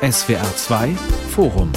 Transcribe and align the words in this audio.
SWR 0.00 0.54
2 0.54 0.90
Forum 1.30 1.72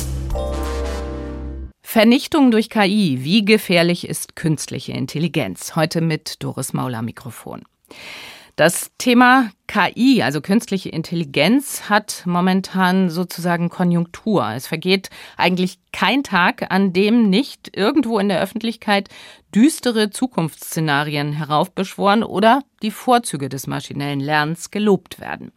Vernichtung 1.81 2.51
durch 2.51 2.69
KI. 2.69 3.17
Wie 3.23 3.43
gefährlich 3.43 4.07
ist 4.07 4.35
künstliche 4.35 4.91
Intelligenz? 4.91 5.75
Heute 5.75 6.01
mit 6.01 6.43
Doris 6.43 6.73
Mauler 6.73 7.01
Mikrofon. 7.01 7.63
Das 8.57 8.91
Thema 8.99 9.49
KI, 9.65 10.21
also 10.21 10.39
künstliche 10.39 10.89
Intelligenz, 10.89 11.89
hat 11.89 12.21
momentan 12.27 13.09
sozusagen 13.09 13.69
Konjunktur. 13.69 14.51
Es 14.53 14.67
vergeht 14.67 15.09
eigentlich 15.35 15.79
kein 15.91 16.21
Tag, 16.21 16.71
an 16.71 16.93
dem 16.93 17.27
nicht 17.27 17.75
irgendwo 17.75 18.19
in 18.19 18.29
der 18.29 18.39
Öffentlichkeit 18.39 19.09
düstere 19.55 20.11
Zukunftsszenarien 20.11 21.33
heraufbeschworen 21.33 22.21
oder 22.23 22.61
die 22.83 22.91
Vorzüge 22.91 23.49
des 23.49 23.65
maschinellen 23.65 24.19
Lernens 24.19 24.69
gelobt 24.69 25.19
werden. 25.19 25.51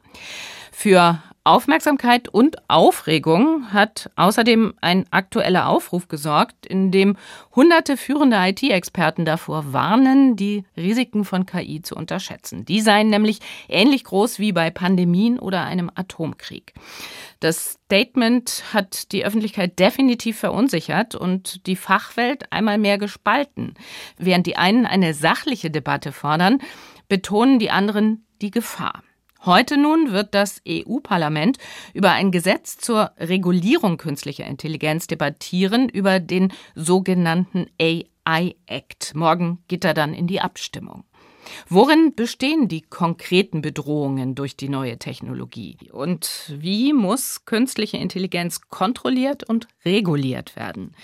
Für 0.72 1.22
Aufmerksamkeit 1.46 2.30
und 2.30 2.56
Aufregung 2.70 3.70
hat 3.70 4.10
außerdem 4.16 4.72
ein 4.80 5.04
aktueller 5.10 5.68
Aufruf 5.68 6.08
gesorgt, 6.08 6.64
in 6.64 6.90
dem 6.90 7.18
hunderte 7.54 7.98
führende 7.98 8.38
IT-Experten 8.38 9.26
davor 9.26 9.74
warnen, 9.74 10.36
die 10.36 10.64
Risiken 10.74 11.26
von 11.26 11.44
KI 11.44 11.82
zu 11.82 11.96
unterschätzen. 11.96 12.64
Die 12.64 12.80
seien 12.80 13.10
nämlich 13.10 13.40
ähnlich 13.68 14.04
groß 14.04 14.38
wie 14.38 14.52
bei 14.52 14.70
Pandemien 14.70 15.38
oder 15.38 15.64
einem 15.64 15.90
Atomkrieg. 15.94 16.72
Das 17.40 17.78
Statement 17.84 18.64
hat 18.72 19.12
die 19.12 19.26
Öffentlichkeit 19.26 19.78
definitiv 19.78 20.38
verunsichert 20.38 21.14
und 21.14 21.66
die 21.66 21.76
Fachwelt 21.76 22.50
einmal 22.54 22.78
mehr 22.78 22.96
gespalten. 22.96 23.74
Während 24.16 24.46
die 24.46 24.56
einen 24.56 24.86
eine 24.86 25.12
sachliche 25.12 25.70
Debatte 25.70 26.12
fordern, 26.12 26.60
betonen 27.10 27.58
die 27.58 27.70
anderen 27.70 28.24
die 28.40 28.50
Gefahr. 28.50 29.02
Heute 29.46 29.76
nun 29.76 30.12
wird 30.12 30.34
das 30.34 30.62
EU-Parlament 30.66 31.58
über 31.92 32.12
ein 32.12 32.30
Gesetz 32.30 32.78
zur 32.78 33.10
Regulierung 33.18 33.98
künstlicher 33.98 34.46
Intelligenz 34.46 35.06
debattieren, 35.06 35.90
über 35.90 36.18
den 36.18 36.50
sogenannten 36.74 37.66
AI 37.78 38.56
Act. 38.66 39.14
Morgen 39.14 39.58
geht 39.68 39.84
er 39.84 39.92
dann 39.92 40.14
in 40.14 40.26
die 40.26 40.40
Abstimmung. 40.40 41.04
Worin 41.68 42.14
bestehen 42.14 42.68
die 42.68 42.82
konkreten 42.82 43.62
Bedrohungen 43.62 44.34
durch 44.34 44.56
die 44.56 44.68
neue 44.68 44.98
Technologie? 44.98 45.76
Und 45.92 46.52
wie 46.56 46.92
muss 46.92 47.44
künstliche 47.44 47.96
Intelligenz 47.96 48.60
kontrolliert 48.68 49.44
und 49.44 49.68
reguliert 49.84 50.56
werden? 50.56 50.94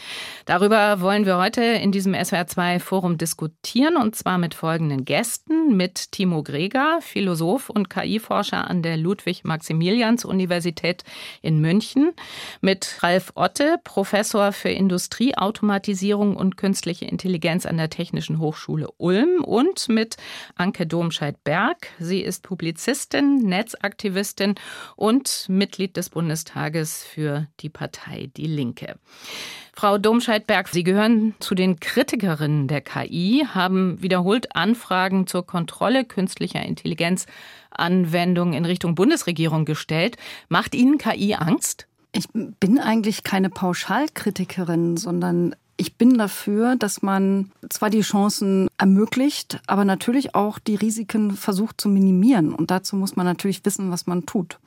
Darüber 0.44 1.00
wollen 1.00 1.26
wir 1.26 1.38
heute 1.38 1.62
in 1.62 1.92
diesem 1.92 2.14
SWR2 2.14 2.80
Forum 2.80 3.18
diskutieren 3.18 3.96
und 3.96 4.16
zwar 4.16 4.38
mit 4.38 4.54
folgenden 4.54 5.04
Gästen. 5.04 5.76
Mit 5.76 6.12
Timo 6.12 6.42
Greger, 6.42 6.98
Philosoph 7.00 7.70
und 7.70 7.90
KI-Forscher 7.90 8.68
an 8.68 8.82
der 8.82 8.96
Ludwig-Maximilians-Universität 8.96 11.04
in 11.42 11.60
München. 11.60 12.12
Mit 12.60 12.98
Ralf 13.02 13.32
Otte, 13.34 13.76
Professor 13.84 14.52
für 14.52 14.70
Industrieautomatisierung 14.70 16.36
und 16.36 16.56
künstliche 16.56 17.04
Intelligenz 17.04 17.66
an 17.66 17.76
der 17.76 17.90
Technischen 17.90 18.38
Hochschule 18.38 18.88
Ulm 18.98 19.44
und 19.44 19.88
mit 19.88 20.16
Anke 20.54 20.86
Domscheit-Berg. 20.86 21.88
Sie 21.98 22.20
ist 22.20 22.42
Publizistin, 22.42 23.38
Netzaktivistin 23.42 24.54
und 24.96 25.46
Mitglied 25.48 25.96
des 25.96 26.10
Bundestages 26.10 27.04
für 27.04 27.46
die 27.60 27.68
Partei 27.68 28.30
Die 28.36 28.46
Linke. 28.46 28.96
Frau 29.72 29.98
Domscheit-Berg, 29.98 30.68
Sie 30.68 30.82
gehören 30.82 31.34
zu 31.40 31.54
den 31.54 31.80
Kritikerinnen 31.80 32.68
der 32.68 32.80
KI, 32.80 33.46
haben 33.48 34.02
wiederholt 34.02 34.54
Anfragen 34.54 35.26
zur 35.26 35.46
Kontrolle 35.46 36.04
künstlicher 36.04 36.62
Intelligenz 36.62 37.26
Anwendungen 37.70 38.54
in 38.54 38.64
Richtung 38.64 38.94
Bundesregierung 38.94 39.64
gestellt. 39.64 40.16
Macht 40.48 40.74
Ihnen 40.74 40.98
KI 40.98 41.34
Angst? 41.34 41.86
Ich 42.12 42.26
bin 42.32 42.78
eigentlich 42.78 43.22
keine 43.22 43.50
Pauschalkritikerin, 43.50 44.96
sondern 44.96 45.54
ich 45.80 45.96
bin 45.96 46.18
dafür, 46.18 46.76
dass 46.76 47.00
man 47.00 47.50
zwar 47.70 47.88
die 47.88 48.02
Chancen 48.02 48.68
ermöglicht, 48.76 49.62
aber 49.66 49.86
natürlich 49.86 50.34
auch 50.34 50.58
die 50.58 50.74
Risiken 50.74 51.30
versucht 51.30 51.80
zu 51.80 51.88
minimieren. 51.88 52.52
Und 52.52 52.70
dazu 52.70 52.96
muss 52.96 53.16
man 53.16 53.24
natürlich 53.24 53.64
wissen, 53.64 53.90
was 53.90 54.06
man 54.06 54.26
tut. 54.26 54.58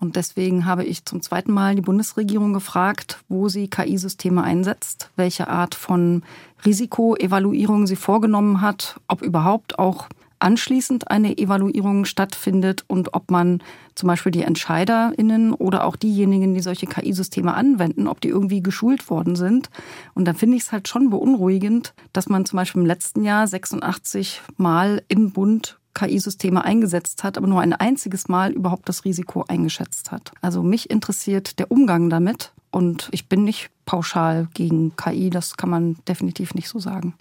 Und 0.00 0.16
deswegen 0.16 0.64
habe 0.64 0.82
ich 0.84 1.04
zum 1.04 1.20
zweiten 1.20 1.52
Mal 1.52 1.74
die 1.74 1.82
Bundesregierung 1.82 2.54
gefragt, 2.54 3.18
wo 3.28 3.50
sie 3.50 3.68
KI-Systeme 3.68 4.42
einsetzt, 4.42 5.10
welche 5.16 5.48
Art 5.48 5.74
von 5.74 6.22
Risikoevaluierung 6.64 7.86
sie 7.86 7.96
vorgenommen 7.96 8.62
hat, 8.62 8.98
ob 9.06 9.20
überhaupt 9.20 9.78
auch 9.78 10.08
anschließend 10.44 11.10
eine 11.10 11.36
Evaluierung 11.38 12.04
stattfindet 12.04 12.84
und 12.86 13.14
ob 13.14 13.30
man 13.30 13.62
zum 13.94 14.08
Beispiel 14.08 14.30
die 14.30 14.42
EntscheiderInnen 14.42 15.52
oder 15.52 15.84
auch 15.84 15.96
diejenigen, 15.96 16.54
die 16.54 16.60
solche 16.60 16.86
KI-Systeme 16.86 17.54
anwenden, 17.54 18.06
ob 18.06 18.20
die 18.20 18.28
irgendwie 18.28 18.62
geschult 18.62 19.08
worden 19.08 19.36
sind. 19.36 19.70
Und 20.14 20.26
da 20.26 20.34
finde 20.34 20.56
ich 20.56 20.64
es 20.64 20.72
halt 20.72 20.88
schon 20.88 21.10
beunruhigend, 21.10 21.94
dass 22.12 22.28
man 22.28 22.44
zum 22.44 22.58
Beispiel 22.58 22.82
im 22.82 22.86
letzten 22.86 23.24
Jahr 23.24 23.46
86 23.46 24.42
Mal 24.56 25.02
im 25.08 25.32
Bund 25.32 25.78
KI-Systeme 25.94 26.64
eingesetzt 26.64 27.24
hat, 27.24 27.38
aber 27.38 27.46
nur 27.46 27.60
ein 27.60 27.72
einziges 27.72 28.28
Mal 28.28 28.52
überhaupt 28.52 28.88
das 28.88 29.04
Risiko 29.04 29.44
eingeschätzt 29.48 30.10
hat. 30.10 30.32
Also 30.42 30.62
mich 30.62 30.90
interessiert 30.90 31.58
der 31.58 31.70
Umgang 31.70 32.10
damit 32.10 32.52
und 32.74 33.08
ich 33.12 33.28
bin 33.28 33.44
nicht 33.44 33.70
pauschal 33.84 34.48
gegen 34.52 34.96
KI, 34.96 35.30
das 35.30 35.56
kann 35.56 35.70
man 35.70 35.96
definitiv 36.08 36.54
nicht 36.54 36.68
so 36.68 36.80
sagen. 36.80 37.14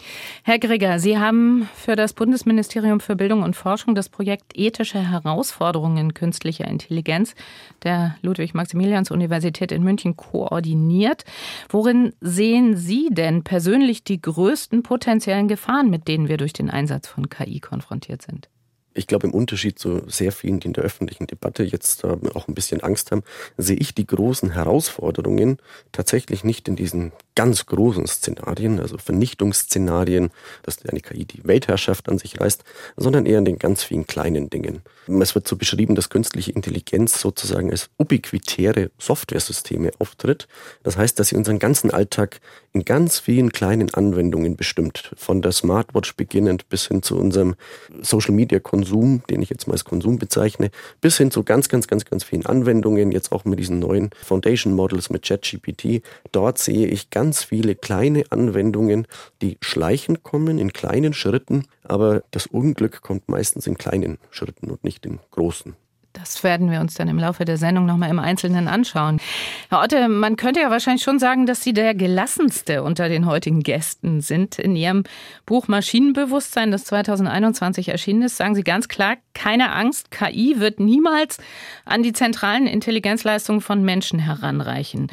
Herr 0.44 0.58
Gregger, 0.58 0.98
Sie 0.98 1.20
haben 1.20 1.70
für 1.76 1.96
das 1.96 2.14
Bundesministerium 2.14 3.00
für 3.00 3.16
Bildung 3.16 3.44
und 3.44 3.56
Forschung 3.56 3.94
das 3.94 4.10
Projekt 4.10 4.58
Ethische 4.58 4.98
Herausforderungen 4.98 6.16
künstlicher 6.16 6.68
Intelligenz 6.68 7.36
der 7.84 8.16
Ludwig-Maximilians-Universität 8.24 9.72
in 9.72 9.84
München 9.84 10.18
koordiniert. 10.18 11.24
Worin 11.70 12.14
sehen 12.20 12.76
Sie 12.76 13.10
denn 13.12 13.44
persönlich 13.44 14.04
die 14.04 14.22
größten 14.22 14.82
potenziellen 14.82 15.48
Gefahren, 15.48 15.92
mit 15.92 16.08
denen 16.08 16.30
wir 16.30 16.38
durch 16.38 16.54
den 16.54 16.72
Einsatz 16.72 17.08
von 17.08 17.30
KI 17.30 17.60
konfrontiert 17.60 18.24
sind? 18.24 18.50
Ich 18.94 19.08
glaube, 19.08 19.28
im 19.28 19.34
Unterschied 19.34 19.80
zu 19.80 20.02
sehr 20.08 20.32
vielen, 20.32 20.60
die 20.60 20.68
in 20.68 20.74
der 20.74 20.84
öffentlichen 20.84 21.28
Debatte 21.28 21.64
jetzt 21.64 22.04
äh, 22.04 22.16
auch 22.34 22.48
ein 22.48 22.54
bisschen 22.54 22.82
Angst 22.82 23.12
haben, 23.12 23.24
sehe 23.58 23.78
ich 23.78 23.94
die 23.96 24.08
großen 24.08 24.52
Herausforderungen 24.52 25.58
tatsächlich 25.92 26.44
nicht 26.44 26.68
in 26.68 26.76
diesen 26.76 27.12
ganz 27.36 27.66
großen 27.66 28.06
Szenarien, 28.06 28.80
also 28.80 28.98
Vernichtungsszenarien, 28.98 30.30
dass 30.62 30.86
eine 30.86 31.00
KI 31.00 31.26
die 31.26 31.44
Weltherrschaft 31.46 32.10
an 32.10 32.20
sich 32.20 32.40
reißt, 32.40 32.64
sondern 32.96 33.26
eher 33.26 33.40
in 33.40 33.46
den 33.46 33.60
ganz 33.60 33.84
vielen 33.84 34.06
kleinen 34.06 34.50
Dingen. 34.50 34.82
Es 35.08 35.36
wird 35.36 35.48
so 35.48 35.56
beschrieben, 35.56 35.96
dass 35.96 36.10
künstliche 36.10 36.52
Intelligenz 36.52 37.20
sozusagen 37.20 37.72
als 37.72 37.90
ubiquitäre 37.98 38.92
Softwaresysteme 38.98 39.92
auftritt. 40.00 40.48
Das 40.84 40.98
heißt, 40.98 41.20
dass 41.20 41.30
sie 41.30 41.36
unseren 41.36 41.60
ganzen 41.60 41.92
Alltag 41.92 42.40
in 42.74 42.86
ganz 42.86 43.20
vielen 43.20 43.52
kleinen 43.52 43.94
Anwendungen 43.94 44.56
bestimmt. 44.56 45.12
Von 45.16 45.44
der 45.44 45.52
Smartwatch 45.52 46.16
beginnend 46.16 46.68
bis 46.70 46.88
hin 46.88 47.04
zu 47.04 47.18
unserem 47.18 47.56
Social 48.02 48.34
Media 48.34 48.60
Konsum, 48.60 49.22
den 49.30 49.44
ich 49.44 49.50
jetzt 49.50 49.68
mal 49.68 49.74
als 49.74 49.86
Konsum 49.86 50.18
bezeichne, 50.18 50.72
bis 51.00 51.18
hin 51.18 51.30
zu 51.30 51.44
ganz, 51.44 51.70
ganz, 51.70 51.88
ganz, 51.88 52.06
ganz 52.06 52.24
vielen 52.24 52.46
Anwendungen, 52.48 53.12
jetzt 53.12 53.32
auch 53.32 53.46
mit 53.46 53.60
diesen 53.60 53.80
neuen 53.80 54.10
Foundation 54.24 54.74
Models 54.74 55.12
mit 55.12 55.24
ChatGPT. 55.24 56.02
Dort 56.32 56.58
sehe 56.58 56.88
ich 56.88 57.12
ganz 57.12 57.44
viele 57.44 57.76
kleine 57.76 58.24
Anwendungen, 58.32 59.08
die 59.42 59.58
schleichend 59.62 60.24
kommen, 60.24 60.58
in 60.58 60.74
kleinen 60.74 61.14
Schritten, 61.14 61.66
aber 61.84 62.24
das 62.32 62.48
Unglück 62.48 63.02
kommt 63.02 63.30
meistens 63.30 63.68
in 63.68 63.78
kleinen 63.78 64.18
Schritten 64.32 64.72
und 64.72 64.84
nicht 64.84 65.06
in 65.06 65.20
großen. 65.30 65.76
Das 66.24 66.42
werden 66.42 66.72
wir 66.72 66.80
uns 66.80 66.94
dann 66.94 67.10
im 67.10 67.20
Laufe 67.20 67.44
der 67.44 67.58
Sendung 67.58 67.86
nochmal 67.86 68.10
im 68.10 68.18
Einzelnen 68.18 68.70
anschauen. 68.70 69.20
Herr 69.70 69.82
Otte, 69.82 70.08
man 70.08 70.38
könnte 70.38 70.62
ja 70.62 70.72
wahrscheinlich 70.72 71.04
schon 71.04 71.20
sagen, 71.20 71.46
dass 71.46 71.62
Sie 71.62 71.74
der 71.74 71.94
gelassenste 71.94 72.82
unter 72.82 73.10
den 73.10 73.26
heutigen 73.26 73.60
Gästen 73.60 74.22
sind. 74.22 74.58
In 74.58 74.78
Ihrem 74.78 75.04
Buch 75.46 75.68
Maschinenbewusstsein, 75.68 76.72
das 76.72 76.86
2021 76.86 77.90
erschienen 77.90 78.22
ist, 78.22 78.38
sagen 78.38 78.56
Sie 78.56 78.64
ganz 78.64 78.88
klar, 78.88 79.18
keine 79.34 79.74
Angst, 79.74 80.12
KI 80.12 80.62
wird 80.62 80.80
niemals 80.80 81.40
an 81.84 82.04
die 82.04 82.14
zentralen 82.14 82.68
Intelligenzleistungen 82.68 83.60
von 83.60 83.84
Menschen 83.84 84.20
heranreichen. 84.20 85.12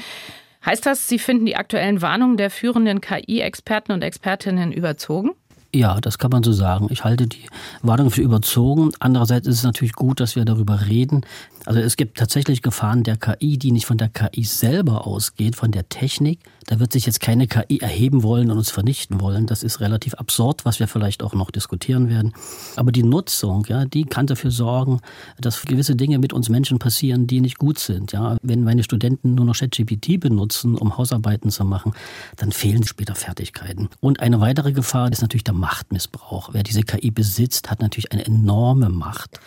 Heißt 0.64 0.87
das, 0.87 1.08
Sie 1.08 1.19
finden 1.19 1.44
die 1.44 1.56
aktuellen 1.56 2.02
Warnungen 2.02 2.37
der 2.37 2.50
führenden 2.50 3.00
KI-Experten 3.00 3.90
und 3.90 4.05
Expertinnen 4.05 4.70
überzogen? 4.70 5.32
Ja, 5.72 6.00
das 6.00 6.19
kann 6.19 6.32
man 6.32 6.43
so 6.43 6.52
sagen. 6.52 6.88
Ich 6.90 7.05
halte 7.05 7.28
die 7.28 7.46
Warnung 7.82 8.11
für 8.11 8.22
überzogen. 8.22 8.90
Andererseits 8.99 9.46
ist 9.46 9.58
es 9.58 9.62
natürlich 9.62 9.93
gut, 9.93 10.19
dass 10.19 10.34
wir 10.34 10.44
darüber 10.44 10.87
reden. 10.87 11.20
Also 11.66 11.80
es 11.80 11.96
gibt 11.96 12.18
tatsächlich 12.18 12.62
Gefahren 12.62 13.02
der 13.02 13.16
KI, 13.16 13.58
die 13.58 13.72
nicht 13.72 13.86
von 13.86 13.98
der 13.98 14.08
KI 14.08 14.44
selber 14.44 15.06
ausgeht, 15.06 15.56
von 15.56 15.70
der 15.70 15.88
Technik. 15.88 16.40
Da 16.66 16.80
wird 16.80 16.92
sich 16.92 17.04
jetzt 17.04 17.20
keine 17.20 17.46
KI 17.46 17.80
erheben 17.80 18.22
wollen 18.22 18.50
und 18.50 18.58
uns 18.58 18.70
vernichten 18.70 19.20
wollen. 19.20 19.46
Das 19.46 19.62
ist 19.62 19.80
relativ 19.80 20.14
absurd, 20.14 20.64
was 20.64 20.80
wir 20.80 20.88
vielleicht 20.88 21.22
auch 21.22 21.34
noch 21.34 21.50
diskutieren 21.50 22.08
werden. 22.08 22.32
Aber 22.76 22.92
die 22.92 23.02
Nutzung, 23.02 23.66
ja, 23.68 23.84
die 23.84 24.04
kann 24.04 24.26
dafür 24.26 24.50
sorgen, 24.50 25.00
dass 25.38 25.62
gewisse 25.62 25.96
Dinge 25.96 26.18
mit 26.18 26.32
uns 26.32 26.48
Menschen 26.48 26.78
passieren, 26.78 27.26
die 27.26 27.40
nicht 27.40 27.58
gut 27.58 27.78
sind. 27.78 28.12
Ja, 28.12 28.36
wenn 28.42 28.64
meine 28.64 28.82
Studenten 28.82 29.34
nur 29.34 29.44
noch 29.44 29.56
ChatGPT 29.56 30.18
benutzen, 30.18 30.76
um 30.76 30.96
Hausarbeiten 30.96 31.50
zu 31.50 31.64
machen, 31.64 31.92
dann 32.36 32.52
fehlen 32.52 32.84
später 32.84 33.14
Fertigkeiten. 33.14 33.88
Und 34.00 34.20
eine 34.20 34.40
weitere 34.40 34.72
Gefahr 34.72 35.10
ist 35.12 35.22
natürlich 35.22 35.44
der 35.44 35.54
Machtmissbrauch. 35.54 36.50
Wer 36.52 36.62
diese 36.62 36.82
KI 36.82 37.10
besitzt, 37.10 37.70
hat 37.70 37.80
natürlich 37.80 38.12
eine 38.12 38.24
enorme 38.24 38.88
Macht. 38.88 39.40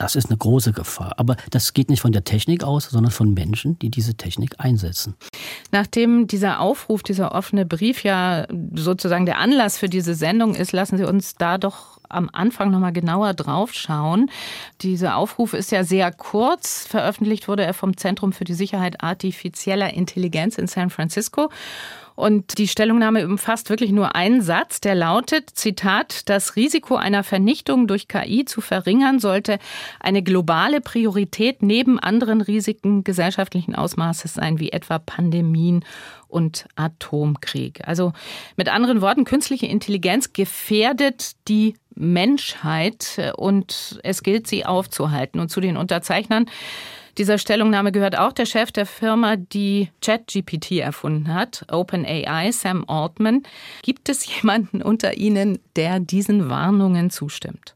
Das 0.00 0.16
ist 0.16 0.30
eine 0.30 0.38
große 0.38 0.72
Gefahr. 0.72 1.12
Aber 1.18 1.36
das 1.50 1.74
geht 1.74 1.90
nicht 1.90 2.00
von 2.00 2.12
der 2.12 2.24
Technik 2.24 2.64
aus, 2.64 2.86
sondern 2.86 3.12
von 3.12 3.34
Menschen, 3.34 3.78
die 3.80 3.90
diese 3.90 4.14
Technik 4.14 4.54
einsetzen. 4.56 5.14
Nachdem 5.72 6.26
dieser 6.26 6.60
Aufruf, 6.60 7.02
dieser 7.02 7.34
offene 7.34 7.66
Brief 7.66 8.02
ja 8.02 8.46
sozusagen 8.74 9.26
der 9.26 9.36
Anlass 9.36 9.76
für 9.76 9.90
diese 9.90 10.14
Sendung 10.14 10.54
ist, 10.54 10.72
lassen 10.72 10.96
Sie 10.96 11.04
uns 11.04 11.34
da 11.34 11.58
doch 11.58 12.00
am 12.08 12.30
Anfang 12.32 12.70
nochmal 12.70 12.94
genauer 12.94 13.34
drauf 13.34 13.74
schauen. 13.74 14.30
Dieser 14.80 15.16
Aufruf 15.16 15.52
ist 15.52 15.70
ja 15.70 15.84
sehr 15.84 16.10
kurz. 16.10 16.86
Veröffentlicht 16.86 17.46
wurde 17.46 17.66
er 17.66 17.74
vom 17.74 17.94
Zentrum 17.98 18.32
für 18.32 18.44
die 18.44 18.54
Sicherheit 18.54 19.02
artifizieller 19.04 19.92
Intelligenz 19.92 20.56
in 20.56 20.66
San 20.66 20.88
Francisco. 20.88 21.50
Und 22.20 22.58
die 22.58 22.68
Stellungnahme 22.68 23.26
umfasst 23.26 23.70
wirklich 23.70 23.92
nur 23.92 24.14
einen 24.14 24.42
Satz, 24.42 24.82
der 24.82 24.94
lautet, 24.94 25.48
Zitat, 25.54 26.28
das 26.28 26.54
Risiko 26.54 26.96
einer 26.96 27.24
Vernichtung 27.24 27.86
durch 27.86 28.08
KI 28.08 28.44
zu 28.44 28.60
verringern 28.60 29.18
sollte 29.20 29.58
eine 30.00 30.22
globale 30.22 30.82
Priorität 30.82 31.62
neben 31.62 31.98
anderen 31.98 32.42
Risiken 32.42 33.04
gesellschaftlichen 33.04 33.74
Ausmaßes 33.74 34.34
sein, 34.34 34.60
wie 34.60 34.70
etwa 34.70 34.98
Pandemien 34.98 35.82
und 36.28 36.66
Atomkrieg. 36.76 37.80
Also 37.88 38.12
mit 38.54 38.68
anderen 38.68 39.00
Worten, 39.00 39.24
künstliche 39.24 39.66
Intelligenz 39.66 40.34
gefährdet 40.34 41.32
die 41.48 41.74
Menschheit 41.94 43.32
und 43.36 43.98
es 44.02 44.22
gilt, 44.22 44.46
sie 44.46 44.66
aufzuhalten. 44.66 45.40
Und 45.40 45.50
zu 45.50 45.62
den 45.62 45.78
Unterzeichnern 45.78 46.46
dieser 47.18 47.38
Stellungnahme 47.38 47.92
gehört 47.92 48.16
auch 48.16 48.32
der 48.32 48.46
Chef 48.46 48.72
der 48.72 48.86
Firma, 48.86 49.36
die 49.36 49.88
ChatGPT 50.00 50.72
erfunden 50.72 51.32
hat, 51.32 51.64
OpenAI, 51.70 52.50
Sam 52.52 52.84
Altman. 52.88 53.42
Gibt 53.82 54.08
es 54.08 54.26
jemanden 54.36 54.82
unter 54.82 55.14
Ihnen, 55.16 55.58
der 55.76 56.00
diesen 56.00 56.48
Warnungen 56.48 57.10
zustimmt? 57.10 57.74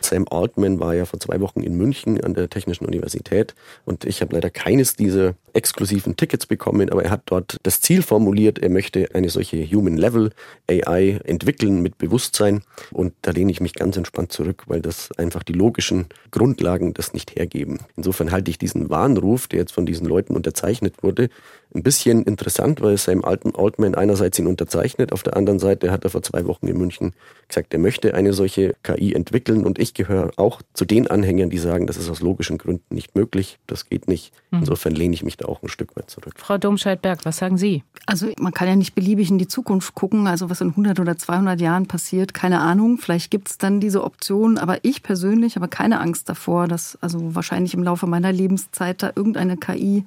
Sam 0.00 0.26
Altman 0.30 0.80
war 0.80 0.94
ja 0.94 1.04
vor 1.04 1.20
zwei 1.20 1.40
Wochen 1.40 1.60
in 1.60 1.76
München 1.76 2.22
an 2.22 2.34
der 2.34 2.48
Technischen 2.48 2.86
Universität 2.86 3.54
und 3.84 4.04
ich 4.04 4.20
habe 4.20 4.34
leider 4.34 4.50
keines 4.50 4.96
dieser 4.96 5.34
exklusiven 5.52 6.16
Tickets 6.16 6.46
bekommen, 6.46 6.90
aber 6.90 7.04
er 7.04 7.10
hat 7.10 7.22
dort 7.26 7.56
das 7.62 7.80
Ziel 7.80 8.02
formuliert, 8.02 8.58
er 8.58 8.68
möchte 8.68 9.08
eine 9.14 9.30
solche 9.30 9.64
Human 9.64 9.96
Level 9.96 10.30
AI 10.70 11.20
entwickeln 11.24 11.80
mit 11.82 11.98
Bewusstsein 11.98 12.62
und 12.92 13.14
da 13.22 13.30
lehne 13.30 13.50
ich 13.50 13.60
mich 13.60 13.74
ganz 13.74 13.96
entspannt 13.96 14.32
zurück, 14.32 14.64
weil 14.66 14.82
das 14.82 15.10
einfach 15.16 15.42
die 15.42 15.54
logischen 15.54 16.06
Grundlagen 16.30 16.92
das 16.92 17.14
nicht 17.14 17.36
hergeben. 17.36 17.80
Insofern 17.96 18.32
halte 18.32 18.50
ich 18.50 18.58
diesen 18.58 18.90
Warnruf, 18.90 19.48
der 19.48 19.60
jetzt 19.60 19.72
von 19.72 19.86
diesen 19.86 20.06
Leuten 20.06 20.36
unterzeichnet 20.36 21.02
wurde, 21.02 21.30
ein 21.74 21.82
bisschen 21.82 22.22
interessant, 22.24 22.80
weil 22.80 22.96
Sam 22.96 23.24
Altman 23.24 23.94
einerseits 23.94 24.38
ihn 24.38 24.46
unterzeichnet, 24.46 25.12
auf 25.12 25.22
der 25.22 25.36
anderen 25.36 25.58
Seite 25.58 25.90
hat 25.90 26.04
er 26.04 26.10
vor 26.10 26.22
zwei 26.22 26.46
Wochen 26.46 26.66
in 26.68 26.78
München 26.78 27.12
gesagt, 27.48 27.72
er 27.72 27.80
möchte 27.80 28.14
eine 28.14 28.32
solche 28.32 28.74
KI 28.82 29.14
entwickeln 29.14 29.64
und 29.64 29.75
ich 29.78 29.94
gehöre 29.94 30.30
auch 30.36 30.62
zu 30.74 30.84
den 30.84 31.06
Anhängern, 31.08 31.50
die 31.50 31.58
sagen, 31.58 31.86
das 31.86 31.96
ist 31.96 32.08
aus 32.08 32.20
logischen 32.20 32.58
Gründen 32.58 32.94
nicht 32.94 33.14
möglich, 33.14 33.58
das 33.66 33.88
geht 33.88 34.08
nicht. 34.08 34.32
Mhm. 34.50 34.60
Insofern 34.60 34.94
lehne 34.94 35.14
ich 35.14 35.22
mich 35.22 35.36
da 35.36 35.46
auch 35.46 35.62
ein 35.62 35.68
Stück 35.68 35.96
weit 35.96 36.10
zurück. 36.10 36.34
Frau 36.36 36.58
Domscheit-Berg, 36.58 37.24
was 37.24 37.38
sagen 37.38 37.58
Sie? 37.58 37.82
Also 38.06 38.28
man 38.38 38.52
kann 38.52 38.68
ja 38.68 38.76
nicht 38.76 38.94
beliebig 38.94 39.30
in 39.30 39.38
die 39.38 39.48
Zukunft 39.48 39.94
gucken, 39.94 40.26
also 40.26 40.50
was 40.50 40.60
in 40.60 40.70
100 40.70 41.00
oder 41.00 41.16
200 41.16 41.60
Jahren 41.60 41.86
passiert, 41.86 42.34
keine 42.34 42.60
Ahnung. 42.60 42.98
Vielleicht 42.98 43.30
gibt 43.30 43.48
es 43.48 43.58
dann 43.58 43.80
diese 43.80 44.04
Option, 44.04 44.58
aber 44.58 44.78
ich 44.84 45.02
persönlich 45.02 45.56
habe 45.56 45.68
keine 45.68 46.00
Angst 46.00 46.28
davor, 46.28 46.68
dass 46.68 46.98
also 47.00 47.34
wahrscheinlich 47.34 47.74
im 47.74 47.82
Laufe 47.82 48.06
meiner 48.06 48.32
Lebenszeit 48.32 49.02
da 49.02 49.12
irgendeine 49.14 49.56
KI 49.56 50.04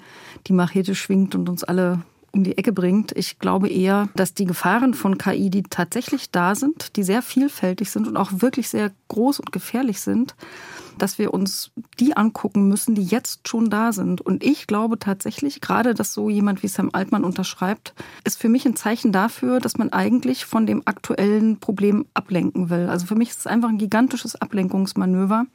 die 0.48 0.54
Machete 0.54 0.96
schwingt 0.96 1.36
und 1.36 1.50
uns 1.50 1.64
alle 1.64 2.02
um 2.32 2.44
die 2.44 2.58
Ecke 2.58 2.72
bringt. 2.72 3.12
Ich 3.16 3.40
glaube 3.40 3.70
eher, 3.70 4.10
dass 4.16 4.34
die 4.34 4.46
Gefahren 4.46 4.94
von 4.94 5.18
KI, 5.18 5.50
die 5.50 5.64
tatsächlich 5.64 6.32
da 6.32 6.56
sind, 6.56 6.96
die 6.96 7.04
sehr 7.04 7.22
vielfältig 7.22 7.90
sind 7.92 8.08
und 8.08 8.18
auch 8.18 8.32
wirklich 8.34 8.70
sehr 8.70 8.92
groß 9.08 9.40
und 9.40 9.52
gefährlich 9.52 10.02
sind, 10.02 10.36
dass 11.02 11.18
wir 11.18 11.34
uns 11.34 11.72
die 12.00 12.16
angucken 12.16 12.68
müssen, 12.68 12.96
die 12.96 13.04
jetzt 13.04 13.48
schon 13.48 13.70
da 13.70 13.92
sind. 13.92 14.22
Und 14.22 14.44
ich 14.44 14.68
glaube 14.68 15.00
tatsächlich, 15.00 15.62
gerade 15.62 15.94
dass 15.94 16.14
so 16.14 16.30
jemand 16.30 16.62
wie 16.62 16.68
Sam 16.68 16.90
Altmann 16.94 17.24
unterschreibt, 17.24 17.94
ist 18.24 18.40
für 18.40 18.50
mich 18.50 18.66
ein 18.66 18.76
Zeichen 18.76 19.12
dafür, 19.12 19.60
dass 19.60 19.78
man 19.78 19.92
eigentlich 19.92 20.46
von 20.46 20.66
dem 20.66 20.84
aktuellen 20.86 21.60
Problem 21.60 22.06
ablenken 22.14 22.70
will. 22.70 22.88
Also 22.88 23.06
für 23.06 23.16
mich 23.16 23.30
ist 23.30 23.40
es 23.40 23.48
einfach 23.48 23.70
ein 23.70 23.78
gigantisches 23.78 24.36
Ablenkungsmanöver. 24.36 25.46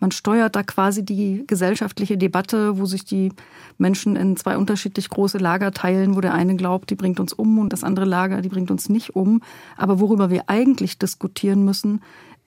Man 0.00 0.10
steuert 0.10 0.56
da 0.56 0.62
quasi 0.62 1.04
die 1.04 1.44
gesellschaftliche 1.46 2.16
Debatte, 2.16 2.78
wo 2.78 2.86
sich 2.86 3.04
die 3.04 3.32
Menschen 3.78 4.16
in 4.16 4.36
zwei 4.36 4.56
unterschiedlich 4.56 5.08
große 5.08 5.38
Lager 5.38 5.72
teilen, 5.72 6.16
wo 6.16 6.20
der 6.20 6.34
eine 6.34 6.56
glaubt, 6.56 6.90
die 6.90 6.94
bringt 6.94 7.20
uns 7.20 7.32
um 7.32 7.58
und 7.58 7.72
das 7.72 7.84
andere 7.84 8.06
Lager, 8.06 8.40
die 8.40 8.48
bringt 8.48 8.70
uns 8.70 8.88
nicht 8.88 9.14
um. 9.14 9.42
Aber 9.76 10.00
worüber 10.00 10.30
wir 10.30 10.48
eigentlich 10.48 10.98
diskutieren 10.98 11.64
müssen, 11.64 12.00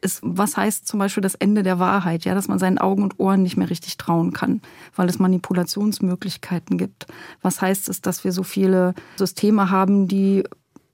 ist, 0.05 0.19
was 0.23 0.55
heißt 0.55 0.87
zum 0.87 0.99
Beispiel 0.99 1.21
das 1.21 1.35
Ende 1.35 1.63
der 1.63 1.79
Wahrheit, 1.79 2.23
ja, 2.23 2.33
dass 2.33 2.47
man 2.47 2.59
seinen 2.59 2.77
Augen 2.77 3.03
und 3.03 3.19
Ohren 3.19 3.43
nicht 3.43 3.57
mehr 3.57 3.69
richtig 3.69 3.97
trauen 3.97 4.31
kann, 4.31 4.61
weil 4.95 5.09
es 5.09 5.19
Manipulationsmöglichkeiten 5.19 6.77
gibt. 6.77 7.07
Was 7.41 7.61
heißt 7.61 7.89
es, 7.89 8.01
dass 8.01 8.23
wir 8.23 8.31
so 8.31 8.43
viele 8.43 8.93
Systeme 9.17 9.69
haben, 9.69 10.07
die 10.07 10.43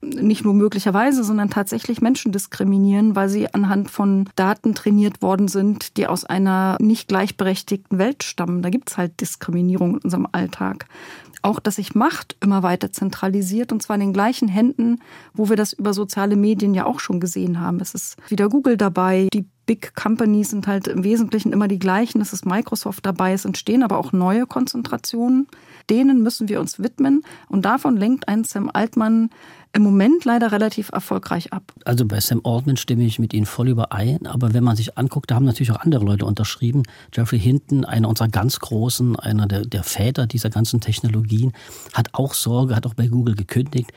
nicht 0.03 0.43
nur 0.43 0.53
möglicherweise, 0.53 1.23
sondern 1.23 1.49
tatsächlich 1.49 2.01
Menschen 2.01 2.31
diskriminieren, 2.31 3.15
weil 3.15 3.29
sie 3.29 3.53
anhand 3.53 3.91
von 3.91 4.27
Daten 4.35 4.73
trainiert 4.73 5.21
worden 5.21 5.47
sind, 5.47 5.97
die 5.97 6.07
aus 6.07 6.25
einer 6.25 6.77
nicht 6.79 7.07
gleichberechtigten 7.07 7.99
Welt 7.99 8.23
stammen. 8.23 8.63
Da 8.63 8.69
gibt 8.69 8.89
es 8.89 8.97
halt 8.97 9.21
Diskriminierung 9.21 9.97
in 9.97 9.99
unserem 9.99 10.27
Alltag 10.31 10.87
auch, 11.41 11.59
dass 11.59 11.75
sich 11.75 11.95
Macht 11.95 12.35
immer 12.41 12.63
weiter 12.63 12.91
zentralisiert 12.91 13.71
und 13.71 13.81
zwar 13.81 13.95
in 13.95 14.01
den 14.01 14.13
gleichen 14.13 14.47
Händen, 14.47 14.99
wo 15.33 15.49
wir 15.49 15.55
das 15.55 15.73
über 15.73 15.93
soziale 15.93 16.35
Medien 16.35 16.73
ja 16.73 16.85
auch 16.85 16.99
schon 16.99 17.19
gesehen 17.19 17.59
haben. 17.59 17.79
Es 17.79 17.93
ist 17.93 18.17
wieder 18.29 18.49
Google 18.49 18.77
dabei, 18.77 19.27
die 19.33 19.45
Big 19.65 19.95
Companies 19.95 20.49
sind 20.49 20.67
halt 20.67 20.87
im 20.87 21.03
Wesentlichen 21.03 21.53
immer 21.53 21.67
die 21.67 21.79
gleichen. 21.79 22.19
Es 22.19 22.33
ist 22.33 22.45
Microsoft 22.45 23.05
dabei, 23.05 23.33
es 23.33 23.45
entstehen 23.45 23.83
aber 23.83 23.97
auch 23.99 24.11
neue 24.11 24.45
Konzentrationen. 24.45 25.47
Denen 25.89 26.23
müssen 26.23 26.49
wir 26.49 26.59
uns 26.59 26.79
widmen 26.79 27.23
und 27.47 27.63
davon 27.63 27.95
lenkt 27.95 28.27
ein 28.27 28.43
Sam 28.43 28.69
Altmann 28.73 29.29
im 29.73 29.83
Moment 29.83 30.25
leider 30.25 30.51
relativ 30.51 30.89
erfolgreich 30.91 31.53
ab. 31.53 31.73
Also 31.85 32.05
bei 32.05 32.19
Sam 32.19 32.41
Altman 32.43 32.77
stimme 32.77 33.03
ich 33.03 33.19
mit 33.19 33.33
Ihnen 33.33 33.45
voll 33.45 33.69
überein, 33.69 34.27
aber 34.27 34.53
wenn 34.53 34.63
man 34.63 34.75
sich 34.75 34.97
anguckt, 34.97 35.31
da 35.31 35.35
haben 35.35 35.45
natürlich 35.45 35.71
auch 35.71 35.79
andere 35.79 36.03
Leute 36.03 36.25
unterschrieben. 36.25 36.83
Jeffrey 37.13 37.39
Hinton, 37.39 37.85
einer 37.85 38.09
unserer 38.09 38.27
ganz 38.27 38.59
großen, 38.59 39.15
einer 39.15 39.47
der, 39.47 39.61
der 39.61 39.83
Väter 39.83 40.27
dieser 40.27 40.49
ganzen 40.49 40.81
Technologien, 40.81 41.53
hat 41.93 42.09
auch 42.13 42.33
Sorge, 42.33 42.75
hat 42.75 42.85
auch 42.85 42.95
bei 42.95 43.07
Google 43.07 43.35
gekündigt. 43.35 43.91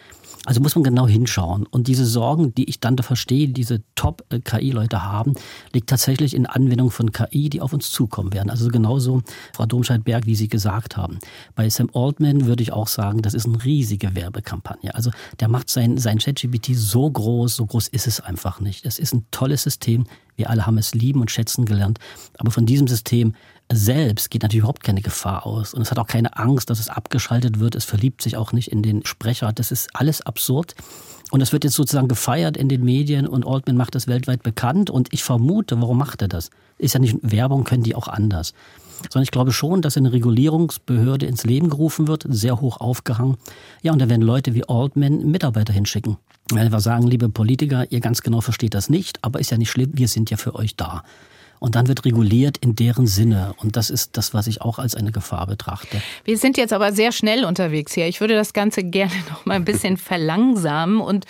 Also 0.45 0.61
muss 0.61 0.75
man 0.75 0.85
genau 0.85 1.07
hinschauen. 1.07 1.67
Und 1.67 1.89
diese 1.89 2.05
Sorgen, 2.05 2.55
die 2.55 2.69
ich 2.69 2.81
dann 2.81 2.97
da 2.97 3.03
verstehe, 3.03 3.49
diese 3.49 3.83
Top-KI-Leute 3.95 5.03
haben, 5.03 5.35
liegt 5.73 5.89
tatsächlich 5.89 6.35
in 6.35 6.47
Anwendung 6.47 6.91
von 6.91 7.13
KI, 7.13 7.49
die 7.49 7.61
auf 7.61 7.73
uns 7.73 7.91
zukommen 7.91 8.33
werden. 8.33 8.51
Also 8.51 8.69
genauso, 8.69 9.23
Frau 9.55 9.67
Domscheit-Berg, 9.67 10.27
wie 10.27 10.35
Sie 10.35 10.49
gesagt 10.49 10.97
haben. 10.97 11.19
Bei 11.55 11.69
Sam 11.69 11.91
Altman 11.95 12.47
würde 12.47 12.63
ich 12.63 12.73
auch 12.73 12.89
sagen, 12.89 13.23
das 13.23 13.35
ist 13.35 13.47
eine 13.47 13.65
riesige 13.65 14.15
Werbekampagne. 14.15 14.95
Also 14.95 15.11
der 15.41 15.49
macht 15.49 15.71
sein, 15.71 15.97
sein 15.99 16.19
ChatGPT 16.19 16.75
so 16.75 17.11
groß, 17.11 17.57
so 17.57 17.67
groß 17.67 17.89
ist 17.89 18.07
es 18.07 18.21
einfach 18.21 18.61
nicht. 18.61 18.85
Es 18.85 18.99
ist 18.99 19.15
ein 19.15 19.27
tolles 19.31 19.63
System. 19.63 20.05
Wir 20.37 20.51
alle 20.51 20.67
haben 20.67 20.79
es 20.79 20.95
lieben 20.95 21.21
und 21.21 21.31
schätzen 21.31 21.65
gelernt. 21.65 21.99
Aber 22.39 22.51
von 22.51 22.67
diesem 22.67 22.89
System 22.89 23.35
selbst 23.73 24.31
geht 24.31 24.43
natürlich 24.43 24.61
überhaupt 24.61 24.85
keine 24.85 25.01
Gefahr 25.01 25.47
aus. 25.47 25.75
Und 25.75 25.83
es 25.83 25.91
hat 25.91 25.99
auch 25.99 26.07
keine 26.07 26.37
Angst, 26.37 26.71
dass 26.71 26.81
es 26.81 26.89
abgeschaltet 26.89 27.61
wird. 27.61 27.75
Es 27.75 27.85
verliebt 27.85 28.23
sich 28.23 28.37
auch 28.37 28.53
nicht 28.53 28.69
in 28.69 28.83
den 28.83 29.05
Sprecher. 29.07 29.53
Das 29.53 29.71
ist 29.71 29.89
alles 29.95 30.21
absurd. 30.21 30.75
Und 31.31 31.41
es 31.41 31.53
wird 31.53 31.65
jetzt 31.65 31.75
sozusagen 31.75 32.09
gefeiert 32.09 32.57
in 32.57 32.69
den 32.69 32.85
Medien 32.85 33.27
und 33.27 33.47
Altman 33.47 33.77
macht 33.77 33.95
das 33.95 34.07
weltweit 34.07 34.43
bekannt. 34.43 34.91
Und 34.91 35.13
ich 35.13 35.25
vermute, 35.25 35.81
warum 35.81 35.99
macht 35.99 36.23
er 36.23 36.29
das? 36.29 36.51
Ist 36.79 36.95
ja 36.95 37.01
nicht 37.01 37.17
Werbung, 37.23 37.65
können 37.65 37.83
die 37.83 37.95
auch 37.95 38.09
anders. 38.09 38.53
Sondern 39.11 39.25
ich 39.25 39.31
glaube 39.31 39.53
schon, 39.53 39.83
dass 39.83 39.97
eine 39.97 40.13
Regulierungsbehörde 40.13 41.27
ins 41.27 41.45
Leben 41.45 41.71
gerufen 41.71 42.07
wird, 42.07 42.27
sehr 42.29 42.61
hoch 42.61 42.81
aufgehangen. 42.81 43.37
Ja, 43.83 43.93
und 43.93 43.99
da 43.99 44.09
werden 44.09 44.23
Leute 44.23 44.55
wie 44.55 44.69
Altman 44.69 45.31
Mitarbeiter 45.31 45.73
hinschicken. 45.73 46.19
Wenn 46.53 46.71
wir 46.71 46.81
sagen, 46.81 47.07
liebe 47.07 47.29
Politiker, 47.29 47.91
ihr 47.91 48.01
ganz 48.01 48.23
genau 48.23 48.41
versteht 48.41 48.75
das 48.75 48.91
nicht, 48.91 49.19
aber 49.23 49.41
ist 49.41 49.51
ja 49.51 49.57
nicht 49.57 49.71
schlimm, 49.71 49.93
wir 49.95 50.09
sind 50.09 50.31
ja 50.31 50.37
für 50.37 50.55
euch 50.55 50.77
da. 50.77 51.03
Und 51.65 51.77
dann 51.77 51.89
wird 51.89 52.05
reguliert 52.05 52.59
in 52.59 52.77
deren 52.77 53.07
Sinne. 53.07 53.55
Und 53.57 53.77
das 53.77 53.89
ist 53.89 54.19
das, 54.19 54.35
was 54.35 54.49
ich 54.49 54.61
auch 54.61 54.79
als 54.79 54.95
eine 54.95 55.13
Gefahr 55.13 55.47
betrachte. 55.47 56.03
Wir 56.23 56.37
sind 56.37 56.59
jetzt 56.59 56.75
aber 56.75 56.93
sehr 56.93 57.11
schnell 57.11 57.47
unterwegs 57.47 57.95
hier. 57.95 58.07
Ich 58.07 58.21
würde 58.21 58.35
das 58.35 58.53
Ganze 58.53 58.85
gerne 58.85 59.15
noch 59.31 59.47
mal 59.47 59.55
ein 59.55 59.65
bisschen 59.65 59.97
verlangsamen 59.97 61.01
und 61.01 61.25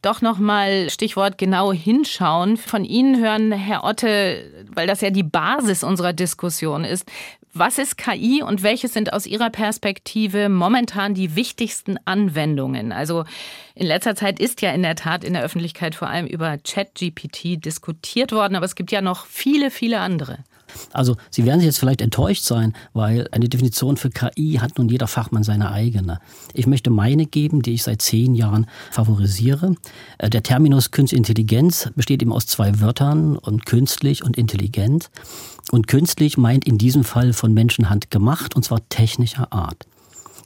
doch 0.00 0.22
noch 0.22 0.38
mal 0.38 0.88
Stichwort 0.90 1.38
genau 1.38 1.72
hinschauen. 1.72 2.56
Von 2.56 2.84
Ihnen 2.84 3.20
hören, 3.20 3.50
Herr 3.50 3.82
Otte, 3.82 4.44
weil 4.72 4.86
das 4.86 5.00
ja 5.00 5.10
die 5.10 5.24
Basis 5.24 5.82
unserer 5.82 6.12
Diskussion 6.12 6.84
ist. 6.84 7.04
Was 7.52 7.78
ist 7.78 7.98
KI 7.98 8.44
und 8.44 8.62
welche 8.62 8.86
sind 8.86 9.12
aus 9.12 9.26
Ihrer 9.26 9.50
Perspektive 9.50 10.48
momentan 10.48 11.14
die 11.14 11.34
wichtigsten 11.34 11.98
Anwendungen? 12.04 12.92
Also 12.92 13.24
in 13.74 13.88
letzter 13.88 14.14
Zeit 14.14 14.38
ist 14.38 14.62
ja 14.62 14.70
in 14.70 14.82
der 14.82 14.94
Tat 14.94 15.24
in 15.24 15.32
der 15.32 15.42
Öffentlichkeit 15.42 15.96
vor 15.96 16.08
allem 16.08 16.26
über 16.26 16.58
ChatGPT 16.58 17.64
diskutiert 17.64 18.30
worden, 18.30 18.54
aber 18.54 18.66
es 18.66 18.76
gibt 18.76 18.92
ja 18.92 19.00
noch 19.00 19.26
viele, 19.26 19.72
viele 19.72 19.98
andere. 19.98 20.44
Also 20.92 21.16
Sie 21.30 21.44
werden 21.44 21.60
sich 21.60 21.66
jetzt 21.66 21.78
vielleicht 21.78 22.00
enttäuscht 22.00 22.44
sein, 22.44 22.74
weil 22.92 23.28
eine 23.32 23.48
Definition 23.48 23.96
für 23.96 24.10
KI 24.10 24.58
hat 24.60 24.78
nun 24.78 24.88
jeder 24.88 25.06
Fachmann 25.06 25.42
seine 25.42 25.70
eigene. 25.70 26.18
Ich 26.54 26.66
möchte 26.66 26.90
meine 26.90 27.26
geben, 27.26 27.62
die 27.62 27.74
ich 27.74 27.82
seit 27.82 28.02
zehn 28.02 28.34
Jahren 28.34 28.66
favorisiere. 28.90 29.74
Äh, 30.18 30.30
der 30.30 30.42
Terminus 30.42 30.90
Künstliche 30.90 31.18
Intelligenz 31.18 31.90
besteht 31.94 32.22
eben 32.22 32.32
aus 32.32 32.46
zwei 32.46 32.80
Wörtern 32.80 33.36
und 33.36 33.66
künstlich 33.66 34.24
und 34.24 34.36
intelligent. 34.36 35.10
Und 35.70 35.86
künstlich 35.86 36.36
meint 36.36 36.66
in 36.66 36.78
diesem 36.78 37.04
Fall 37.04 37.32
von 37.32 37.52
Menschenhand 37.52 38.10
gemacht 38.10 38.56
und 38.56 38.64
zwar 38.64 38.88
technischer 38.88 39.52
Art. 39.52 39.86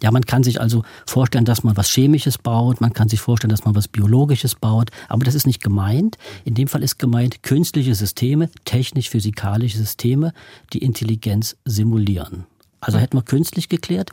Ja, 0.03 0.11
man 0.11 0.25
kann 0.25 0.43
sich 0.43 0.61
also 0.61 0.83
vorstellen, 1.07 1.45
dass 1.45 1.65
man 1.65 1.77
was 1.77 1.89
Chemisches 1.89 2.39
baut, 2.39 2.81
man 2.81 2.93
kann 2.93 3.09
sich 3.09 3.21
vorstellen, 3.21 3.51
dass 3.51 3.65
man 3.65 3.75
was 3.75 3.89
Biologisches 3.89 4.55
baut, 4.55 4.91
aber 5.09 5.25
das 5.25 5.35
ist 5.35 5.47
nicht 5.47 5.63
gemeint. 5.63 6.19
In 6.45 6.55
dem 6.55 6.69
Fall 6.69 6.83
ist 6.83 6.99
gemeint 6.99 7.43
künstliche 7.43 7.95
Systeme, 7.95 8.51
technisch-physikalische 8.65 9.79
Systeme, 9.79 10.33
die 10.73 10.79
Intelligenz 10.79 11.57
simulieren. 11.65 12.47
Also 12.81 12.99
hätten 12.99 13.17
wir 13.17 13.23
künstlich 13.23 13.71
geklärt, 13.71 14.11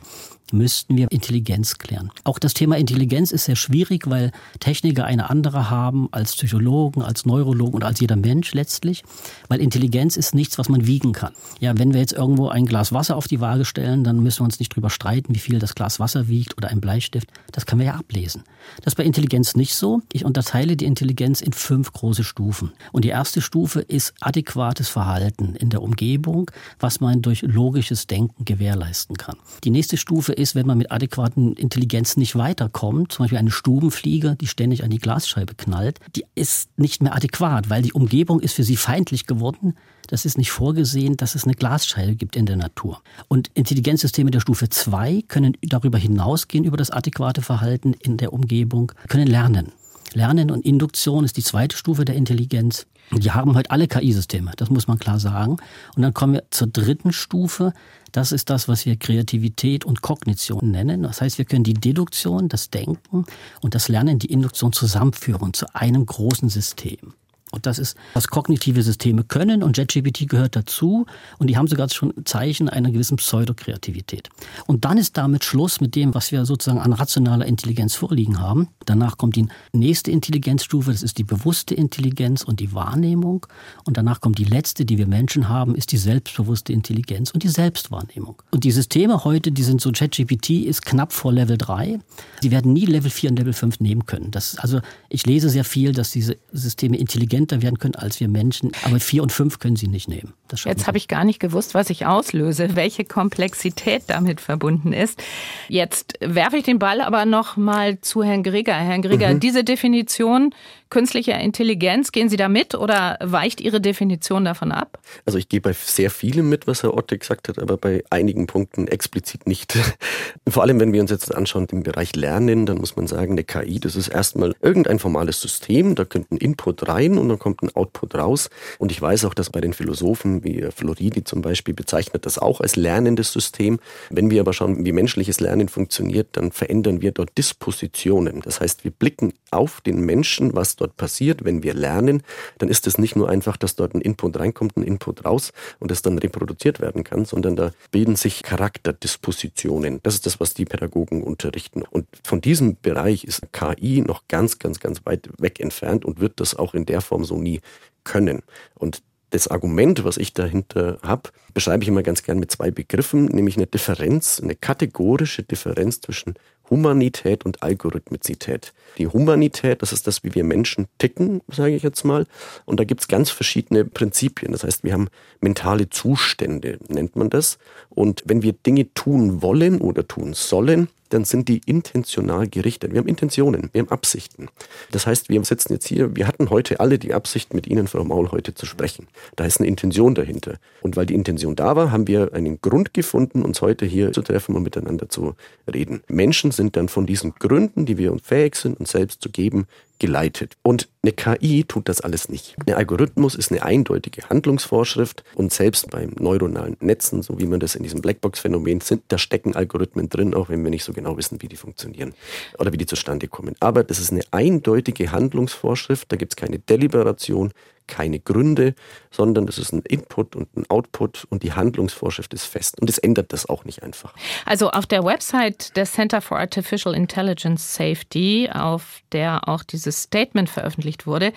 müssten 0.52 0.96
wir 0.96 1.10
Intelligenz 1.10 1.78
klären. 1.78 2.10
Auch 2.24 2.38
das 2.38 2.54
Thema 2.54 2.76
Intelligenz 2.76 3.32
ist 3.32 3.44
sehr 3.44 3.56
schwierig, 3.56 4.08
weil 4.08 4.32
Techniker 4.60 5.04
eine 5.04 5.30
andere 5.30 5.70
haben 5.70 6.08
als 6.12 6.34
Psychologen, 6.34 7.02
als 7.02 7.26
Neurologen 7.26 7.74
und 7.74 7.84
als 7.84 8.00
jeder 8.00 8.16
Mensch 8.16 8.54
letztlich, 8.54 9.04
weil 9.48 9.60
Intelligenz 9.60 10.16
ist 10.16 10.34
nichts, 10.34 10.58
was 10.58 10.68
man 10.68 10.86
wiegen 10.86 11.12
kann. 11.12 11.32
Ja, 11.60 11.78
wenn 11.78 11.92
wir 11.92 12.00
jetzt 12.00 12.12
irgendwo 12.12 12.48
ein 12.48 12.66
Glas 12.66 12.92
Wasser 12.92 13.16
auf 13.16 13.28
die 13.28 13.40
Waage 13.40 13.64
stellen, 13.64 14.04
dann 14.04 14.22
müssen 14.22 14.40
wir 14.40 14.44
uns 14.44 14.58
nicht 14.58 14.74
drüber 14.74 14.90
streiten, 14.90 15.34
wie 15.34 15.38
viel 15.38 15.58
das 15.58 15.74
Glas 15.74 16.00
Wasser 16.00 16.28
wiegt 16.28 16.56
oder 16.56 16.68
ein 16.68 16.80
Bleistift. 16.80 17.28
Das 17.52 17.66
können 17.66 17.80
wir 17.80 17.86
ja 17.86 17.94
ablesen. 17.94 18.44
Das 18.78 18.92
ist 18.92 18.96
bei 18.96 19.04
Intelligenz 19.04 19.54
nicht 19.56 19.74
so. 19.74 20.02
Ich 20.12 20.24
unterteile 20.24 20.76
die 20.76 20.84
Intelligenz 20.84 21.40
in 21.40 21.52
fünf 21.52 21.92
große 21.92 22.24
Stufen. 22.24 22.72
Und 22.92 23.04
die 23.04 23.08
erste 23.08 23.40
Stufe 23.40 23.80
ist 23.80 24.14
adäquates 24.20 24.88
Verhalten 24.88 25.54
in 25.56 25.70
der 25.70 25.82
Umgebung, 25.82 26.50
was 26.78 27.00
man 27.00 27.22
durch 27.22 27.42
logisches 27.42 28.06
Denken 28.06 28.44
gewährleisten 28.44 29.16
kann. 29.16 29.36
Die 29.64 29.70
nächste 29.70 29.96
Stufe 29.96 30.32
ist, 30.32 30.41
wenn 30.54 30.66
man 30.66 30.78
mit 30.78 30.90
adäquaten 30.90 31.54
Intelligenzen 31.54 32.20
nicht 32.20 32.36
weiterkommt, 32.36 33.12
zum 33.12 33.24
Beispiel 33.24 33.38
eine 33.38 33.50
Stubenfliege, 33.50 34.36
die 34.40 34.46
ständig 34.46 34.84
an 34.84 34.90
die 34.90 34.98
Glasscheibe 34.98 35.54
knallt, 35.54 36.00
die 36.16 36.24
ist 36.34 36.68
nicht 36.76 37.02
mehr 37.02 37.14
adäquat, 37.14 37.70
weil 37.70 37.82
die 37.82 37.92
Umgebung 37.92 38.40
ist 38.40 38.54
für 38.54 38.64
sie 38.64 38.76
feindlich 38.76 39.26
geworden. 39.26 39.74
Das 40.08 40.24
ist 40.24 40.36
nicht 40.36 40.50
vorgesehen, 40.50 41.16
dass 41.16 41.34
es 41.34 41.44
eine 41.44 41.54
Glasscheibe 41.54 42.16
gibt 42.16 42.36
in 42.36 42.46
der 42.46 42.56
Natur. 42.56 43.02
Und 43.28 43.50
Intelligenzsysteme 43.54 44.30
der 44.30 44.40
Stufe 44.40 44.68
2 44.68 45.22
können 45.28 45.56
darüber 45.62 45.98
hinausgehen, 45.98 46.64
über 46.64 46.76
das 46.76 46.90
adäquate 46.90 47.42
Verhalten 47.42 47.94
in 47.94 48.16
der 48.16 48.32
Umgebung, 48.32 48.92
können 49.08 49.26
lernen. 49.26 49.72
Lernen 50.14 50.50
und 50.50 50.64
Induktion 50.64 51.24
ist 51.24 51.36
die 51.36 51.42
zweite 51.42 51.76
Stufe 51.76 52.04
der 52.04 52.16
Intelligenz. 52.16 52.86
Die 53.10 53.30
haben 53.30 53.54
heute 53.54 53.70
alle 53.70 53.88
KI-Systeme, 53.88 54.52
das 54.56 54.70
muss 54.70 54.88
man 54.88 54.98
klar 54.98 55.18
sagen. 55.18 55.56
Und 55.96 56.02
dann 56.02 56.14
kommen 56.14 56.34
wir 56.34 56.44
zur 56.50 56.68
dritten 56.68 57.12
Stufe. 57.12 57.72
Das 58.10 58.32
ist 58.32 58.48
das, 58.48 58.68
was 58.68 58.86
wir 58.86 58.96
Kreativität 58.96 59.84
und 59.84 60.02
Kognition 60.02 60.70
nennen. 60.70 61.02
Das 61.02 61.20
heißt, 61.20 61.38
wir 61.38 61.44
können 61.44 61.64
die 61.64 61.74
Deduktion, 61.74 62.48
das 62.48 62.70
Denken 62.70 63.26
und 63.60 63.74
das 63.74 63.88
Lernen, 63.88 64.18
die 64.18 64.32
Induktion 64.32 64.72
zusammenführen 64.72 65.52
zu 65.52 65.74
einem 65.74 66.06
großen 66.06 66.48
System. 66.48 67.14
Und 67.52 67.66
das 67.66 67.78
ist, 67.78 67.96
was 68.14 68.28
kognitive 68.28 68.82
Systeme 68.82 69.24
können 69.24 69.62
und 69.62 69.76
JetGPT 69.76 70.28
gehört 70.28 70.56
dazu 70.56 71.06
und 71.38 71.48
die 71.48 71.56
haben 71.56 71.68
sogar 71.68 71.88
schon 71.90 72.12
Zeichen 72.24 72.68
einer 72.68 72.90
gewissen 72.90 73.18
Pseudokreativität. 73.18 74.30
Und 74.66 74.84
dann 74.86 74.96
ist 74.96 75.16
damit 75.18 75.44
Schluss 75.44 75.80
mit 75.80 75.94
dem, 75.94 76.14
was 76.14 76.32
wir 76.32 76.46
sozusagen 76.46 76.80
an 76.80 76.94
rationaler 76.94 77.46
Intelligenz 77.46 77.94
vorliegen 77.94 78.40
haben. 78.40 78.68
Danach 78.86 79.18
kommt 79.18 79.36
die 79.36 79.46
nächste 79.72 80.10
Intelligenzstufe, 80.10 80.90
das 80.90 81.02
ist 81.02 81.18
die 81.18 81.24
bewusste 81.24 81.74
Intelligenz 81.74 82.42
und 82.42 82.58
die 82.58 82.72
Wahrnehmung. 82.72 83.46
Und 83.84 83.98
danach 83.98 84.20
kommt 84.20 84.38
die 84.38 84.44
letzte, 84.44 84.84
die 84.86 84.96
wir 84.96 85.06
Menschen 85.06 85.48
haben, 85.48 85.74
ist 85.74 85.92
die 85.92 85.98
selbstbewusste 85.98 86.72
Intelligenz 86.72 87.30
und 87.30 87.42
die 87.42 87.48
Selbstwahrnehmung. 87.48 88.42
Und 88.50 88.64
die 88.64 88.72
Systeme 88.72 89.24
heute, 89.24 89.52
die 89.52 89.62
sind 89.62 89.82
so, 89.82 89.90
JetGPT 89.90 90.50
ist 90.64 90.86
knapp 90.86 91.12
vor 91.12 91.32
Level 91.32 91.58
3. 91.58 91.98
Sie 92.40 92.50
werden 92.50 92.72
nie 92.72 92.86
Level 92.86 93.10
4 93.10 93.30
und 93.30 93.38
Level 93.38 93.52
5 93.52 93.80
nehmen 93.80 94.06
können. 94.06 94.30
Das, 94.30 94.56
also 94.56 94.80
ich 95.10 95.26
lese 95.26 95.50
sehr 95.50 95.64
viel, 95.64 95.92
dass 95.92 96.12
diese 96.12 96.38
Systeme 96.52 96.98
intelligenter 97.42 97.62
werden 97.62 97.78
können 97.78 97.94
als 97.94 98.20
wir 98.20 98.28
Menschen. 98.28 98.72
Aber 98.84 99.00
4 99.00 99.22
und 99.22 99.32
5 99.32 99.58
können 99.58 99.76
sie 99.76 99.88
nicht 99.88 100.08
nehmen. 100.08 100.34
Jetzt 100.64 100.86
habe 100.86 100.98
ich 100.98 101.08
gar 101.08 101.24
nicht 101.24 101.40
gewusst, 101.40 101.74
was 101.74 101.90
ich 101.90 102.06
auslöse, 102.06 102.70
welche 102.76 103.04
Komplexität 103.04 104.04
damit 104.06 104.40
verbunden 104.40 104.92
ist. 104.92 105.22
Jetzt 105.68 106.14
werfe 106.20 106.56
ich 106.56 106.64
den 106.64 106.78
Ball 106.78 107.00
aber 107.00 107.24
noch 107.24 107.56
mal 107.56 108.00
zu 108.00 108.22
Herrn 108.22 108.42
Greger. 108.42 108.74
Herr 108.74 108.98
Greger, 108.98 109.34
mhm. 109.34 109.40
diese 109.40 109.64
Definition 109.64 110.54
künstlicher 110.92 111.40
Intelligenz, 111.40 112.12
gehen 112.12 112.28
Sie 112.28 112.36
da 112.36 112.50
mit 112.50 112.74
oder 112.74 113.16
weicht 113.22 113.62
Ihre 113.62 113.80
Definition 113.80 114.44
davon 114.44 114.72
ab? 114.72 114.98
Also 115.24 115.38
ich 115.38 115.48
gehe 115.48 115.62
bei 115.62 115.72
sehr 115.72 116.10
vielem 116.10 116.50
mit, 116.50 116.66
was 116.66 116.82
Herr 116.82 116.92
Otte 116.92 117.16
gesagt 117.16 117.48
hat, 117.48 117.58
aber 117.58 117.78
bei 117.78 118.04
einigen 118.10 118.46
Punkten 118.46 118.88
explizit 118.88 119.46
nicht. 119.46 119.78
Vor 120.46 120.62
allem, 120.62 120.80
wenn 120.80 120.92
wir 120.92 121.00
uns 121.00 121.10
jetzt 121.10 121.34
anschauen 121.34 121.66
im 121.72 121.82
Bereich 121.82 122.14
Lernen, 122.14 122.66
dann 122.66 122.76
muss 122.76 122.94
man 122.94 123.06
sagen, 123.06 123.32
eine 123.32 123.42
KI, 123.42 123.80
das 123.80 123.96
ist 123.96 124.08
erstmal 124.08 124.54
irgendein 124.60 124.98
formales 124.98 125.40
System, 125.40 125.94
da 125.94 126.04
kommt 126.04 126.30
ein 126.30 126.36
Input 126.36 126.86
rein 126.86 127.16
und 127.16 127.30
dann 127.30 127.38
kommt 127.38 127.62
ein 127.62 127.74
Output 127.74 128.14
raus. 128.14 128.50
Und 128.78 128.92
ich 128.92 129.00
weiß 129.00 129.24
auch, 129.24 129.32
dass 129.32 129.48
bei 129.48 129.62
den 129.62 129.72
Philosophen 129.72 130.44
wie 130.44 130.68
Floridi 130.76 131.24
zum 131.24 131.40
Beispiel 131.40 131.72
bezeichnet 131.72 132.26
das 132.26 132.38
auch 132.38 132.60
als 132.60 132.76
lernendes 132.76 133.32
System. 133.32 133.80
Wenn 134.10 134.30
wir 134.30 134.42
aber 134.42 134.52
schauen, 134.52 134.84
wie 134.84 134.92
menschliches 134.92 135.40
Lernen 135.40 135.70
funktioniert, 135.70 136.28
dann 136.32 136.52
verändern 136.52 137.00
wir 137.00 137.12
dort 137.12 137.38
Dispositionen. 137.38 138.42
Das 138.42 138.60
heißt, 138.60 138.84
wir 138.84 138.90
blicken 138.90 139.32
auf 139.50 139.80
den 139.80 140.00
Menschen, 140.00 140.54
was 140.54 140.76
dort 140.76 140.81
passiert, 140.88 141.44
wenn 141.44 141.62
wir 141.62 141.74
lernen, 141.74 142.22
dann 142.58 142.68
ist 142.68 142.86
es 142.86 142.98
nicht 142.98 143.16
nur 143.16 143.28
einfach, 143.28 143.56
dass 143.56 143.76
dort 143.76 143.94
ein 143.94 144.00
Input 144.00 144.38
reinkommt, 144.38 144.76
ein 144.76 144.82
Input 144.82 145.24
raus 145.24 145.52
und 145.78 145.90
das 145.90 146.02
dann 146.02 146.18
reproduziert 146.18 146.80
werden 146.80 147.04
kann, 147.04 147.24
sondern 147.24 147.56
da 147.56 147.72
bilden 147.90 148.16
sich 148.16 148.42
Charakterdispositionen. 148.42 150.00
Das 150.02 150.14
ist 150.14 150.26
das, 150.26 150.40
was 150.40 150.54
die 150.54 150.64
Pädagogen 150.64 151.22
unterrichten. 151.22 151.82
Und 151.82 152.06
von 152.24 152.40
diesem 152.40 152.76
Bereich 152.80 153.24
ist 153.24 153.52
KI 153.52 154.02
noch 154.02 154.28
ganz, 154.28 154.58
ganz, 154.58 154.80
ganz 154.80 155.00
weit 155.04 155.28
weg 155.38 155.60
entfernt 155.60 156.04
und 156.04 156.20
wird 156.20 156.40
das 156.40 156.54
auch 156.54 156.74
in 156.74 156.86
der 156.86 157.00
Form 157.00 157.24
so 157.24 157.38
nie 157.38 157.60
können. 158.04 158.42
Und 158.74 159.02
das 159.32 159.48
Argument, 159.48 160.04
was 160.04 160.18
ich 160.18 160.34
dahinter 160.34 160.98
habe, 161.02 161.30
beschreibe 161.54 161.82
ich 161.82 161.88
immer 161.88 162.02
ganz 162.02 162.22
gern 162.22 162.38
mit 162.38 162.50
zwei 162.50 162.70
Begriffen, 162.70 163.26
nämlich 163.26 163.56
eine 163.56 163.66
Differenz, 163.66 164.40
eine 164.42 164.54
kategorische 164.54 165.42
Differenz 165.42 166.00
zwischen 166.00 166.34
Humanität 166.72 167.44
und 167.44 167.62
Algorithmizität. 167.62 168.72
Die 168.96 169.06
Humanität, 169.06 169.82
das 169.82 169.92
ist 169.92 170.06
das, 170.06 170.24
wie 170.24 170.34
wir 170.34 170.42
Menschen 170.42 170.86
ticken, 170.96 171.42
sage 171.48 171.74
ich 171.74 171.82
jetzt 171.82 172.02
mal. 172.02 172.24
Und 172.64 172.80
da 172.80 172.84
gibt's 172.84 173.08
ganz 173.08 173.28
verschiedene 173.28 173.84
Prinzipien. 173.84 174.52
Das 174.52 174.64
heißt, 174.64 174.82
wir 174.82 174.94
haben 174.94 175.08
mentale 175.42 175.90
Zustände, 175.90 176.78
nennt 176.88 177.14
man 177.14 177.28
das. 177.28 177.58
Und 177.90 178.22
wenn 178.24 178.42
wir 178.42 178.54
Dinge 178.54 178.92
tun 178.94 179.42
wollen 179.42 179.82
oder 179.82 180.08
tun 180.08 180.32
sollen, 180.32 180.88
dann 181.12 181.24
sind 181.24 181.48
die 181.48 181.60
intentional 181.66 182.48
gerichtet. 182.48 182.92
Wir 182.92 183.00
haben 183.00 183.08
Intentionen, 183.08 183.70
wir 183.72 183.82
haben 183.82 183.90
Absichten. 183.90 184.48
Das 184.90 185.06
heißt, 185.06 185.28
wir 185.28 185.44
sitzen 185.44 185.72
jetzt 185.72 185.86
hier, 185.86 186.16
wir 186.16 186.26
hatten 186.26 186.50
heute 186.50 186.80
alle 186.80 186.98
die 186.98 187.14
Absicht, 187.14 187.54
mit 187.54 187.66
Ihnen, 187.66 187.88
Frau 187.88 188.04
Maul, 188.04 188.30
heute 188.30 188.54
zu 188.54 188.66
sprechen. 188.66 189.08
Da 189.36 189.44
ist 189.44 189.60
eine 189.60 189.68
Intention 189.68 190.14
dahinter. 190.14 190.54
Und 190.80 190.96
weil 190.96 191.06
die 191.06 191.14
Intention 191.14 191.56
da 191.56 191.76
war, 191.76 191.90
haben 191.90 192.06
wir 192.06 192.32
einen 192.32 192.60
Grund 192.60 192.94
gefunden, 192.94 193.42
uns 193.42 193.60
heute 193.60 193.84
hier 193.84 194.12
zu 194.12 194.22
treffen 194.22 194.54
und 194.54 194.62
miteinander 194.62 195.08
zu 195.08 195.34
reden. 195.72 196.02
Menschen 196.08 196.50
sind 196.50 196.76
dann 196.76 196.88
von 196.88 197.06
diesen 197.06 197.34
Gründen, 197.34 197.86
die 197.86 197.98
wir 197.98 198.12
uns 198.12 198.22
fähig 198.22 198.54
sind, 198.56 198.78
uns 198.80 198.90
selbst 198.90 199.22
zu 199.22 199.30
geben, 199.30 199.66
geleitet. 200.02 200.56
Und 200.62 200.88
eine 201.04 201.12
KI 201.12 201.62
tut 201.62 201.88
das 201.88 202.00
alles 202.00 202.28
nicht. 202.28 202.56
Ein 202.66 202.74
Algorithmus 202.74 203.36
ist 203.36 203.52
eine 203.52 203.62
eindeutige 203.62 204.28
Handlungsvorschrift 204.28 205.22
und 205.36 205.52
selbst 205.52 205.90
beim 205.90 206.10
neuronalen 206.18 206.76
Netzen, 206.80 207.22
so 207.22 207.38
wie 207.38 207.46
man 207.46 207.60
das 207.60 207.76
in 207.76 207.84
diesem 207.84 208.02
Blackbox-Phänomen 208.02 208.80
sind, 208.80 209.04
da 209.08 209.16
stecken 209.16 209.54
Algorithmen 209.54 210.08
drin, 210.08 210.34
auch 210.34 210.48
wenn 210.48 210.64
wir 210.64 210.70
nicht 210.70 210.82
so 210.82 210.92
genau 210.92 211.16
wissen, 211.16 211.40
wie 211.40 211.46
die 211.46 211.56
funktionieren 211.56 212.14
oder 212.58 212.72
wie 212.72 212.78
die 212.78 212.86
zustande 212.86 213.28
kommen. 213.28 213.54
Aber 213.60 213.84
das 213.84 214.00
ist 214.00 214.10
eine 214.10 214.24
eindeutige 214.32 215.12
Handlungsvorschrift, 215.12 216.10
da 216.10 216.16
gibt 216.16 216.32
es 216.32 216.36
keine 216.36 216.58
Deliberation, 216.58 217.52
keine 217.86 218.20
Gründe, 218.20 218.74
sondern 219.10 219.46
das 219.46 219.58
ist 219.58 219.72
ein 219.72 219.82
Input 219.88 220.36
und 220.36 220.56
ein 220.56 220.68
Output 220.68 221.26
und 221.30 221.42
die 221.42 221.52
Handlungsvorschrift 221.52 222.32
ist 222.34 222.44
fest. 222.44 222.80
Und 222.80 222.88
es 222.88 222.98
ändert 222.98 223.32
das 223.32 223.46
auch 223.46 223.64
nicht 223.64 223.82
einfach. 223.82 224.14
Also 224.46 224.70
auf 224.70 224.86
der 224.86 225.04
Website 225.04 225.76
des 225.76 225.92
Center 225.92 226.20
for 226.20 226.38
Artificial 226.38 226.94
Intelligence 226.94 227.74
Safety, 227.74 228.48
auf 228.52 229.00
der 229.12 229.48
auch 229.48 229.62
dieses 229.62 230.02
Statement 230.02 230.48
veröffentlicht 230.48 231.06
wurde, 231.06 231.32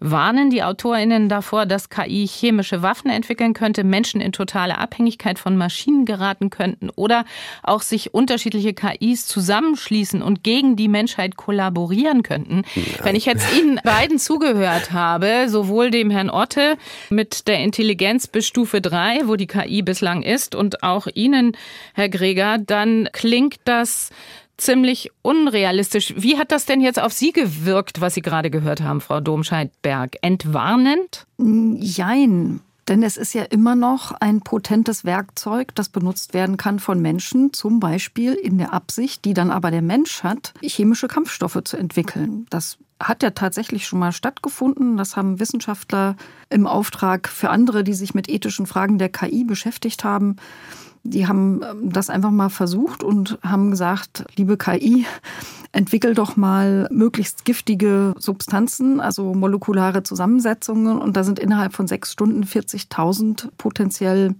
warnen 0.00 0.50
die 0.50 0.62
AutorInnen 0.62 1.28
davor, 1.28 1.66
dass 1.66 1.88
KI 1.88 2.26
chemische 2.26 2.82
Waffen 2.82 3.10
entwickeln 3.10 3.54
könnte, 3.54 3.84
Menschen 3.84 4.20
in 4.20 4.32
totale 4.32 4.78
Abhängigkeit 4.78 5.38
von 5.38 5.56
Maschinen 5.56 6.04
geraten 6.04 6.50
könnten 6.50 6.90
oder 6.90 7.24
auch 7.62 7.82
sich 7.82 8.14
unterschiedliche 8.14 8.74
KIs 8.74 9.26
zusammenschließen 9.26 10.22
und 10.22 10.44
gegen 10.44 10.76
die 10.76 10.88
Menschheit 10.88 11.36
kollaborieren 11.36 12.22
könnten. 12.22 12.62
Nein. 12.74 12.84
Wenn 13.02 13.16
ich 13.16 13.26
jetzt 13.26 13.46
Ihnen 13.56 13.80
beiden 13.84 14.18
zugehört 14.18 14.92
habe, 14.92 15.48
sowohl 15.48 15.90
dem 15.96 16.10
Herrn 16.10 16.30
Otte 16.30 16.76
mit 17.10 17.48
der 17.48 17.60
Intelligenz 17.60 18.26
bis 18.26 18.46
Stufe 18.46 18.80
3, 18.80 19.26
wo 19.26 19.36
die 19.36 19.46
KI 19.46 19.82
bislang 19.82 20.22
ist, 20.22 20.54
und 20.54 20.82
auch 20.82 21.06
Ihnen, 21.14 21.56
Herr 21.94 22.08
Greger, 22.08 22.58
dann 22.58 23.08
klingt 23.12 23.56
das 23.64 24.10
ziemlich 24.56 25.10
unrealistisch. 25.22 26.14
Wie 26.16 26.38
hat 26.38 26.52
das 26.52 26.66
denn 26.66 26.80
jetzt 26.80 27.00
auf 27.00 27.12
Sie 27.12 27.32
gewirkt, 27.32 28.00
was 28.00 28.14
Sie 28.14 28.22
gerade 28.22 28.50
gehört 28.50 28.80
haben, 28.80 29.00
Frau 29.00 29.20
Domscheit-Berg? 29.20 30.16
Entwarnend? 30.22 31.26
Jein. 31.38 32.60
Denn 32.88 33.02
es 33.02 33.16
ist 33.16 33.34
ja 33.34 33.42
immer 33.42 33.74
noch 33.74 34.12
ein 34.12 34.40
potentes 34.40 35.04
Werkzeug, 35.04 35.74
das 35.74 35.88
benutzt 35.88 36.34
werden 36.34 36.56
kann 36.56 36.78
von 36.78 37.00
Menschen, 37.00 37.52
zum 37.52 37.80
Beispiel 37.80 38.34
in 38.34 38.58
der 38.58 38.72
Absicht, 38.72 39.24
die 39.24 39.34
dann 39.34 39.50
aber 39.50 39.72
der 39.72 39.82
Mensch 39.82 40.22
hat, 40.22 40.54
chemische 40.62 41.08
Kampfstoffe 41.08 41.60
zu 41.64 41.76
entwickeln. 41.76 42.46
Das 42.48 42.78
hat 43.00 43.22
ja 43.22 43.30
tatsächlich 43.30 43.86
schon 43.86 43.98
mal 43.98 44.12
stattgefunden. 44.12 44.96
Das 44.96 45.16
haben 45.16 45.40
Wissenschaftler 45.40 46.16
im 46.48 46.66
Auftrag 46.66 47.28
für 47.28 47.50
andere, 47.50 47.84
die 47.84 47.94
sich 47.94 48.14
mit 48.14 48.28
ethischen 48.28 48.66
Fragen 48.66 48.98
der 48.98 49.08
KI 49.08 49.44
beschäftigt 49.44 50.04
haben, 50.04 50.36
die 51.10 51.26
haben 51.26 51.62
ähm, 51.62 51.92
das 51.92 52.10
einfach 52.10 52.30
mal 52.30 52.50
versucht 52.50 53.02
und 53.02 53.38
haben 53.42 53.70
gesagt, 53.70 54.24
liebe 54.36 54.56
KI, 54.56 55.06
entwickel 55.72 56.14
doch 56.14 56.36
mal 56.36 56.88
möglichst 56.90 57.44
giftige 57.44 58.14
Substanzen, 58.18 59.00
also 59.00 59.34
molekulare 59.34 60.02
Zusammensetzungen. 60.02 60.98
Und 60.98 61.16
da 61.16 61.24
sind 61.24 61.38
innerhalb 61.38 61.74
von 61.74 61.86
sechs 61.86 62.12
Stunden 62.12 62.44
40.000 62.44 63.48
potenziell 63.58 64.34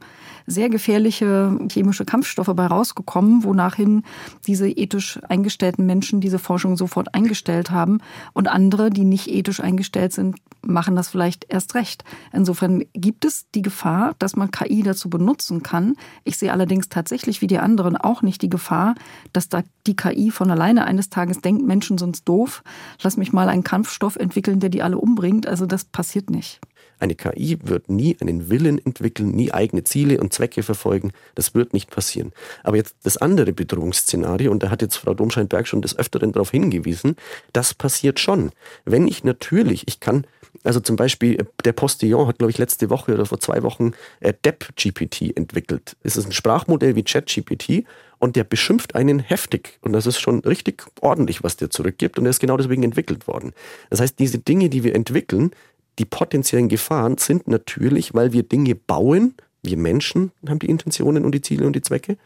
sehr 0.46 0.68
gefährliche 0.68 1.58
chemische 1.70 2.04
Kampfstoffe 2.04 2.52
bei 2.54 2.66
rausgekommen, 2.66 3.44
wonachhin 3.44 4.02
diese 4.46 4.68
ethisch 4.68 5.18
eingestellten 5.28 5.86
Menschen 5.86 6.20
diese 6.20 6.38
Forschung 6.38 6.76
sofort 6.76 7.14
eingestellt 7.14 7.70
haben. 7.70 7.98
Und 8.32 8.48
andere, 8.48 8.90
die 8.90 9.04
nicht 9.04 9.28
ethisch 9.28 9.60
eingestellt 9.60 10.12
sind, 10.12 10.36
machen 10.62 10.96
das 10.96 11.08
vielleicht 11.08 11.46
erst 11.48 11.74
recht. 11.74 12.04
Insofern 12.32 12.84
gibt 12.92 13.24
es 13.24 13.46
die 13.54 13.62
Gefahr, 13.62 14.14
dass 14.18 14.36
man 14.36 14.50
KI 14.50 14.82
dazu 14.82 15.08
benutzen 15.08 15.62
kann. 15.62 15.96
Ich 16.24 16.38
sehe 16.38 16.52
allerdings 16.52 16.88
tatsächlich 16.88 17.40
wie 17.40 17.46
die 17.46 17.58
anderen 17.58 17.96
auch 17.96 18.22
nicht 18.22 18.42
die 18.42 18.50
Gefahr, 18.50 18.94
dass 19.32 19.48
da 19.48 19.62
die 19.86 19.96
KI 19.96 20.30
von 20.30 20.50
alleine 20.50 20.84
eines 20.84 21.10
Tages 21.10 21.40
denkt, 21.40 21.66
Menschen 21.66 21.98
sind 21.98 22.28
doof, 22.28 22.62
lass 23.02 23.16
mich 23.16 23.32
mal 23.32 23.48
einen 23.48 23.64
Kampfstoff 23.64 24.16
entwickeln, 24.16 24.60
der 24.60 24.70
die 24.70 24.82
alle 24.82 24.98
umbringt. 24.98 25.46
Also 25.46 25.66
das 25.66 25.84
passiert 25.84 26.30
nicht. 26.30 26.60
Eine 26.98 27.14
KI 27.14 27.58
wird 27.62 27.88
nie 27.90 28.16
einen 28.20 28.48
Willen 28.48 28.84
entwickeln, 28.84 29.30
nie 29.30 29.52
eigene 29.52 29.84
Ziele 29.84 30.18
und 30.20 30.32
Zwecke 30.32 30.62
verfolgen. 30.62 31.12
Das 31.34 31.54
wird 31.54 31.72
nicht 31.74 31.90
passieren. 31.90 32.32
Aber 32.62 32.76
jetzt 32.76 32.96
das 33.02 33.16
andere 33.16 33.52
Bedrohungsszenario, 33.52 34.50
und 34.50 34.62
da 34.62 34.70
hat 34.70 34.82
jetzt 34.82 34.96
Frau 34.96 35.14
Domscheit-Berg 35.14 35.66
schon 35.66 35.82
des 35.82 35.96
Öfteren 35.98 36.32
darauf 36.32 36.50
hingewiesen, 36.50 37.16
das 37.52 37.74
passiert 37.74 38.20
schon. 38.20 38.50
Wenn 38.84 39.06
ich 39.06 39.24
natürlich, 39.24 39.86
ich 39.88 40.00
kann 40.00 40.26
also 40.64 40.80
zum 40.80 40.96
Beispiel, 40.96 41.40
äh, 41.40 41.44
der 41.64 41.72
Postillon 41.72 42.26
hat, 42.26 42.38
glaube 42.38 42.50
ich, 42.50 42.58
letzte 42.58 42.90
Woche 42.90 43.14
oder 43.14 43.26
vor 43.26 43.40
zwei 43.40 43.62
Wochen 43.62 43.92
äh, 44.20 44.32
DEP-GPT 44.44 45.36
entwickelt. 45.36 45.96
Es 46.02 46.16
ist 46.16 46.26
ein 46.26 46.32
Sprachmodell 46.32 46.96
wie 46.96 47.02
ChatGPT 47.02 47.84
und 48.18 48.36
der 48.36 48.44
beschimpft 48.44 48.94
einen 48.94 49.20
heftig. 49.20 49.78
Und 49.82 49.92
das 49.92 50.06
ist 50.06 50.18
schon 50.18 50.40
richtig 50.40 50.84
ordentlich, 51.00 51.42
was 51.42 51.56
der 51.56 51.70
zurückgibt. 51.70 52.18
Und 52.18 52.26
er 52.26 52.30
ist 52.30 52.40
genau 52.40 52.56
deswegen 52.56 52.82
entwickelt 52.82 53.26
worden. 53.26 53.52
Das 53.90 54.00
heißt, 54.00 54.18
diese 54.18 54.38
Dinge, 54.38 54.68
die 54.68 54.84
wir 54.84 54.94
entwickeln, 54.94 55.50
die 55.98 56.04
potenziellen 56.04 56.68
Gefahren 56.68 57.18
sind 57.18 57.48
natürlich, 57.48 58.14
weil 58.14 58.32
wir 58.32 58.42
Dinge 58.42 58.74
bauen, 58.74 59.34
wir 59.62 59.76
Menschen 59.76 60.32
haben 60.48 60.58
die 60.58 60.68
Intentionen 60.68 61.24
und 61.24 61.32
die 61.32 61.42
Ziele 61.42 61.66
und 61.66 61.74
die 61.74 61.82
Zwecke. 61.82 62.16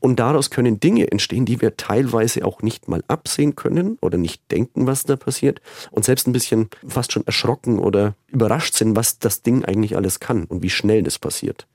Und 0.00 0.20
daraus 0.20 0.50
können 0.50 0.80
Dinge 0.80 1.10
entstehen, 1.10 1.46
die 1.46 1.62
wir 1.62 1.76
teilweise 1.76 2.44
auch 2.44 2.60
nicht 2.60 2.88
mal 2.88 3.02
absehen 3.08 3.56
können 3.56 3.96
oder 4.02 4.18
nicht 4.18 4.42
denken, 4.50 4.86
was 4.86 5.04
da 5.04 5.16
passiert. 5.16 5.62
Und 5.90 6.04
selbst 6.04 6.26
ein 6.26 6.32
bisschen 6.32 6.68
fast 6.86 7.12
schon 7.12 7.26
erschrocken 7.26 7.78
oder 7.78 8.14
überrascht 8.28 8.74
sind, 8.74 8.96
was 8.96 9.18
das 9.18 9.42
Ding 9.42 9.64
eigentlich 9.64 9.96
alles 9.96 10.20
kann 10.20 10.44
und 10.44 10.62
wie 10.62 10.70
schnell 10.70 11.02
das 11.02 11.18
passiert. 11.18 11.66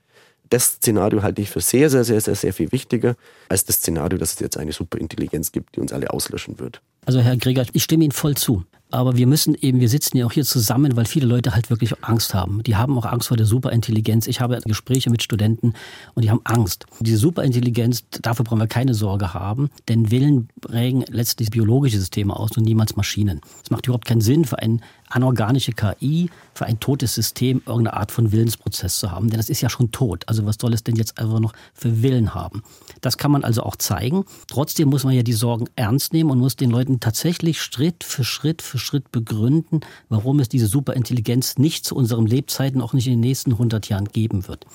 Das 0.51 0.74
Szenario 0.74 1.22
halte 1.22 1.41
ich 1.41 1.50
für 1.50 1.62
sehr, 1.62 1.89
sehr, 1.89 2.03
sehr, 2.03 2.22
sehr, 2.22 2.36
sehr 2.36 2.53
viel 2.53 2.72
wichtiger 2.72 3.15
als 3.50 3.65
das 3.65 3.77
Szenario, 3.77 4.18
dass 4.18 4.34
es 4.34 4.39
jetzt 4.39 4.58
eine 4.58 4.72
Superintelligenz 4.72 5.51
gibt, 5.51 5.75
die 5.75 5.79
uns 5.79 5.91
alle 5.91 6.12
auslöschen 6.12 6.60
wird. 6.60 6.82
Also 7.10 7.22
Herr 7.22 7.38
Gregor, 7.38 7.66
ich 7.74 7.82
stimme 7.82 8.04
Ihnen 8.04 8.12
voll 8.12 8.38
zu. 8.38 8.66
Aber 8.92 9.18
wir 9.18 9.28
müssen 9.28 9.54
eben, 9.54 9.80
wir 9.80 9.89
sitzen 9.89 10.18
ja 10.18 10.25
auch 10.25 10.32
hier 10.32 10.46
zusammen, 10.46 10.96
weil 10.96 11.06
viele 11.06 11.28
Leute 11.28 11.54
halt 11.54 11.70
wirklich 11.70 12.04
Angst 12.04 12.34
haben. 12.34 12.63
Die 12.63 12.75
haben 12.75 12.98
auch 12.98 13.06
Angst 13.06 13.28
vor 13.28 13.38
der 13.38 13.46
Superintelligenz. 13.46 14.25
Ich 14.25 14.42
habe 14.42 14.60
Gespräche 14.66 15.12
mit 15.12 15.22
Studenten 15.22 15.74
und 16.16 16.24
die 16.24 16.32
haben 16.32 16.42
Angst. 16.44 16.88
Diese 17.00 17.18
Superintelligenz, 17.18 18.04
dafür 18.22 18.46
brauchen 18.46 18.60
wir 18.60 18.68
keine 18.68 18.96
Sorge 18.96 19.34
haben, 19.36 19.70
denn 19.88 20.10
Willen 20.10 20.50
prägen 20.60 21.06
letztlich 21.10 21.51
biologische 21.51 22.00
Systeme 22.00 22.36
aus 22.36 22.58
und 22.58 22.63
niemals 22.63 22.96
Maschinen. 22.96 23.42
Es 23.63 23.70
macht 23.70 23.86
überhaupt 23.86 24.06
keinen 24.06 24.22
Sinn 24.22 24.46
für 24.46 24.58
eine 24.58 24.80
anorganische 25.10 25.74
KI, 25.74 26.30
für 26.56 26.66
ein 26.66 26.80
totes 26.80 27.13
System 27.13 27.62
irgendeine 27.66 27.98
Art 27.98 28.12
von 28.12 28.32
Willensprozess 28.32 29.00
zu 29.00 29.12
haben, 29.12 29.30
denn 29.30 29.38
das 29.38 29.50
ist 29.50 29.62
ja 29.62 29.70
schon 29.70 29.92
tot. 29.92 30.24
Also 30.28 30.46
was 30.46 30.58
soll 30.60 30.74
es 30.74 30.84
denn 30.84 30.96
jetzt 30.96 31.20
einfach 31.20 31.39
noch 31.39 31.54
für 31.74 32.01
Willen 32.01 32.34
haben? 32.34 32.63
Das 33.01 33.18
kann 33.18 33.32
man 33.32 33.44
also 33.44 33.63
auch 33.63 33.75
zeigen. 33.75 34.25
Trotzdem 34.48 34.89
muss 34.89 35.04
man 35.04 35.13
ja 35.13 35.24
die 35.24 35.34
Sorgen 35.34 35.66
ernst 35.75 36.13
nehmen 36.13 36.32
und 36.32 36.39
muss 36.39 36.56
den 36.56 36.72
Leuten 36.72 36.99
tatsächlich 37.00 37.62
Schritt 37.62 38.04
für 38.04 38.24
Schritt 38.24 38.62
für 38.62 38.78
Schritt 38.78 39.12
begründen, 39.12 39.82
warum 40.10 40.39
es 40.39 40.50
diese 40.50 40.67
Superintelligenz 40.67 41.58
nicht 41.58 41.86
zu 41.86 41.95
unseren 41.95 42.26
Lebzeiten, 42.26 42.82
auch 42.82 42.93
nicht 42.93 43.08
in 43.08 43.13
den 43.13 43.19
nächsten 43.21 43.54
100 43.54 43.89
Jahren 43.89 44.06
geben 44.06 44.47
wird. 44.47 44.65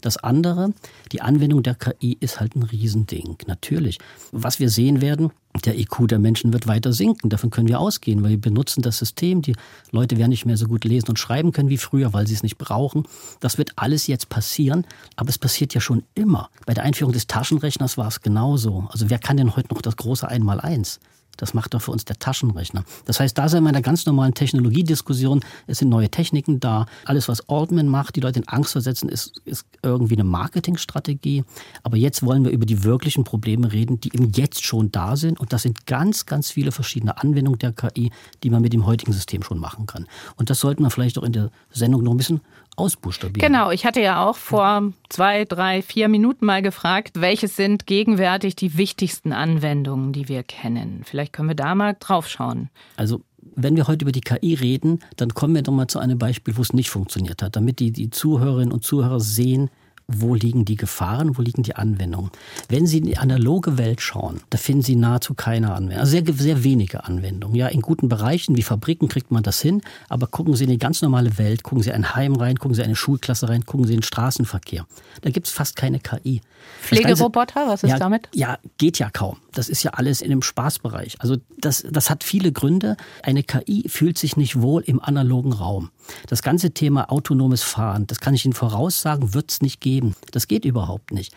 Das 0.00 0.16
andere, 0.16 0.72
die 1.12 1.20
Anwendung 1.20 1.62
der 1.62 1.74
KI 1.74 2.16
ist 2.18 2.40
halt 2.40 2.56
ein 2.56 2.62
Riesending. 2.62 3.36
Natürlich. 3.46 3.98
Was 4.32 4.58
wir 4.58 4.70
sehen 4.70 5.00
werden, 5.00 5.30
der 5.64 5.78
IQ 5.78 6.08
der 6.08 6.18
Menschen 6.18 6.52
wird 6.52 6.66
weiter 6.66 6.92
sinken. 6.92 7.28
Davon 7.28 7.50
können 7.50 7.68
wir 7.68 7.78
ausgehen, 7.78 8.22
weil 8.22 8.30
wir 8.30 8.40
benutzen 8.40 8.82
das 8.82 8.98
System. 8.98 9.42
Die 9.42 9.54
Leute 9.90 10.16
werden 10.16 10.30
nicht 10.30 10.46
mehr 10.46 10.56
so 10.56 10.66
gut 10.66 10.84
lesen 10.84 11.10
und 11.10 11.18
schreiben 11.18 11.52
können 11.52 11.68
wie 11.68 11.76
früher, 11.76 12.12
weil 12.12 12.26
sie 12.26 12.34
es 12.34 12.42
nicht 12.42 12.56
brauchen. 12.56 13.04
Das 13.40 13.58
wird 13.58 13.72
alles 13.76 14.06
jetzt 14.06 14.28
passieren, 14.28 14.86
aber 15.16 15.28
es 15.28 15.38
passiert 15.38 15.74
ja 15.74 15.80
schon 15.80 16.04
immer. 16.14 16.48
Bei 16.64 16.74
der 16.74 16.84
Einführung 16.84 17.12
des 17.12 17.26
Taschenrechners 17.26 17.98
war 17.98 18.08
es 18.08 18.22
genauso. 18.22 18.88
Also 18.90 19.10
wer 19.10 19.18
kann 19.18 19.36
denn 19.36 19.54
heute 19.54 19.74
noch 19.74 19.82
das 19.82 19.96
große 19.96 20.26
Einmaleins? 20.26 21.00
Das 21.36 21.54
macht 21.54 21.74
doch 21.74 21.82
für 21.82 21.90
uns 21.90 22.04
der 22.04 22.18
Taschenrechner. 22.18 22.84
Das 23.04 23.20
heißt, 23.20 23.36
da 23.36 23.48
sind 23.48 23.64
wir 23.64 23.70
in 23.70 23.76
einer 23.76 23.82
ganz 23.82 24.06
normalen 24.06 24.34
Technologiediskussion. 24.34 25.40
Es 25.66 25.78
sind 25.78 25.88
neue 25.88 26.10
Techniken 26.10 26.60
da. 26.60 26.86
Alles, 27.04 27.28
was 27.28 27.48
Altman 27.48 27.88
macht, 27.88 28.16
die 28.16 28.20
Leute 28.20 28.40
in 28.40 28.48
Angst 28.48 28.72
versetzen, 28.72 29.08
ist, 29.08 29.40
ist 29.44 29.66
irgendwie 29.82 30.14
eine 30.14 30.24
Marketingstrategie. 30.24 31.44
Aber 31.82 31.96
jetzt 31.96 32.24
wollen 32.24 32.44
wir 32.44 32.52
über 32.52 32.66
die 32.66 32.84
wirklichen 32.84 33.24
Probleme 33.24 33.72
reden, 33.72 34.00
die 34.00 34.14
eben 34.14 34.30
jetzt 34.32 34.64
schon 34.64 34.92
da 34.92 35.16
sind. 35.16 35.40
Und 35.40 35.52
das 35.52 35.62
sind 35.62 35.86
ganz, 35.86 36.26
ganz 36.26 36.50
viele 36.50 36.72
verschiedene 36.72 37.18
Anwendungen 37.18 37.58
der 37.58 37.72
KI, 37.72 38.12
die 38.42 38.50
man 38.50 38.62
mit 38.62 38.72
dem 38.72 38.86
heutigen 38.86 39.12
System 39.12 39.42
schon 39.42 39.58
machen 39.58 39.86
kann. 39.86 40.06
Und 40.36 40.50
das 40.50 40.60
sollten 40.60 40.82
wir 40.82 40.90
vielleicht 40.90 41.18
auch 41.18 41.24
in 41.24 41.32
der 41.32 41.50
Sendung 41.70 42.02
noch 42.02 42.12
ein 42.12 42.18
bisschen 42.18 42.40
ausbuchstabieren. 42.76 43.52
Genau, 43.52 43.70
ich 43.70 43.84
hatte 43.84 44.00
ja 44.00 44.24
auch 44.24 44.36
vor 44.36 44.92
zwei, 45.08 45.44
drei, 45.44 45.82
vier 45.82 46.08
Minuten 46.08 46.46
mal 46.46 46.62
gefragt, 46.62 47.20
welches 47.20 47.56
sind 47.56 47.86
gegenwärtig 47.86 48.56
die 48.56 48.76
wichtigsten 48.76 49.32
Anwendungen, 49.32 50.12
die 50.12 50.28
wir 50.28 50.42
kennen. 50.42 51.02
Vielleicht 51.04 51.32
können 51.32 51.48
wir 51.48 51.56
da 51.56 51.74
mal 51.74 51.96
drauf 51.98 52.28
schauen. 52.28 52.70
Also 52.96 53.22
wenn 53.54 53.76
wir 53.76 53.88
heute 53.88 54.04
über 54.04 54.12
die 54.12 54.20
KI 54.20 54.54
reden, 54.54 55.00
dann 55.16 55.34
kommen 55.34 55.54
wir 55.54 55.62
doch 55.62 55.72
mal 55.72 55.88
zu 55.88 55.98
einem 55.98 56.18
Beispiel, 56.18 56.56
wo 56.56 56.62
es 56.62 56.72
nicht 56.72 56.90
funktioniert 56.90 57.42
hat, 57.42 57.56
damit 57.56 57.80
die, 57.80 57.90
die 57.90 58.10
Zuhörerinnen 58.10 58.72
und 58.72 58.84
Zuhörer 58.84 59.20
sehen, 59.20 59.70
wo 60.20 60.34
liegen 60.34 60.64
die 60.64 60.76
Gefahren, 60.76 61.36
wo 61.36 61.42
liegen 61.42 61.62
die 61.62 61.76
Anwendungen. 61.76 62.30
Wenn 62.68 62.86
Sie 62.86 62.98
in 62.98 63.04
die 63.04 63.18
analoge 63.18 63.78
Welt 63.78 64.00
schauen, 64.00 64.40
da 64.50 64.58
finden 64.58 64.82
Sie 64.82 64.96
nahezu 64.96 65.34
keine 65.34 65.74
Anwendung, 65.74 66.00
also 66.00 66.10
sehr, 66.10 66.24
sehr 66.34 66.64
wenige 66.64 67.04
Anwendungen. 67.04 67.56
Ja, 67.56 67.68
in 67.68 67.80
guten 67.82 68.08
Bereichen 68.08 68.56
wie 68.56 68.62
Fabriken 68.62 69.08
kriegt 69.08 69.30
man 69.30 69.42
das 69.42 69.60
hin, 69.60 69.82
aber 70.08 70.26
gucken 70.26 70.54
Sie 70.54 70.64
in 70.64 70.70
die 70.70 70.78
ganz 70.78 71.02
normale 71.02 71.38
Welt, 71.38 71.62
gucken 71.62 71.82
Sie 71.82 71.90
in 71.90 71.96
ein 71.96 72.14
Heim 72.14 72.34
rein, 72.36 72.56
gucken 72.56 72.74
Sie 72.74 72.80
in 72.80 72.86
eine 72.86 72.96
Schulklasse 72.96 73.48
rein, 73.48 73.64
gucken 73.66 73.86
Sie 73.86 73.94
in 73.94 74.00
den 74.00 74.04
Straßenverkehr. 74.04 74.86
Da 75.20 75.30
gibt 75.30 75.46
es 75.46 75.52
fast 75.52 75.76
keine 75.76 76.00
KI. 76.00 76.40
Pflegeroboter, 76.80 77.66
was 77.66 77.82
ist 77.82 77.90
ja, 77.90 77.98
damit? 77.98 78.28
Ja, 78.34 78.58
geht 78.78 78.98
ja 78.98 79.10
kaum. 79.10 79.36
Das 79.52 79.68
ist 79.68 79.82
ja 79.82 79.92
alles 79.92 80.20
in 80.20 80.30
dem 80.30 80.42
Spaßbereich. 80.42 81.16
Also 81.20 81.36
das, 81.58 81.84
das 81.88 82.10
hat 82.10 82.24
viele 82.24 82.52
Gründe. 82.52 82.96
Eine 83.22 83.42
KI 83.42 83.88
fühlt 83.88 84.18
sich 84.18 84.36
nicht 84.36 84.60
wohl 84.60 84.82
im 84.82 85.00
analogen 85.00 85.52
Raum. 85.52 85.90
Das 86.26 86.42
ganze 86.42 86.72
Thema 86.72 87.10
autonomes 87.10 87.62
Fahren, 87.62 88.06
das 88.06 88.20
kann 88.20 88.34
ich 88.34 88.44
Ihnen 88.44 88.54
voraussagen, 88.54 89.34
wird 89.34 89.50
es 89.50 89.62
nicht 89.62 89.80
geben. 89.80 90.14
Das 90.30 90.48
geht 90.48 90.64
überhaupt 90.64 91.12
nicht. 91.12 91.34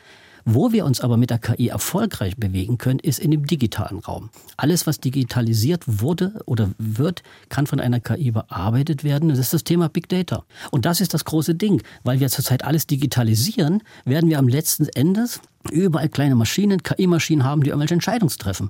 Wo 0.48 0.72
wir 0.72 0.86
uns 0.86 1.02
aber 1.02 1.18
mit 1.18 1.32
der 1.32 1.40
KI 1.40 1.70
erfolgreich 1.70 2.38
bewegen 2.38 2.78
können, 2.78 3.00
ist 3.00 3.18
in 3.18 3.32
dem 3.32 3.48
digitalen 3.48 3.98
Raum. 3.98 4.30
Alles, 4.58 4.86
was 4.86 5.00
digitalisiert 5.00 5.84
wurde 5.88 6.40
oder 6.46 6.70
wird, 6.78 7.24
kann 7.50 7.66
von 7.66 7.80
einer 7.80 8.00
KI 8.00 8.30
bearbeitet 8.30 9.04
werden. 9.04 9.30
Das 9.30 9.40
ist 9.40 9.54
das 9.56 9.64
Thema 9.64 9.90
Big 9.90 10.08
Data. 10.08 10.46
Und 10.70 10.86
das 10.86 11.02
ist 11.02 11.16
das 11.16 11.26
große 11.26 11.56
Ding. 11.56 11.82
Weil 12.04 12.20
wir 12.20 12.30
zurzeit 12.30 12.64
alles 12.64 12.86
digitalisieren, 12.86 13.82
werden 14.06 14.30
wir 14.30 14.38
am 14.38 14.48
letzten 14.48 14.88
Endes 14.90 15.42
überall 15.72 16.10
kleine 16.10 16.36
Maschinen, 16.36 16.84
KI-Maschinen 16.84 17.44
haben, 17.44 17.64
die 17.64 17.72
irgendwelche 17.72 17.96
Entscheidungen 17.96 18.30
treffen. 18.38 18.70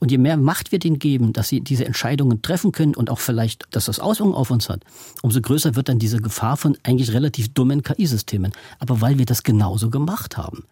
Und 0.00 0.10
je 0.10 0.18
mehr 0.18 0.36
Macht 0.36 0.70
wir 0.70 0.78
denen 0.78 0.98
geben, 0.98 1.32
dass 1.32 1.48
sie 1.48 1.62
diese 1.62 1.86
Entscheidungen 1.86 2.42
treffen 2.42 2.72
können 2.72 2.94
und 2.94 3.08
auch 3.08 3.20
vielleicht, 3.20 3.64
dass 3.70 3.86
das 3.86 4.00
Auswirkungen 4.00 4.36
auf 4.36 4.50
uns 4.50 4.68
hat, 4.68 4.82
umso 5.22 5.40
größer 5.40 5.76
wird 5.76 5.88
dann 5.88 5.98
diese 5.98 6.18
Gefahr 6.18 6.58
von 6.58 6.76
eigentlich 6.82 7.14
relativ 7.14 7.54
dummen 7.54 7.82
KI-Systemen. 7.82 8.52
Aber 8.78 9.00
weil 9.00 9.16
wir 9.16 9.24
das 9.24 9.44
genauso 9.44 9.88
gemacht 9.88 10.36
haben. 10.36 10.64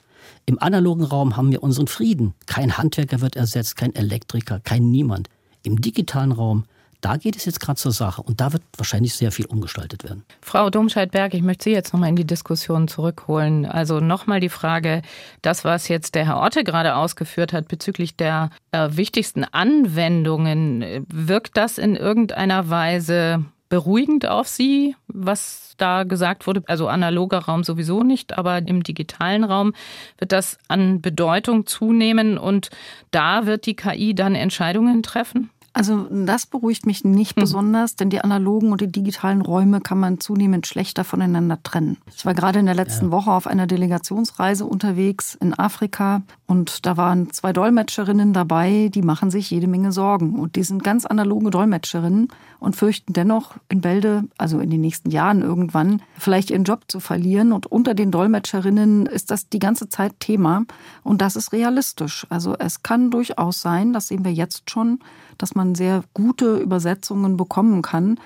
Im 0.46 0.61
analogen 0.61 1.04
Raum 1.04 1.37
haben 1.37 1.50
wir 1.50 1.62
unseren 1.62 1.87
Frieden. 1.87 2.35
Kein 2.46 2.76
Handwerker 2.76 3.20
wird 3.20 3.37
ersetzt, 3.37 3.76
kein 3.76 3.94
Elektriker, 3.94 4.61
kein 4.61 4.90
Niemand. 4.90 5.28
Im 5.62 5.80
digitalen 5.80 6.33
Raum 6.33 6.64
da 7.04 7.18
geht 7.18 7.37
es 7.37 7.44
jetzt 7.44 7.61
gerade 7.61 7.78
zur 7.78 7.92
Sache 7.92 8.22
und 8.22 8.40
da 8.40 8.54
wird 8.54 8.62
wahrscheinlich 8.78 9.14
sehr 9.14 9.30
viel 9.30 9.44
umgestaltet 9.44 10.04
werden. 10.04 10.24
Frau 10.40 10.70
Domscheit-Berg, 10.70 11.35
ich 11.35 11.42
möchte 11.42 11.64
Sie 11.64 11.70
jetzt 11.70 11.92
nochmal 11.92 12.09
in 12.09 12.16
die 12.16 12.26
Diskussion 12.26 12.88
zurückholen. 12.88 13.66
Also 13.66 14.00
nochmal 14.00 14.40
die 14.40 14.48
Frage, 14.48 15.02
das, 15.42 15.64
was 15.66 15.88
jetzt 15.88 16.14
der 16.14 16.24
Herr 16.24 16.40
Otte 16.40 16.64
gerade 16.64 16.96
ausgeführt 16.96 17.52
hat 17.52 17.68
bezüglich 17.68 18.16
der 18.16 18.48
äh, 18.72 18.88
wichtigsten 18.92 19.44
Anwendungen, 19.44 21.04
wirkt 21.12 21.59
das 21.59 21.76
in 21.76 21.94
irgendeiner 21.94 22.70
Weise 22.70 23.44
beruhigend 23.68 24.27
auf 24.27 24.48
Sie, 24.48 24.94
was 25.07 25.74
da 25.77 26.05
gesagt 26.05 26.46
wurde? 26.46 26.62
Also 26.66 26.88
analoger 26.88 27.38
Raum 27.38 27.64
sowieso 27.64 28.03
nicht, 28.03 28.38
aber 28.38 28.59
im 28.59 28.83
digitalen 28.83 29.44
Raum 29.44 29.72
wird 30.18 30.33
das 30.33 30.59
an 30.68 31.00
Bedeutung 31.00 31.66
zunehmen 31.66 32.38
und 32.38 32.70
da 33.11 33.46
wird 33.46 33.66
die 33.66 33.77
KI 33.77 34.14
dann 34.14 34.35
Entscheidungen 34.35 35.03
treffen? 35.03 35.50
Also 35.74 36.06
das 36.08 36.46
beruhigt 36.46 36.87
mich 36.87 37.04
nicht 37.04 37.37
mhm. 37.37 37.40
besonders, 37.40 37.96
denn 37.96 38.08
die 38.08 38.20
analogen 38.20 38.70
und 38.70 38.80
die 38.80 38.90
digitalen 38.90 39.42
Räume 39.42 39.80
kann 39.80 39.98
man 39.98 40.20
zunehmend 40.20 40.68
schlechter 40.68 41.02
voneinander 41.02 41.60
trennen. 41.64 41.98
Ich 42.14 42.24
war 42.24 42.32
gerade 42.32 42.60
in 42.60 42.66
der 42.66 42.76
letzten 42.76 43.06
ja. 43.06 43.10
Woche 43.10 43.32
auf 43.32 43.48
einer 43.48 43.66
Delegationsreise 43.66 44.64
unterwegs 44.64 45.34
in 45.34 45.52
Afrika 45.52 46.22
und 46.46 46.87
da 46.87 46.96
waren 46.96 47.30
zwei 47.32 47.52
Dolmetscherinnen 47.52 48.32
dabei, 48.32 48.88
die 48.94 49.02
machen 49.02 49.32
sich 49.32 49.50
jede 49.50 49.66
Menge 49.66 49.90
Sorgen 49.90 50.38
und 50.38 50.54
die 50.54 50.62
sind 50.62 50.84
ganz 50.84 51.06
analoge 51.06 51.50
Dolmetscherinnen 51.50 52.28
und 52.60 52.76
fürchten 52.76 53.12
dennoch 53.12 53.56
in 53.68 53.80
Bälde, 53.80 54.24
also 54.38 54.60
in 54.60 54.70
den 54.70 54.80
nächsten 54.80 55.10
Jahren 55.10 55.42
irgendwann, 55.42 56.02
vielleicht 56.16 56.50
ihren 56.50 56.64
Job 56.64 56.84
zu 56.87 57.00
verlieren. 57.00 57.52
Und 57.52 57.66
unter 57.66 57.94
den 57.94 58.12
Dolmetscherinnen 58.12 59.06
ist 59.06 59.32
das 59.32 59.48
die 59.48 59.58
ganze 59.58 59.88
Zeit 59.88 60.20
Thema 60.20 60.64
und 61.02 61.20
das 61.20 61.34
ist 61.34 61.52
realistisch. 61.52 62.26
Also 62.30 62.54
es 62.58 62.84
kann 62.84 63.10
durchaus 63.10 63.60
sein, 63.60 63.92
das 63.92 64.08
sehen 64.08 64.24
wir 64.24 64.32
jetzt 64.32 64.70
schon, 64.70 65.00
dass 65.38 65.55
man 65.55 65.75
sehr 65.75 66.05
gute 66.14 66.57
Übersetzungen 66.57 67.37
bekommen 67.37 67.83
kann. 67.83 68.18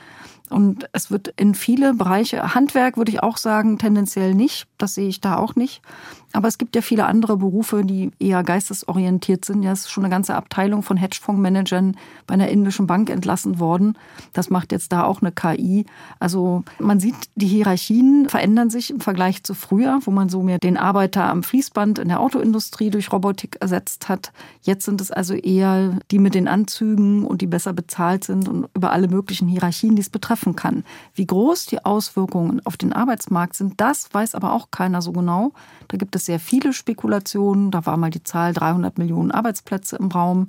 Und 0.51 0.89
es 0.93 1.11
wird 1.11 1.29
in 1.37 1.55
viele 1.55 1.93
Bereiche, 1.93 2.55
Handwerk 2.55 2.97
würde 2.97 3.13
ich 3.13 3.23
auch 3.23 3.37
sagen, 3.37 3.79
tendenziell 3.79 4.35
nicht. 4.35 4.67
Das 4.79 4.95
sehe 4.95 5.09
ich 5.09 5.21
da 5.21 5.37
auch 5.37 5.57
nicht. 5.57 5.83
Aber 6.33 6.47
es 6.47 6.59
gibt 6.59 6.77
ja 6.77 6.83
viele 6.83 7.07
andere 7.07 7.39
Berufe, 7.39 7.85
die 7.85 8.11
eher 8.19 8.43
geistesorientiert 8.43 9.47
sind. 9.47 9.63
Ja, 9.63 9.73
es 9.73 9.81
ist 9.81 9.91
schon 9.91 10.05
eine 10.05 10.11
ganze 10.11 10.35
Abteilung 10.35 10.83
von 10.83 10.99
Hedgefondsmanagern 10.99 11.97
bei 12.27 12.35
einer 12.35 12.49
indischen 12.49 12.87
Bank 12.87 13.09
entlassen 13.09 13.59
worden. 13.59 13.97
Das 14.35 14.51
macht 14.51 14.73
jetzt 14.73 14.93
da 14.93 15.05
auch 15.05 15.23
eine 15.23 15.33
KI. 15.33 15.87
Also 16.19 16.65
man 16.79 17.01
sieht, 17.01 17.17
die 17.35 17.47
Hierarchien 17.47 18.29
verändern 18.29 18.69
sich 18.69 18.91
im 18.91 19.01
Vergleich 19.01 19.43
zu 19.43 19.55
früher, 19.55 20.01
wo 20.03 20.11
man 20.11 20.29
so 20.29 20.43
mehr 20.43 20.59
den 20.59 20.77
Arbeiter 20.77 21.25
am 21.25 21.43
Fließband 21.43 21.99
in 21.99 22.09
der 22.09 22.21
Autoindustrie 22.21 22.91
durch 22.91 23.11
Robotik 23.11 23.57
ersetzt 23.61 24.11
hat. 24.11 24.33
Jetzt 24.61 24.85
sind 24.85 25.01
es 25.01 25.11
also 25.11 25.33
eher 25.33 25.99
die 26.11 26.19
mit 26.19 26.35
den 26.35 26.47
Anzügen 26.47 27.25
und 27.25 27.41
die 27.41 27.47
besser 27.47 27.73
bezahlt 27.73 28.25
sind 28.25 28.49
und 28.49 28.69
über 28.75 28.93
alle 28.93 29.09
möglichen 29.09 29.49
Hierarchien, 29.49 29.97
die 29.97 30.03
es 30.03 30.11
betreffen 30.11 30.57
kann. 30.57 30.85
Wie 31.15 31.27
groß 31.27 31.67
die 31.67 31.85
Auswirkungen 31.87 32.61
auf 32.67 32.77
den 32.77 32.93
Arbeitsmarkt 32.93 33.57
sind, 33.57 33.81
das 33.81 34.13
weiß 34.13 34.35
aber 34.35 34.53
auch 34.53 34.71
keiner 34.71 35.01
so 35.01 35.13
genau. 35.13 35.53
Da 35.89 35.97
gibt 35.97 36.15
sehr 36.19 36.41
viele 36.41 36.73
Spekulationen. 36.73 37.71
Da 37.71 37.87
war 37.87 37.97
mal 37.97 38.11
die 38.11 38.23
Zahl 38.23 38.53
300 38.53 38.99
Millionen 38.99 39.31
Arbeitsplätze 39.31 39.97
im 39.97 40.09
Raum. 40.09 40.49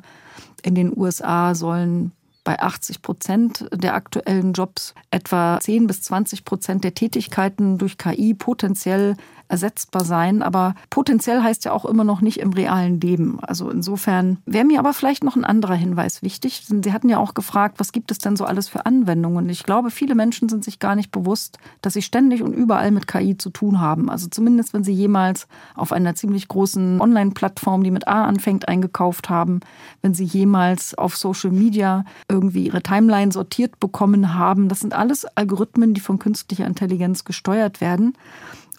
In 0.63 0.75
den 0.75 0.95
USA 0.95 1.55
sollen 1.55 2.11
bei 2.43 2.59
80 2.59 3.01
Prozent 3.01 3.65
der 3.73 3.93
aktuellen 3.93 4.53
Jobs 4.53 4.93
etwa 5.11 5.59
10 5.61 5.87
bis 5.87 6.01
20 6.03 6.45
Prozent 6.45 6.83
der 6.83 6.93
Tätigkeiten 6.93 7.77
durch 7.77 7.97
KI 7.97 8.33
potenziell 8.33 9.15
ersetzbar 9.49 10.05
sein. 10.05 10.41
Aber 10.41 10.75
potenziell 10.89 11.41
heißt 11.41 11.65
ja 11.65 11.73
auch 11.73 11.85
immer 11.85 12.03
noch 12.03 12.21
nicht 12.21 12.39
im 12.39 12.53
realen 12.53 13.01
Leben. 13.01 13.39
Also 13.41 13.69
insofern 13.69 14.37
wäre 14.45 14.63
mir 14.63 14.79
aber 14.79 14.93
vielleicht 14.93 15.23
noch 15.23 15.35
ein 15.35 15.43
anderer 15.43 15.73
Hinweis 15.73 16.21
wichtig. 16.21 16.65
Sie 16.67 16.93
hatten 16.93 17.09
ja 17.09 17.17
auch 17.17 17.33
gefragt, 17.33 17.79
was 17.79 17.91
gibt 17.91 18.11
es 18.11 18.19
denn 18.19 18.37
so 18.37 18.45
alles 18.45 18.69
für 18.69 18.85
Anwendungen? 18.85 19.49
Ich 19.49 19.63
glaube, 19.63 19.91
viele 19.91 20.15
Menschen 20.15 20.47
sind 20.47 20.63
sich 20.63 20.79
gar 20.79 20.95
nicht 20.95 21.11
bewusst, 21.11 21.57
dass 21.81 21.93
sie 21.93 22.01
ständig 22.01 22.43
und 22.43 22.53
überall 22.53 22.91
mit 22.91 23.07
KI 23.07 23.37
zu 23.37 23.49
tun 23.49 23.81
haben. 23.81 24.09
Also 24.09 24.27
zumindest, 24.29 24.73
wenn 24.73 24.83
sie 24.83 24.93
jemals 24.93 25.47
auf 25.75 25.91
einer 25.91 26.15
ziemlich 26.15 26.47
großen 26.47 27.01
Online-Plattform, 27.01 27.83
die 27.83 27.91
mit 27.91 28.07
A 28.07 28.25
anfängt, 28.25 28.67
eingekauft 28.67 29.29
haben, 29.29 29.59
wenn 30.01 30.13
sie 30.13 30.25
jemals 30.25 30.95
auf 30.95 31.17
Social 31.17 31.51
Media 31.51 32.05
irgendwie 32.29 32.67
ihre 32.67 32.81
Timeline 32.81 33.31
sortiert 33.31 33.79
bekommen 33.79 34.35
haben. 34.35 34.69
Das 34.69 34.79
sind 34.79 34.93
alles 34.93 35.25
Algorithmen, 35.25 35.93
die 35.93 36.01
von 36.01 36.19
künstlicher 36.19 36.65
Intelligenz 36.65 37.25
gesteuert 37.25 37.81
werden. 37.81 38.13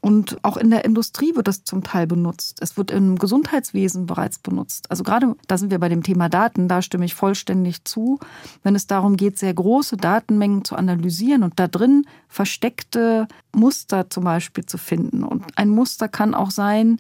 Und 0.00 0.38
auch 0.42 0.56
in 0.56 0.70
der 0.70 0.84
Industrie 0.84 1.36
wird 1.36 1.46
das 1.46 1.64
zum 1.64 1.82
Teil 1.82 2.06
benutzt. 2.06 2.58
Es 2.62 2.76
wird 2.78 2.90
im 2.90 3.18
Gesundheitswesen 3.18 4.06
bereits 4.06 4.38
benutzt. 4.38 4.90
Also 4.90 5.04
gerade 5.04 5.36
da 5.46 5.58
sind 5.58 5.70
wir 5.70 5.78
bei 5.78 5.90
dem 5.90 6.02
Thema 6.02 6.30
Daten, 6.30 6.68
da 6.68 6.80
stimme 6.80 7.04
ich 7.04 7.14
vollständig 7.14 7.84
zu. 7.84 8.18
Wenn 8.62 8.74
es 8.74 8.86
darum 8.86 9.16
geht, 9.16 9.38
sehr 9.38 9.52
große 9.52 9.98
Datenmengen 9.98 10.64
zu 10.64 10.74
analysieren 10.74 11.42
und 11.42 11.60
da 11.60 11.68
drin 11.68 12.06
versteckte 12.28 13.28
Muster 13.54 14.08
zum 14.08 14.24
Beispiel 14.24 14.64
zu 14.64 14.78
finden. 14.78 15.22
Und 15.22 15.44
ein 15.56 15.68
Muster 15.68 16.08
kann 16.08 16.34
auch 16.34 16.50
sein, 16.50 16.98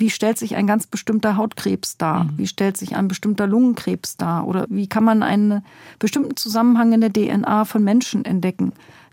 wie 0.00 0.10
stellt 0.10 0.38
sich 0.38 0.56
ein 0.56 0.66
ganz 0.66 0.86
bestimmter 0.86 1.36
Hautkrebs 1.36 1.98
dar? 1.98 2.24
Mhm. 2.24 2.38
Wie 2.38 2.46
stellt 2.46 2.76
sich 2.76 2.96
ein 2.96 3.06
bestimmter 3.06 3.46
Lungenkrebs 3.46 4.16
dar? 4.16 4.46
Oder 4.46 4.66
wie 4.68 4.88
kann 4.88 5.04
man 5.04 5.22
einen 5.22 5.62
bestimmten 5.98 6.36
Zusammenhang 6.36 6.92
in 6.92 7.00
der 7.02 7.12
DNA 7.12 7.64
von 7.66 7.84
Menschen 7.84 8.24
entdecken? 8.24 8.72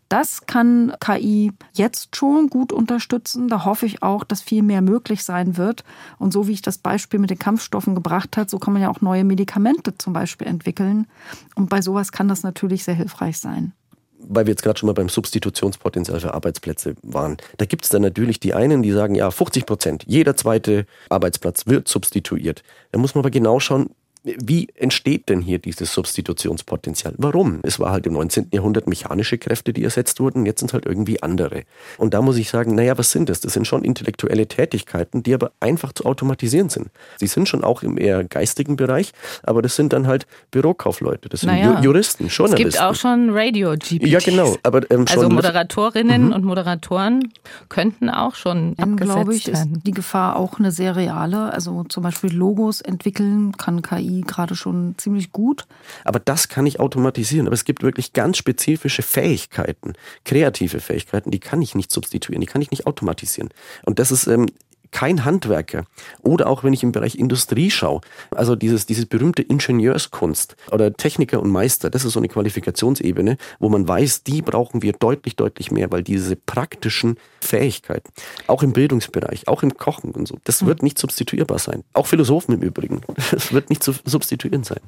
Das 0.09 0.45
kann 0.45 0.93
KI 1.01 1.51
jetzt 1.73 2.15
schon 2.15 2.49
gut 2.49 2.71
unterstützen. 2.71 3.49
Da 3.49 3.65
hoffe 3.65 3.85
ich 3.85 4.03
auch, 4.03 4.23
dass 4.23 4.41
viel 4.41 4.63
mehr 4.63 4.81
möglich 4.81 5.25
sein 5.25 5.57
wird. 5.57 5.83
Und 6.17 6.31
so 6.31 6.47
wie 6.47 6.53
ich 6.53 6.61
das 6.61 6.77
Beispiel 6.77 7.19
mit 7.19 7.29
den 7.29 7.39
Kampfstoffen 7.39 7.93
gebracht 7.93 8.37
habe, 8.37 8.49
so 8.49 8.57
kann 8.57 8.71
man 8.71 8.81
ja 8.81 8.89
auch 8.89 9.01
neue 9.01 9.25
Medikamente 9.25 9.97
zum 9.97 10.13
Beispiel 10.13 10.47
entwickeln. 10.47 11.07
Und 11.55 11.69
bei 11.69 11.81
sowas 11.81 12.13
kann 12.13 12.29
das 12.29 12.43
natürlich 12.43 12.85
sehr 12.85 12.95
hilfreich 12.95 13.37
sein 13.37 13.73
weil 14.19 14.45
wir 14.45 14.51
jetzt 14.51 14.63
gerade 14.63 14.77
schon 14.79 14.87
mal 14.87 14.93
beim 14.93 15.09
Substitutionspotenzial 15.09 16.19
für 16.19 16.33
Arbeitsplätze 16.33 16.95
waren. 17.03 17.37
Da 17.57 17.65
gibt 17.65 17.83
es 17.83 17.89
dann 17.89 18.01
natürlich 18.01 18.39
die 18.39 18.53
einen, 18.53 18.81
die 18.81 18.91
sagen, 18.91 19.15
ja, 19.15 19.31
50 19.31 19.65
Prozent, 19.65 20.03
jeder 20.07 20.35
zweite 20.35 20.85
Arbeitsplatz 21.09 21.67
wird 21.67 21.87
substituiert. 21.87 22.63
Da 22.91 22.99
muss 22.99 23.15
man 23.15 23.21
aber 23.21 23.31
genau 23.31 23.59
schauen, 23.59 23.89
wie 24.37 24.67
entsteht 24.75 25.29
denn 25.29 25.41
hier 25.41 25.59
dieses 25.59 25.93
Substitutionspotenzial? 25.93 27.13
Warum? 27.17 27.59
Es 27.63 27.79
war 27.79 27.91
halt 27.91 28.05
im 28.07 28.13
19. 28.13 28.49
Jahrhundert 28.51 28.87
mechanische 28.87 29.37
Kräfte, 29.37 29.73
die 29.73 29.83
ersetzt 29.83 30.19
wurden, 30.19 30.45
jetzt 30.45 30.59
sind 30.59 30.69
es 30.69 30.73
halt 30.73 30.85
irgendwie 30.85 31.21
andere. 31.23 31.63
Und 31.97 32.13
da 32.13 32.21
muss 32.21 32.37
ich 32.37 32.49
sagen, 32.49 32.75
naja, 32.75 32.97
was 32.97 33.11
sind 33.11 33.29
das? 33.29 33.41
Das 33.41 33.53
sind 33.53 33.65
schon 33.67 33.83
intellektuelle 33.83 34.47
Tätigkeiten, 34.47 35.23
die 35.23 35.33
aber 35.33 35.51
einfach 35.59 35.93
zu 35.93 36.05
automatisieren 36.05 36.69
sind. 36.69 36.87
Sie 37.17 37.27
sind 37.27 37.47
schon 37.47 37.63
auch 37.63 37.83
im 37.83 37.97
eher 37.97 38.23
geistigen 38.23 38.75
Bereich, 38.75 39.11
aber 39.43 39.61
das 39.61 39.75
sind 39.75 39.93
dann 39.93 40.07
halt 40.07 40.27
Bürokaufleute, 40.51 41.29
das 41.29 41.41
sind 41.41 41.49
naja, 41.49 41.81
Juristen, 41.81 42.27
Journalisten. 42.27 42.67
Es 42.67 42.73
gibt 42.75 42.83
auch 42.83 42.95
schon 42.95 43.29
Radio-GPTs. 43.31 44.09
Ja, 44.09 44.19
genau. 44.19 44.57
Aber, 44.63 44.89
ähm, 44.91 45.05
also 45.09 45.29
Moderatorinnen 45.29 46.27
mhm. 46.27 46.33
und 46.33 46.43
Moderatoren 46.43 47.31
könnten 47.69 48.09
auch 48.09 48.35
schon 48.35 48.75
Dann, 48.75 48.93
abgesetzt 48.93 49.15
glaube 49.15 49.35
ich, 49.35 49.47
werden. 49.47 49.75
ist 49.75 49.85
die 49.85 49.91
Gefahr 49.91 50.35
auch 50.35 50.59
eine 50.59 50.71
sehr 50.71 50.95
reale. 50.95 51.53
Also 51.53 51.83
zum 51.85 52.03
Beispiel 52.03 52.33
Logos 52.33 52.81
entwickeln 52.81 53.53
kann 53.57 53.81
KI 53.81 54.16
gerade 54.21 54.55
schon 54.55 54.95
ziemlich 54.97 55.31
gut. 55.31 55.65
Aber 56.03 56.19
das 56.19 56.47
kann 56.47 56.65
ich 56.65 56.79
automatisieren. 56.79 57.47
Aber 57.47 57.53
es 57.53 57.65
gibt 57.65 57.83
wirklich 57.83 58.13
ganz 58.13 58.37
spezifische 58.37 59.01
Fähigkeiten, 59.01 59.93
kreative 60.25 60.79
Fähigkeiten, 60.79 61.31
die 61.31 61.39
kann 61.39 61.61
ich 61.61 61.75
nicht 61.75 61.91
substituieren, 61.91 62.41
die 62.41 62.47
kann 62.47 62.61
ich 62.61 62.71
nicht 62.71 62.87
automatisieren. 62.87 63.49
Und 63.83 63.99
das 63.99 64.11
ist 64.11 64.27
ähm, 64.27 64.47
kein 64.91 65.25
Handwerker. 65.25 65.85
Oder 66.21 66.47
auch 66.47 66.63
wenn 66.63 66.73
ich 66.73 66.83
im 66.83 66.91
Bereich 66.91 67.15
Industrie 67.15 67.71
schaue, 67.71 68.01
also 68.31 68.55
dieses, 68.55 68.85
dieses 68.85 69.05
berühmte 69.05 69.41
Ingenieurskunst 69.41 70.55
oder 70.71 70.93
Techniker 70.93 71.41
und 71.41 71.49
Meister, 71.49 71.89
das 71.89 72.05
ist 72.05 72.13
so 72.13 72.19
eine 72.19 72.27
Qualifikationsebene, 72.27 73.37
wo 73.59 73.69
man 73.69 73.87
weiß, 73.87 74.23
die 74.23 74.41
brauchen 74.41 74.81
wir 74.81 74.93
deutlich, 74.93 75.35
deutlich 75.35 75.71
mehr, 75.71 75.91
weil 75.91 76.03
diese 76.03 76.35
praktischen 76.35 77.17
Fähigkeiten, 77.41 78.11
auch 78.47 78.63
im 78.63 78.73
Bildungsbereich, 78.73 79.47
auch 79.47 79.63
im 79.63 79.77
Kochen 79.77 80.11
und 80.11 80.27
so, 80.27 80.37
das 80.43 80.65
wird 80.65 80.83
nicht 80.83 80.97
substituierbar 80.97 81.59
sein. 81.59 81.83
Auch 81.93 82.07
Philosophen 82.07 82.53
im 82.53 82.61
Übrigen, 82.61 83.01
das 83.31 83.53
wird 83.53 83.69
nicht 83.69 83.83
zu 83.83 83.93
substituieren 84.05 84.63
sein. 84.63 84.79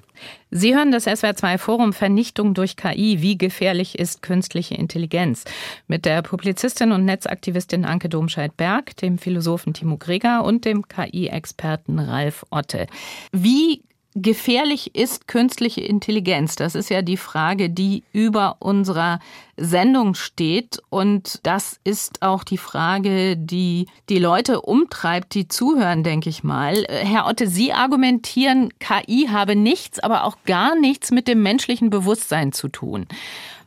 Sie 0.51 0.75
hören 0.75 0.91
das 0.91 1.07
SWR2 1.07 1.57
Forum 1.57 1.93
Vernichtung 1.93 2.53
durch 2.53 2.75
KI. 2.75 3.21
Wie 3.21 3.37
gefährlich 3.37 3.97
ist 3.97 4.21
künstliche 4.21 4.75
Intelligenz? 4.75 5.45
Mit 5.87 6.05
der 6.05 6.21
Publizistin 6.21 6.91
und 6.91 7.05
Netzaktivistin 7.05 7.85
Anke 7.85 8.09
Domscheit-Berg, 8.09 8.95
dem 8.97 9.17
Philosophen 9.17 9.73
Timo 9.73 9.88
Greger 9.97 10.43
und 10.43 10.65
dem 10.65 10.87
KI-Experten 10.87 11.99
Ralf 11.99 12.45
Otte. 12.51 12.87
Wie 13.31 13.81
gefährlich 14.15 14.95
ist 14.95 15.27
künstliche 15.27 15.81
Intelligenz? 15.81 16.55
Das 16.55 16.75
ist 16.75 16.89
ja 16.89 17.01
die 17.01 17.17
Frage, 17.17 17.69
die 17.69 18.03
über 18.11 18.57
unserer 18.59 19.19
Sendung 19.55 20.15
steht. 20.15 20.81
Und 20.89 21.39
das 21.43 21.79
ist 21.83 22.21
auch 22.21 22.43
die 22.43 22.57
Frage, 22.57 23.37
die 23.37 23.87
die 24.09 24.19
Leute 24.19 24.61
umtreibt, 24.61 25.33
die 25.33 25.47
zuhören, 25.47 26.03
denke 26.03 26.29
ich 26.29 26.43
mal. 26.43 26.85
Herr 26.89 27.27
Otte, 27.27 27.47
Sie 27.47 27.73
argumentieren, 27.73 28.69
KI 28.79 29.27
habe 29.31 29.55
nichts, 29.55 29.99
aber 29.99 30.23
auch 30.23 30.37
gar 30.45 30.75
nichts 30.75 31.11
mit 31.11 31.27
dem 31.27 31.43
menschlichen 31.43 31.89
Bewusstsein 31.89 32.51
zu 32.51 32.67
tun. 32.67 33.07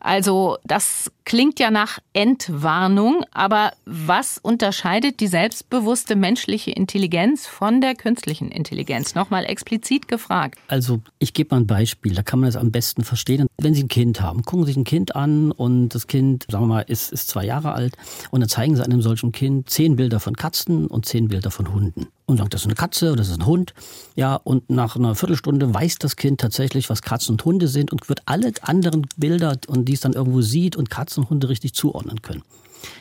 Also 0.03 0.59
das 0.65 1.11
klingt 1.25 1.61
ja 1.61 1.71
nach 1.71 2.01
Entwarnung, 2.13 3.25
aber 3.33 3.73
was 3.85 4.39
unterscheidet 4.39 5.21
die 5.21 5.29
selbstbewusste 5.29 6.17
menschliche 6.17 6.73
Intelligenz 6.73 7.47
von 7.47 7.81
der 7.81 7.95
künstlichen 7.95 8.51
Intelligenz? 8.51 9.15
Nochmal 9.15 9.45
explizit 9.45 10.09
gefragt. 10.09 10.59
Also 10.67 11.01
ich 11.21 11.35
gebe 11.35 11.55
mal 11.55 11.61
ein 11.61 11.69
Beispiel, 11.69 12.15
da 12.15 12.23
kann 12.23 12.41
man 12.41 12.49
das 12.49 12.57
am 12.57 12.73
besten 12.73 13.05
verstehen. 13.05 13.47
Wenn 13.59 13.75
Sie 13.75 13.85
ein 13.85 13.89
Kind 13.89 14.21
haben, 14.21 14.43
gucken 14.43 14.67
Sie 14.67 14.73
sich 14.73 14.77
ein 14.77 14.85
Kind 14.85 15.15
an 15.15 15.53
und 15.53 15.91
das 15.91 16.09
Kind, 16.09 16.47
sagen 16.51 16.65
wir 16.65 16.75
mal, 16.75 16.81
ist, 16.81 17.13
ist 17.13 17.29
zwei 17.29 17.45
Jahre 17.45 17.73
alt 17.73 17.97
und 18.33 18.41
dann 18.41 18.49
zeigen 18.49 18.75
Sie 18.75 18.85
einem 18.85 19.03
solchen 19.03 19.31
Kind 19.31 19.71
zehn 19.71 19.95
Bilder 19.95 20.19
von 20.19 20.35
Katzen 20.35 20.89
und 20.89 21.07
zehn 21.07 21.29
Bilder 21.29 21.53
von 21.53 21.73
Hunden. 21.73 22.09
Und 22.27 22.39
sagt, 22.39 22.55
das 22.55 22.63
ist 22.63 22.67
eine 22.67 22.75
Katze 22.75 23.09
oder 23.09 23.17
das 23.17 23.29
ist 23.29 23.39
ein 23.39 23.47
Hund. 23.47 23.75
Ja, 24.15 24.37
und 24.37 24.71
nach 24.71 24.97
einer 24.97 25.15
Viertelstunde 25.15 25.73
weiß 25.73 25.97
das 25.99 26.17
Kind 26.17 26.41
tatsächlich, 26.41 26.89
was 26.91 27.03
Katzen 27.03 27.33
und 27.33 27.45
Hunde 27.45 27.69
sind 27.69 27.93
und 27.93 28.09
wird 28.09 28.23
alle 28.27 28.53
anderen 28.63 29.07
Bilder 29.17 29.57
und 29.67 29.87
die 29.87 29.95
es 29.95 30.01
dann 30.01 30.13
irgendwo 30.13 30.41
sieht 30.41 30.77
und 30.77 30.91
Katzen 30.91 31.25
und 31.25 31.31
Hunde 31.31 31.49
richtig 31.49 31.75
zuordnen 31.75 32.23
können. 32.23 32.43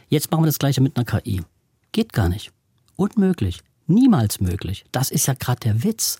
Jetzt 0.09 0.31
machen 0.31 0.43
wir 0.43 0.47
das 0.47 0.59
gleiche 0.59 0.81
mit 0.81 0.97
einer 0.97 1.05
KI. 1.05 1.41
Geht 1.91 2.13
gar 2.13 2.29
nicht. 2.29 2.51
Unmöglich. 2.95 3.61
Niemals 3.91 4.41
möglich. 4.41 4.85
Das 4.91 5.11
ist 5.11 5.27
ja 5.27 5.33
gerade 5.33 5.59
der 5.59 5.83
Witz. 5.83 6.17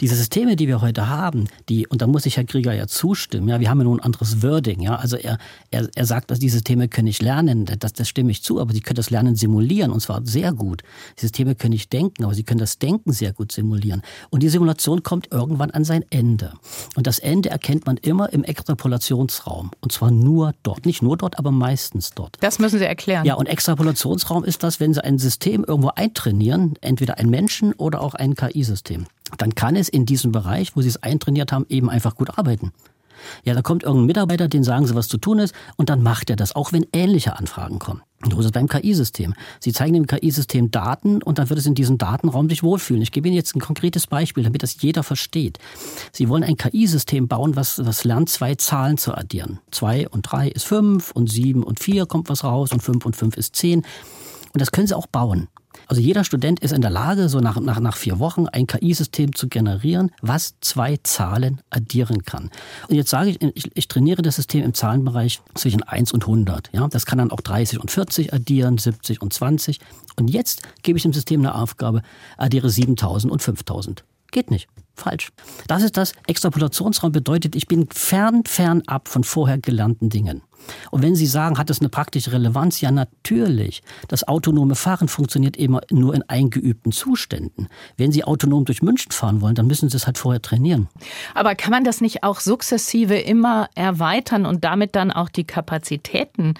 Diese 0.00 0.16
Systeme, 0.16 0.56
die 0.56 0.68
wir 0.68 0.80
heute 0.80 1.08
haben, 1.08 1.48
die, 1.68 1.86
und 1.86 2.02
da 2.02 2.06
muss 2.06 2.26
ich 2.26 2.36
Herr 2.36 2.44
Krieger 2.44 2.72
ja 2.72 2.86
zustimmen, 2.86 3.48
ja, 3.48 3.60
wir 3.60 3.70
haben 3.70 3.78
ja 3.78 3.84
nun 3.84 4.00
ein 4.00 4.04
anderes 4.04 4.42
Wording, 4.42 4.80
ja, 4.80 4.96
also 4.96 5.16
er, 5.16 5.38
er, 5.70 5.88
er 5.94 6.06
sagt, 6.06 6.30
dass 6.30 6.38
diese 6.38 6.56
Systeme 6.56 6.88
können 6.88 7.04
nicht 7.04 7.22
lernen, 7.22 7.66
das, 7.66 7.92
das 7.92 8.08
stimme 8.08 8.30
ich 8.30 8.42
zu, 8.42 8.60
aber 8.60 8.72
sie 8.72 8.80
können 8.80 8.96
das 8.96 9.10
Lernen 9.10 9.36
simulieren 9.36 9.92
und 9.92 10.00
zwar 10.00 10.24
sehr 10.24 10.52
gut. 10.52 10.82
Die 11.18 11.22
Systeme 11.22 11.54
können 11.54 11.72
nicht 11.72 11.92
denken, 11.92 12.24
aber 12.24 12.34
sie 12.34 12.42
können 12.42 12.58
das 12.58 12.78
Denken 12.78 13.12
sehr 13.12 13.32
gut 13.32 13.52
simulieren. 13.52 14.02
Und 14.30 14.42
die 14.42 14.48
Simulation 14.48 15.02
kommt 15.02 15.30
irgendwann 15.30 15.70
an 15.70 15.84
sein 15.84 16.04
Ende. 16.10 16.54
Und 16.96 17.06
das 17.06 17.18
Ende 17.18 17.50
erkennt 17.50 17.86
man 17.86 17.96
immer 17.96 18.32
im 18.32 18.44
Extrapolationsraum. 18.44 19.70
Und 19.80 19.92
zwar 19.92 20.10
nur 20.10 20.54
dort. 20.62 20.86
Nicht 20.86 21.02
nur 21.02 21.16
dort, 21.16 21.38
aber 21.38 21.50
meistens 21.50 22.10
dort. 22.10 22.36
Das 22.40 22.58
müssen 22.58 22.78
Sie 22.78 22.84
erklären. 22.84 23.24
Ja, 23.24 23.34
und 23.34 23.46
Extrapolationsraum 23.46 24.44
ist 24.44 24.62
das, 24.62 24.80
wenn 24.80 24.94
Sie 24.94 25.02
ein 25.02 25.18
System 25.18 25.64
irgendwo 25.64 25.90
eintrainieren, 25.94 26.74
entweder 26.80 27.01
ein 27.10 27.28
Menschen 27.28 27.72
oder 27.74 28.00
auch 28.00 28.14
ein 28.14 28.34
KI-System 28.34 29.06
dann 29.38 29.54
kann 29.54 29.76
es 29.76 29.88
in 29.88 30.06
diesem 30.06 30.32
Bereich, 30.32 30.76
wo 30.76 30.82
Sie 30.82 30.88
es 30.88 31.02
eintrainiert 31.02 31.52
haben, 31.52 31.66
eben 31.68 31.90
einfach 31.90 32.14
gut 32.14 32.38
arbeiten. 32.38 32.72
Ja, 33.44 33.54
da 33.54 33.62
kommt 33.62 33.84
irgendein 33.84 34.06
Mitarbeiter, 34.06 34.48
den 34.48 34.64
sagen 34.64 34.86
Sie, 34.86 34.96
was 34.96 35.06
zu 35.06 35.16
tun 35.16 35.38
ist, 35.38 35.54
und 35.76 35.90
dann 35.90 36.02
macht 36.02 36.28
er 36.28 36.34
das, 36.34 36.56
auch 36.56 36.72
wenn 36.72 36.86
ähnliche 36.92 37.38
Anfragen 37.38 37.78
kommen. 37.78 38.02
So 38.28 38.38
ist 38.40 38.46
es 38.46 38.52
beim 38.52 38.68
KI-System. 38.68 39.34
Sie 39.60 39.72
zeigen 39.72 39.94
dem 39.94 40.06
KI-System 40.06 40.72
Daten 40.72 41.22
und 41.22 41.38
dann 41.38 41.48
wird 41.48 41.58
es 41.58 41.66
in 41.66 41.74
diesem 41.74 41.98
Datenraum 41.98 42.48
sich 42.48 42.62
wohlfühlen. 42.64 43.02
Ich 43.02 43.12
gebe 43.12 43.28
Ihnen 43.28 43.36
jetzt 43.36 43.54
ein 43.54 43.60
konkretes 43.60 44.08
Beispiel, 44.08 44.42
damit 44.42 44.62
das 44.62 44.80
jeder 44.80 45.02
versteht. 45.02 45.58
Sie 46.12 46.28
wollen 46.28 46.42
ein 46.42 46.56
KI-System 46.56 47.28
bauen, 47.28 47.54
was, 47.54 47.84
was 47.84 48.02
lernt, 48.02 48.28
zwei 48.28 48.56
Zahlen 48.56 48.98
zu 48.98 49.14
addieren. 49.14 49.60
Zwei 49.70 50.08
und 50.08 50.22
drei 50.22 50.48
ist 50.48 50.64
fünf 50.64 51.12
und 51.12 51.30
sieben 51.30 51.62
und 51.62 51.78
vier 51.80 52.06
kommt 52.06 52.28
was 52.28 52.42
raus 52.42 52.72
und 52.72 52.82
fünf 52.82 53.06
und 53.06 53.14
fünf 53.14 53.36
ist 53.36 53.54
zehn. 53.54 53.82
Und 54.52 54.60
das 54.60 54.72
können 54.72 54.86
Sie 54.86 54.96
auch 54.96 55.06
bauen. 55.06 55.48
Also 55.86 56.00
jeder 56.00 56.24
Student 56.24 56.60
ist 56.60 56.72
in 56.72 56.80
der 56.80 56.90
Lage, 56.90 57.28
so 57.28 57.40
nach, 57.40 57.60
nach, 57.60 57.80
nach 57.80 57.96
vier 57.96 58.18
Wochen 58.18 58.46
ein 58.46 58.66
KI-System 58.66 59.34
zu 59.34 59.48
generieren, 59.48 60.10
was 60.20 60.54
zwei 60.60 60.98
Zahlen 61.02 61.60
addieren 61.70 62.22
kann. 62.24 62.50
Und 62.88 62.96
jetzt 62.96 63.10
sage 63.10 63.30
ich, 63.30 63.42
ich, 63.42 63.70
ich 63.74 63.88
trainiere 63.88 64.22
das 64.22 64.36
System 64.36 64.64
im 64.64 64.74
Zahlenbereich 64.74 65.40
zwischen 65.54 65.82
1 65.82 66.12
und 66.12 66.24
100. 66.24 66.70
Ja? 66.72 66.88
Das 66.88 67.06
kann 67.06 67.18
dann 67.18 67.30
auch 67.30 67.40
30 67.40 67.80
und 67.80 67.90
40 67.90 68.32
addieren, 68.32 68.78
70 68.78 69.20
und 69.20 69.32
20. 69.32 69.80
Und 70.18 70.28
jetzt 70.28 70.62
gebe 70.82 70.96
ich 70.96 71.02
dem 71.02 71.12
System 71.12 71.40
eine 71.40 71.54
Aufgabe, 71.54 72.02
addiere 72.36 72.70
7000 72.70 73.32
und 73.32 73.42
5000. 73.42 74.04
Geht 74.30 74.50
nicht. 74.50 74.68
Falsch. 75.02 75.32
Das 75.66 75.82
ist 75.82 75.96
das. 75.96 76.12
Extrapolationsraum 76.26 77.12
bedeutet, 77.12 77.56
ich 77.56 77.66
bin 77.66 77.88
fern, 77.92 78.44
fern 78.46 78.82
ab 78.86 79.08
von 79.08 79.24
vorher 79.24 79.58
gelernten 79.58 80.10
Dingen. 80.10 80.42
Und 80.92 81.02
wenn 81.02 81.16
Sie 81.16 81.26
sagen, 81.26 81.58
hat 81.58 81.70
das 81.70 81.80
eine 81.80 81.88
praktische 81.88 82.30
Relevanz? 82.30 82.80
Ja, 82.80 82.92
natürlich. 82.92 83.82
Das 84.06 84.26
autonome 84.28 84.76
Fahren 84.76 85.08
funktioniert 85.08 85.56
immer 85.56 85.80
nur 85.90 86.14
in 86.14 86.22
eingeübten 86.28 86.92
Zuständen. 86.92 87.68
Wenn 87.96 88.12
Sie 88.12 88.22
autonom 88.22 88.64
durch 88.64 88.80
München 88.80 89.10
fahren 89.10 89.40
wollen, 89.40 89.56
dann 89.56 89.66
müssen 89.66 89.88
Sie 89.88 89.96
es 89.96 90.06
halt 90.06 90.18
vorher 90.18 90.40
trainieren. 90.40 90.88
Aber 91.34 91.56
kann 91.56 91.72
man 91.72 91.82
das 91.82 92.00
nicht 92.00 92.22
auch 92.22 92.38
sukzessive 92.38 93.18
immer 93.18 93.68
erweitern 93.74 94.46
und 94.46 94.62
damit 94.62 94.94
dann 94.94 95.10
auch 95.10 95.28
die 95.28 95.44
Kapazitäten 95.44 96.54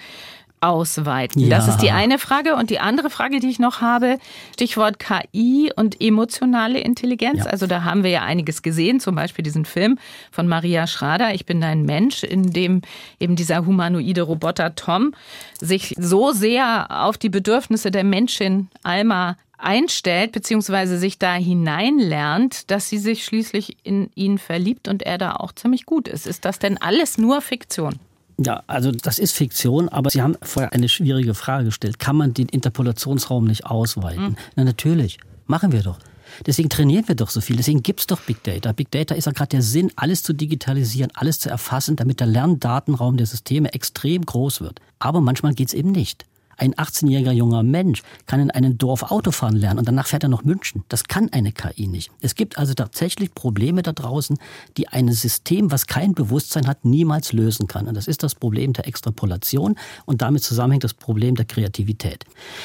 ausweiten? 0.62 1.42
Ja. 1.42 1.48
Das 1.50 1.68
ist 1.68 1.78
die 1.78 1.90
eine 1.90 2.18
Frage. 2.18 2.54
Und 2.54 2.70
die 2.70 2.78
andere 2.78 3.10
Frage, 3.10 3.40
die 3.40 3.50
ich 3.50 3.58
noch 3.58 3.80
habe, 3.80 4.18
Stichwort 4.54 4.98
KI 4.98 5.72
und 5.74 6.00
emotionale 6.00 6.78
Intelligenz. 6.80 7.44
Ja. 7.44 7.50
Also 7.50 7.66
da 7.66 7.84
haben 7.84 8.04
wir 8.04 8.10
ja 8.10 8.22
einiges 8.22 8.62
gesehen, 8.62 9.00
zum 9.00 9.14
Beispiel 9.14 9.42
diesen 9.42 9.64
Film 9.64 9.98
von 10.30 10.48
Maria 10.48 10.86
Schrader, 10.86 11.34
Ich 11.34 11.46
bin 11.46 11.60
dein 11.60 11.82
Mensch, 11.82 12.22
in 12.22 12.52
dem 12.52 12.82
eben 13.18 13.36
dieser 13.36 13.66
humanoide 13.66 14.22
Roboter 14.22 14.74
Tom 14.74 15.14
sich 15.60 15.94
so 15.98 16.32
sehr 16.32 16.86
auf 16.90 17.18
die 17.18 17.28
Bedürfnisse 17.28 17.90
der 17.90 18.04
Menschin 18.04 18.68
Alma 18.82 19.36
einstellt, 19.62 20.32
beziehungsweise 20.32 20.98
sich 20.98 21.18
da 21.18 21.34
hineinlernt, 21.34 22.70
dass 22.70 22.88
sie 22.88 22.98
sich 22.98 23.24
schließlich 23.24 23.76
in 23.84 24.10
ihn 24.14 24.38
verliebt 24.38 24.88
und 24.88 25.02
er 25.02 25.18
da 25.18 25.36
auch 25.36 25.52
ziemlich 25.52 25.86
gut 25.86 26.08
ist. 26.08 26.26
Ist 26.26 26.44
das 26.44 26.58
denn 26.58 26.78
alles 26.78 27.16
nur 27.18 27.40
Fiktion? 27.40 27.98
Ja, 28.38 28.62
also 28.66 28.92
das 28.92 29.18
ist 29.18 29.32
Fiktion, 29.32 29.88
aber 29.88 30.10
Sie 30.10 30.22
haben 30.22 30.36
vorher 30.42 30.72
eine 30.72 30.88
schwierige 30.88 31.34
Frage 31.34 31.66
gestellt. 31.66 31.98
Kann 31.98 32.16
man 32.16 32.34
den 32.34 32.48
Interpolationsraum 32.48 33.44
nicht 33.44 33.66
ausweiten? 33.66 34.30
Mhm. 34.30 34.36
Na 34.56 34.64
natürlich, 34.64 35.18
machen 35.46 35.72
wir 35.72 35.82
doch. 35.82 35.98
Deswegen 36.46 36.70
trainieren 36.70 37.06
wir 37.08 37.14
doch 37.14 37.30
so 37.30 37.40
viel. 37.40 37.56
Deswegen 37.56 37.82
gibt 37.82 38.00
es 38.00 38.06
doch 38.06 38.20
Big 38.20 38.42
Data. 38.42 38.72
Big 38.72 38.90
Data 38.90 39.14
ist 39.14 39.26
ja 39.26 39.32
gerade 39.32 39.50
der 39.50 39.62
Sinn, 39.62 39.92
alles 39.96 40.22
zu 40.22 40.32
digitalisieren, 40.32 41.10
alles 41.14 41.38
zu 41.38 41.50
erfassen, 41.50 41.96
damit 41.96 42.20
der 42.20 42.26
Lerndatenraum 42.26 43.16
der 43.16 43.26
Systeme 43.26 43.72
extrem 43.74 44.24
groß 44.24 44.60
wird. 44.60 44.80
Aber 44.98 45.20
manchmal 45.20 45.54
geht 45.54 45.68
es 45.68 45.74
eben 45.74 45.92
nicht. 45.92 46.24
Ein 46.56 46.74
18-jähriger 46.74 47.32
junger 47.32 47.62
Mensch 47.62 48.02
kann 48.26 48.40
in 48.40 48.50
einem 48.50 48.78
Dorf 48.78 49.10
Autofahren 49.10 49.56
lernen 49.56 49.80
und 49.80 49.88
danach 49.88 50.06
fährt 50.06 50.22
er 50.22 50.28
noch 50.28 50.44
München. 50.44 50.84
Das 50.88 51.04
kann 51.04 51.28
eine 51.32 51.52
KI 51.52 51.86
nicht. 51.86 52.10
Es 52.20 52.34
gibt 52.34 52.58
also 52.58 52.74
tatsächlich 52.74 53.34
Probleme 53.34 53.82
da 53.82 53.92
draußen, 53.92 54.38
die 54.76 54.88
ein 54.88 55.10
System, 55.12 55.70
was 55.70 55.86
kein 55.86 56.14
Bewusstsein 56.14 56.66
hat, 56.66 56.84
niemals 56.84 57.32
lösen 57.32 57.66
kann. 57.66 57.88
Und 57.88 57.96
das 57.96 58.08
ist 58.08 58.22
das 58.22 58.34
Problem 58.34 58.72
der 58.72 58.86
Extrapolation 58.86 59.76
und 60.06 60.22
damit 60.22 60.42
zusammenhängt 60.42 60.84
das 60.84 60.94
Problem 60.94 61.34
der 61.34 61.44
Kreativität. 61.44 62.24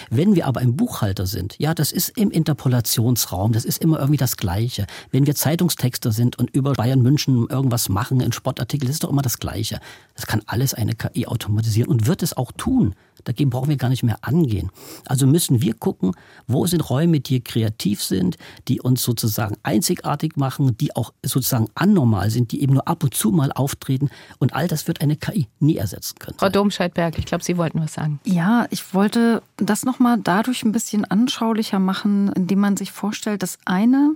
Wenn 0.10 0.36
wir 0.36 0.48
aber 0.48 0.60
ein 0.60 0.76
Buchhalter 0.76 1.26
sind, 1.26 1.56
ja, 1.60 1.74
das 1.74 1.92
ist 1.92 2.10
im 2.18 2.32
Interpolationsraum, 2.32 3.52
das 3.54 3.66
ist 3.66 3.82
immer 3.82 4.00
irgendwie 4.00 4.18
das 4.18 4.38
Gleiche. 4.38 4.86
Wenn 5.12 5.26
wir 5.26 5.36
Zeitungstexter 5.36 6.12
sind 6.12 6.38
und 6.38 6.50
über 6.52 6.74
Bayern 6.74 7.02
München 7.02 7.48
irgendwas 7.50 7.90
machen 7.90 8.20
in 8.22 8.32
Sportartikeln, 8.32 8.88
das 8.88 8.96
ist 8.98 9.04
doch 9.04 9.10
immer 9.10 9.22
das 9.22 9.40
Gleiche. 9.40 9.80
Das 10.16 10.28
kann 10.28 10.42
alles 10.46 10.74
eine 10.74 10.96
KI 10.96 11.28
automatisieren 11.28 11.90
und 11.90 12.08
wird 12.08 12.24
es 12.24 12.36
auch 12.36 12.52
tun. 12.52 12.96
Dagegen 13.28 13.50
brauchen 13.50 13.68
wir 13.68 13.76
gar 13.76 13.90
nicht 13.90 14.04
mehr 14.04 14.20
angehen. 14.22 14.72
Also 15.06 15.28
müssen 15.28 15.62
wir 15.62 15.74
gucken, 15.74 16.14
wo 16.48 16.66
sind 16.66 16.90
Räume, 16.90 17.20
die 17.20 17.42
kreativ 17.42 18.02
sind, 18.02 18.38
die 18.70 18.80
uns 18.80 19.04
sozusagen 19.04 19.58
einzigartig 19.64 20.38
machen, 20.38 20.78
die 20.78 20.96
auch 20.96 21.12
sozusagen 21.24 21.68
anormal 21.76 22.30
sind, 22.30 22.54
die 22.54 22.62
eben 22.62 22.76
nur 22.76 22.88
ab 22.88 23.04
und 23.04 23.14
zu 23.14 23.32
mal 23.32 23.52
auftreten. 23.52 24.10
Und 24.40 24.54
all 24.54 24.70
das 24.70 24.88
wird 24.88 25.02
eine 25.02 25.18
KI 25.18 25.50
nie 25.60 25.76
ersetzen 25.76 26.18
können. 26.20 26.38
Frau 26.40 26.48
Domscheit-Berg, 26.48 27.20
ich 27.20 27.26
glaube, 27.26 27.44
Sie 27.44 27.58
wollten 27.58 27.82
was 27.82 27.94
sagen. 27.94 28.22
Ja, 28.24 28.66
ich 28.70 28.94
wollte 28.94 29.44
das 29.58 29.84
nochmal 29.84 30.18
dadurch 30.24 30.64
ein 30.64 30.72
bisschen 30.72 31.04
anschaulicher 31.04 31.80
machen, 31.80 32.32
indem 32.32 32.60
man 32.60 32.78
sich 32.78 32.94
vorstellt, 32.94 33.44
das 33.44 33.58
eine, 33.66 34.16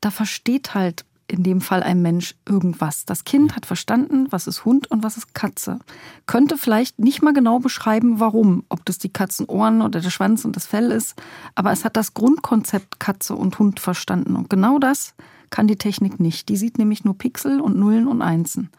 da 0.00 0.12
versteht 0.12 0.74
halt 0.74 1.04
in 1.28 1.42
dem 1.42 1.60
Fall 1.60 1.82
ein 1.82 2.02
Mensch 2.02 2.34
irgendwas. 2.46 3.04
Das 3.04 3.24
Kind 3.24 3.56
hat 3.56 3.66
verstanden, 3.66 4.26
was 4.30 4.46
ist 4.46 4.64
Hund 4.64 4.90
und 4.90 5.02
was 5.02 5.16
ist 5.16 5.34
Katze. 5.34 5.78
Könnte 6.26 6.56
vielleicht 6.56 6.98
nicht 6.98 7.22
mal 7.22 7.32
genau 7.32 7.58
beschreiben, 7.58 8.20
warum, 8.20 8.64
ob 8.68 8.84
das 8.84 8.98
die 8.98 9.12
Katzenohren 9.12 9.82
oder 9.82 10.00
der 10.00 10.10
Schwanz 10.10 10.44
und 10.44 10.56
das 10.56 10.66
Fell 10.66 10.90
ist, 10.90 11.20
aber 11.54 11.72
es 11.72 11.84
hat 11.84 11.96
das 11.96 12.14
Grundkonzept 12.14 13.00
Katze 13.00 13.34
und 13.34 13.58
Hund 13.58 13.80
verstanden. 13.80 14.36
Und 14.36 14.50
genau 14.50 14.78
das 14.78 15.14
kann 15.50 15.66
die 15.66 15.76
Technik 15.76 16.18
nicht. 16.20 16.48
Die 16.48 16.56
sieht 16.56 16.78
nämlich 16.78 17.04
nur 17.04 17.16
Pixel 17.16 17.60
und 17.60 17.76
Nullen 17.76 18.08
und 18.08 18.22
Einsen. 18.22 18.70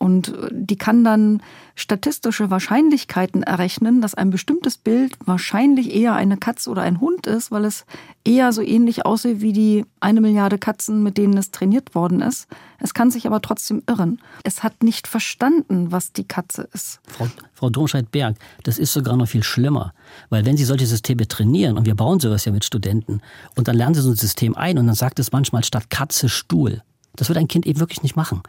Und 0.00 0.32
die 0.50 0.76
kann 0.76 1.04
dann 1.04 1.42
statistische 1.74 2.48
Wahrscheinlichkeiten 2.48 3.42
errechnen, 3.42 4.00
dass 4.00 4.14
ein 4.14 4.30
bestimmtes 4.30 4.78
Bild 4.78 5.14
wahrscheinlich 5.26 5.94
eher 5.94 6.14
eine 6.14 6.38
Katze 6.38 6.70
oder 6.70 6.80
ein 6.80 7.02
Hund 7.02 7.26
ist, 7.26 7.50
weil 7.50 7.66
es 7.66 7.84
eher 8.24 8.50
so 8.54 8.62
ähnlich 8.62 9.04
aussieht 9.04 9.42
wie 9.42 9.52
die 9.52 9.84
eine 10.00 10.22
Milliarde 10.22 10.56
Katzen, 10.56 11.02
mit 11.02 11.18
denen 11.18 11.36
es 11.36 11.50
trainiert 11.50 11.94
worden 11.94 12.22
ist. 12.22 12.48
Es 12.78 12.94
kann 12.94 13.10
sich 13.10 13.26
aber 13.26 13.42
trotzdem 13.42 13.82
irren. 13.86 14.22
Es 14.42 14.62
hat 14.62 14.82
nicht 14.82 15.06
verstanden, 15.06 15.92
was 15.92 16.14
die 16.14 16.24
Katze 16.24 16.66
ist. 16.72 17.00
Frau, 17.06 17.26
Frau 17.52 17.68
Domscheit-Berg, 17.68 18.36
das 18.62 18.78
ist 18.78 18.94
sogar 18.94 19.18
noch 19.18 19.28
viel 19.28 19.42
schlimmer. 19.42 19.92
Weil 20.30 20.46
wenn 20.46 20.56
Sie 20.56 20.64
solche 20.64 20.86
Systeme 20.86 21.28
trainieren, 21.28 21.76
und 21.76 21.84
wir 21.84 21.94
bauen 21.94 22.20
sowas 22.20 22.46
ja 22.46 22.52
mit 22.52 22.64
Studenten, 22.64 23.20
und 23.54 23.68
dann 23.68 23.76
lernen 23.76 23.94
Sie 23.94 24.00
so 24.00 24.08
ein 24.08 24.16
System 24.16 24.56
ein 24.56 24.78
und 24.78 24.86
dann 24.86 24.96
sagt 24.96 25.18
es 25.18 25.30
manchmal 25.30 25.62
statt 25.62 25.90
Katze 25.90 26.30
Stuhl. 26.30 26.82
Das 27.20 27.28
wird 27.28 27.36
ein 27.36 27.48
Kind 27.48 27.66
eben 27.66 27.80
wirklich 27.80 28.02
nicht 28.02 28.16
machen. 28.16 28.40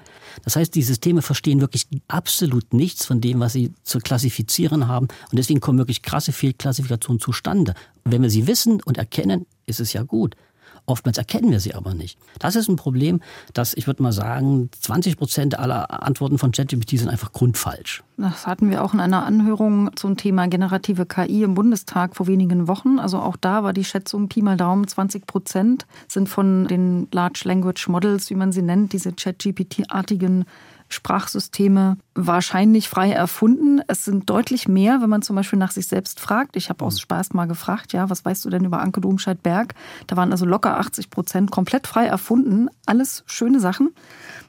Das 0.45 0.55
heißt, 0.55 0.73
die 0.73 0.81
Systeme 0.81 1.21
verstehen 1.21 1.59
wirklich 1.59 1.87
absolut 2.07 2.73
nichts 2.73 3.05
von 3.05 3.19
dem, 3.19 3.41
was 3.41 3.51
sie 3.51 3.73
zu 3.83 3.99
klassifizieren 3.99 4.87
haben. 4.87 5.09
Und 5.29 5.37
deswegen 5.37 5.59
kommen 5.59 5.77
wirklich 5.77 6.03
krasse 6.03 6.31
Fehlklassifikationen 6.31 7.19
zustande. 7.19 7.73
Und 8.05 8.13
wenn 8.13 8.21
wir 8.21 8.29
sie 8.29 8.47
wissen 8.47 8.81
und 8.81 8.97
erkennen, 8.97 9.45
ist 9.65 9.81
es 9.81 9.91
ja 9.91 10.03
gut. 10.03 10.37
Oftmals 10.85 11.17
erkennen 11.17 11.51
wir 11.51 11.59
sie 11.59 11.73
aber 11.73 11.93
nicht. 11.93 12.17
Das 12.39 12.55
ist 12.55 12.67
ein 12.67 12.75
Problem, 12.75 13.21
dass 13.53 13.73
ich 13.73 13.87
würde 13.87 14.03
mal 14.03 14.11
sagen, 14.11 14.69
20 14.79 15.17
Prozent 15.17 15.59
aller 15.59 16.03
Antworten 16.03 16.37
von 16.37 16.51
ChatGPT 16.51 16.99
sind 16.99 17.09
einfach 17.09 17.31
grundfalsch. 17.31 18.03
Das 18.17 18.45
hatten 18.45 18.69
wir 18.69 18.83
auch 18.83 18.93
in 18.93 18.99
einer 18.99 19.25
Anhörung 19.25 19.91
zum 19.95 20.17
Thema 20.17 20.47
generative 20.47 21.05
KI 21.05 21.43
im 21.43 21.53
Bundestag 21.53 22.15
vor 22.15 22.27
wenigen 22.27 22.67
Wochen. 22.67 22.99
Also 22.99 23.19
auch 23.19 23.37
da 23.37 23.63
war 23.63 23.73
die 23.73 23.83
Schätzung 23.83 24.27
Pi 24.27 24.41
mal 24.41 24.57
Daumen 24.57 24.87
20 24.87 25.25
Prozent 25.25 25.85
sind 26.07 26.29
von 26.29 26.67
den 26.67 27.07
Large 27.11 27.41
Language 27.45 27.87
Models, 27.87 28.29
wie 28.29 28.35
man 28.35 28.51
sie 28.51 28.61
nennt, 28.61 28.93
diese 28.93 29.13
ChatGPT-artigen 29.13 30.45
Sprachsysteme 30.93 31.97
wahrscheinlich 32.13 32.89
frei 32.89 33.11
erfunden. 33.11 33.81
Es 33.87 34.05
sind 34.05 34.29
deutlich 34.29 34.67
mehr, 34.67 35.01
wenn 35.01 35.09
man 35.09 35.21
zum 35.21 35.35
Beispiel 35.35 35.59
nach 35.59 35.71
sich 35.71 35.87
selbst 35.87 36.19
fragt. 36.19 36.55
Ich 36.55 36.69
habe 36.69 36.83
aus 36.85 36.99
Spaß 36.99 37.33
mal 37.33 37.45
gefragt, 37.47 37.93
ja, 37.93 38.09
was 38.09 38.25
weißt 38.25 38.43
du 38.45 38.49
denn 38.49 38.65
über 38.65 38.81
Anke 38.81 39.01
Domscheit-Berg? 39.01 39.73
Da 40.07 40.17
waren 40.17 40.31
also 40.31 40.45
locker 40.45 40.77
80 40.77 41.09
Prozent 41.09 41.51
komplett 41.51 41.87
frei 41.87 42.05
erfunden. 42.05 42.69
Alles 42.85 43.23
schöne 43.25 43.59
Sachen. 43.59 43.91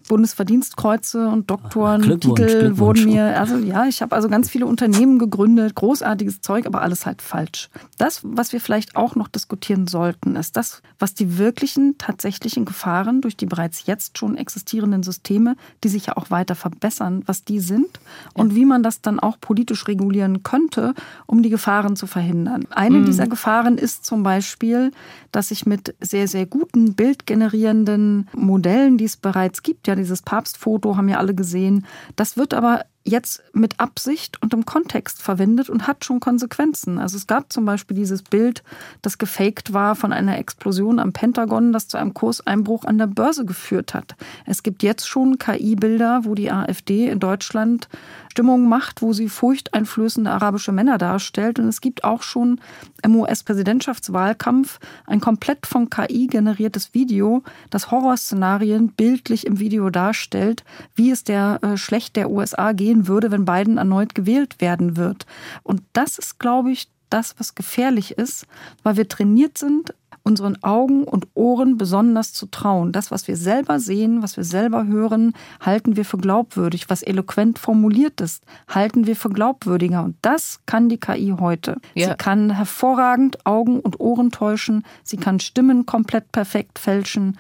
Bundesverdienstkreuze 0.09 1.29
und 1.29 1.51
Doktorentitel 1.51 2.79
wurden 2.79 3.05
mir, 3.05 3.39
also 3.39 3.57
ja, 3.57 3.87
ich 3.87 4.03
habe 4.03 4.15
also 4.15 4.29
ganz 4.29 4.51
viele 4.51 4.67
Unternehmen 4.67 5.19
gegründet, 5.19 5.75
großartiges 5.75 6.41
Zeug, 6.41 6.67
aber 6.67 6.83
alles 6.83 7.07
halt 7.07 7.23
falsch. 7.23 7.71
Das, 7.99 8.21
was 8.23 8.53
wir 8.53 8.61
vielleicht 8.61 8.97
auch 8.97 9.17
noch 9.17 9.29
diskutieren 9.29 9.87
sollten, 9.87 10.37
ist 10.37 10.57
das, 10.57 10.83
was 10.99 11.15
die 11.15 11.39
wirklichen, 11.39 11.97
tatsächlichen 11.99 12.65
Gefahren 12.65 13.21
durch 13.21 13.37
die 13.37 13.47
bereits 13.47 13.87
jetzt 13.87 14.19
schon 14.19 14.37
existierenden 14.37 15.03
Systeme, 15.03 15.57
die 15.85 15.89
sich 15.89 16.07
ja 16.07 16.17
auch 16.17 16.31
weiter 16.31 16.55
verbessern, 16.55 17.23
was 17.27 17.45
die 17.45 17.61
sind 17.61 18.01
und 18.35 18.55
wie 18.55 18.65
man 18.65 18.83
das 18.83 19.01
dann 19.01 19.21
auch 19.21 19.39
politisch 19.41 19.87
regulieren 19.89 20.43
könnte, 20.43 20.95
um 21.27 21.43
die 21.43 21.51
Gefahren 21.51 21.97
zu 21.97 22.07
verhindern. 22.07 22.67
Eine 22.71 22.99
mhm. 22.99 23.07
dieser 23.07 23.27
Gefahren 23.27 23.79
ist 23.79 24.05
zum 24.05 24.23
Beispiel, 24.23 24.93
dass 25.33 25.51
ich 25.51 25.67
mit 25.67 25.95
sehr, 26.01 26.29
sehr 26.29 26.47
guten 26.47 26.95
bildgenerierenden 26.95 28.29
Modellen, 28.35 28.99
die 28.99 29.05
es 29.05 29.17
bereits 29.17 29.63
gibt, 29.63 29.87
ja, 29.87 29.92
dieses 29.97 30.23
Papstfoto 30.23 30.97
haben 30.97 31.09
ja 31.09 31.19
alle 31.19 31.35
gesehen. 31.35 31.87
Das 32.17 32.37
wird 32.37 32.55
aber 32.55 32.85
jetzt 33.05 33.43
mit 33.53 33.81
Absicht 33.81 34.41
und 34.43 34.55
im 34.55 34.65
Kontext 34.65 35.23
verwendet 35.23 35.69
und 35.69 35.87
hat 35.87 36.05
schon 36.05 36.21
Konsequenzen. 36.21 36.99
Also 36.99 37.17
es 37.17 37.27
gab 37.27 37.53
zum 37.53 37.65
Beispiel 37.65 37.97
dieses 37.97 38.23
Bild, 38.23 38.63
das 39.03 39.19
gefaked 39.19 39.73
war 39.73 39.97
von 39.97 40.13
einer 40.13 40.39
Explosion 40.39 40.99
am 40.99 41.13
Pentagon, 41.13 41.73
das 41.73 41.89
zu 41.89 41.97
einem 41.97 42.15
Kurseinbruch 42.15 42.85
an 42.85 42.99
der 42.99 43.09
Börse 43.09 43.45
geführt 43.45 43.95
hat. 43.95 44.15
Es 44.47 44.63
gibt 44.63 44.83
jetzt 44.83 45.09
schon 45.09 45.39
KI-Bilder, 45.39 46.21
wo 46.25 46.35
die 46.35 46.51
AfD 46.51 47.09
in 47.09 47.19
Deutschland 47.19 47.89
Stimmung 48.33 48.67
macht, 48.67 49.03
wo 49.03 49.13
sie 49.13 49.29
furchteinflößende 49.29 50.31
arabische 50.31 50.73
Männer 50.73 50.97
darstellt. 50.97 51.59
Und 51.59 51.69
es 51.69 51.83
gibt 51.83 52.03
auch 52.03 52.23
schon 52.23 52.63
im 53.03 53.15
US-Präsidentschaftswahlkampf 53.17 54.81
ein 55.07 55.21
komplett 55.21 55.67
von 55.67 55.91
KI 55.91 56.29
generiertes 56.29 56.95
Video, 56.95 57.43
das 57.69 57.91
Horrorszenarien 57.91 58.89
bildlich 58.89 59.47
im 59.47 59.59
Video 59.59 59.91
darstellt, 59.91 60.65
wie 60.95 61.11
es 61.11 61.25
der 61.25 61.59
äh, 61.63 61.77
schlecht 61.77 62.17
der 62.17 62.31
USA 62.31 62.73
gehen 62.93 63.09
würde, 63.09 63.31
wenn 63.31 63.45
Biden 63.45 63.79
erneut 63.79 64.15
gewählt 64.15 64.61
werden 64.61 64.97
wird. 64.97 65.27
Und 65.63 65.83
das 65.93 66.19
ist, 66.19 66.39
glaube 66.39 66.71
ich, 66.71 66.89
das, 67.09 67.35
was 67.39 67.55
gefährlich 67.55 68.13
ist, 68.13 68.47
weil 68.83 68.97
wir 68.97 69.09
trainiert 69.09 69.59
sind, 69.59 69.95
unseren 70.25 70.63
Augen 70.63 71.03
und 71.05 71.27
Ohren 71.35 71.79
besonders 71.79 72.33
zu 72.33 72.47
trauen. 72.47 72.93
Das, 72.93 73.11
was 73.11 73.27
wir 73.27 73.37
selber 73.37 73.81
sehen, 73.81 74.23
was 74.23 74.37
wir 74.37 74.45
selber 74.45 74.87
hören, 74.87 75.33
halten 75.61 75.97
wir 75.97 76.05
für 76.05 76.19
glaubwürdig. 76.19 76.89
Was 76.89 77.03
eloquent 77.03 77.59
formuliert 77.59 78.21
ist, 78.21 78.45
halten 78.69 79.07
wir 79.07 79.17
für 79.17 79.31
glaubwürdiger. 79.31 80.05
Und 80.05 80.17
das 80.23 80.61
kann 80.65 80.89
die 80.89 80.99
KI 80.99 81.35
heute. 81.41 81.79
Ja. 81.95 82.11
Sie 82.11 82.15
kann 82.15 82.51
hervorragend 82.51 83.45
Augen 83.47 83.81
und 83.81 83.99
Ohren 83.99 84.31
täuschen. 84.31 84.85
Sie 85.03 85.17
kann 85.17 85.41
Stimmen 85.41 85.87
komplett 85.87 86.31
perfekt 86.31 86.79
fälschen. 86.79 87.37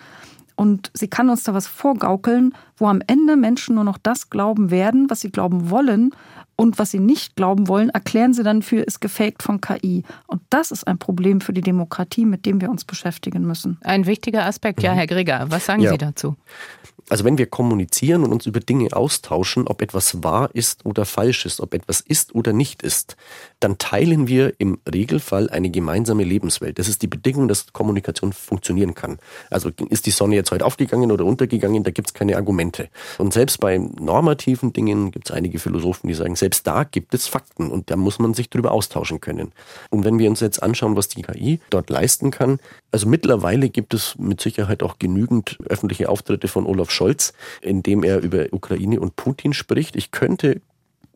Und 0.62 0.92
sie 0.94 1.08
kann 1.08 1.28
uns 1.28 1.42
da 1.42 1.54
was 1.54 1.66
vorgaukeln, 1.66 2.54
wo 2.76 2.86
am 2.86 3.02
Ende 3.08 3.36
Menschen 3.36 3.74
nur 3.74 3.82
noch 3.82 3.98
das 3.98 4.30
glauben 4.30 4.70
werden, 4.70 5.10
was 5.10 5.18
sie 5.18 5.32
glauben 5.32 5.70
wollen 5.70 6.14
und 6.62 6.78
was 6.78 6.92
sie 6.92 7.00
nicht 7.00 7.34
glauben 7.34 7.66
wollen, 7.66 7.90
erklären 7.90 8.34
sie 8.34 8.44
dann 8.44 8.62
für, 8.62 8.82
ist 8.82 9.00
gefaked 9.00 9.42
von 9.42 9.60
KI. 9.60 10.04
Und 10.28 10.42
das 10.48 10.70
ist 10.70 10.86
ein 10.86 10.96
Problem 10.96 11.40
für 11.40 11.52
die 11.52 11.60
Demokratie, 11.60 12.24
mit 12.24 12.46
dem 12.46 12.60
wir 12.60 12.70
uns 12.70 12.84
beschäftigen 12.84 13.42
müssen. 13.42 13.78
Ein 13.82 14.06
wichtiger 14.06 14.46
Aspekt, 14.46 14.80
ja, 14.80 14.92
mhm. 14.92 14.98
Herr 14.98 15.06
Greger. 15.08 15.46
Was 15.48 15.66
sagen 15.66 15.82
ja. 15.82 15.90
Sie 15.90 15.98
dazu? 15.98 16.36
Also 17.08 17.24
wenn 17.24 17.36
wir 17.36 17.46
kommunizieren 17.46 18.22
und 18.22 18.32
uns 18.32 18.46
über 18.46 18.60
Dinge 18.60 18.88
austauschen, 18.92 19.66
ob 19.66 19.82
etwas 19.82 20.22
wahr 20.22 20.50
ist 20.54 20.86
oder 20.86 21.04
falsch 21.04 21.44
ist, 21.46 21.60
ob 21.60 21.74
etwas 21.74 22.00
ist 22.00 22.34
oder 22.34 22.52
nicht 22.52 22.82
ist, 22.82 23.16
dann 23.60 23.78
teilen 23.78 24.28
wir 24.28 24.54
im 24.58 24.78
Regelfall 24.92 25.50
eine 25.50 25.70
gemeinsame 25.70 26.24
Lebenswelt. 26.24 26.78
Das 26.78 26.88
ist 26.88 27.02
die 27.02 27.06
Bedingung, 27.08 27.48
dass 27.48 27.72
Kommunikation 27.72 28.32
funktionieren 28.32 28.94
kann. 28.94 29.18
Also 29.50 29.70
ist 29.90 30.06
die 30.06 30.10
Sonne 30.10 30.36
jetzt 30.36 30.52
heute 30.52 30.64
aufgegangen 30.64 31.10
oder 31.10 31.24
untergegangen, 31.24 31.82
da 31.82 31.90
gibt 31.90 32.08
es 32.08 32.14
keine 32.14 32.36
Argumente. 32.36 32.88
Und 33.18 33.32
selbst 33.32 33.60
bei 33.60 33.78
normativen 33.78 34.72
Dingen 34.72 35.10
gibt 35.10 35.28
es 35.28 35.36
einige 35.36 35.58
Philosophen, 35.58 36.08
die 36.08 36.14
sagen, 36.14 36.36
selbst 36.36 36.51
da 36.60 36.84
gibt 36.84 37.14
es 37.14 37.26
Fakten 37.26 37.70
und 37.70 37.90
da 37.90 37.96
muss 37.96 38.18
man 38.18 38.34
sich 38.34 38.50
darüber 38.50 38.72
austauschen 38.72 39.20
können. 39.20 39.52
Und 39.90 40.04
wenn 40.04 40.18
wir 40.18 40.28
uns 40.28 40.40
jetzt 40.40 40.62
anschauen, 40.62 40.96
was 40.96 41.08
die 41.08 41.22
KI 41.22 41.60
dort 41.70 41.88
leisten 41.88 42.30
kann, 42.30 42.58
also 42.90 43.08
mittlerweile 43.08 43.70
gibt 43.70 43.94
es 43.94 44.18
mit 44.18 44.40
Sicherheit 44.40 44.82
auch 44.82 44.98
genügend 44.98 45.58
öffentliche 45.68 46.08
Auftritte 46.08 46.48
von 46.48 46.66
Olaf 46.66 46.90
Scholz, 46.90 47.32
in 47.62 47.82
dem 47.82 48.02
er 48.02 48.20
über 48.20 48.46
Ukraine 48.52 49.00
und 49.00 49.16
Putin 49.16 49.54
spricht. 49.54 49.96
Ich 49.96 50.10
könnte 50.10 50.60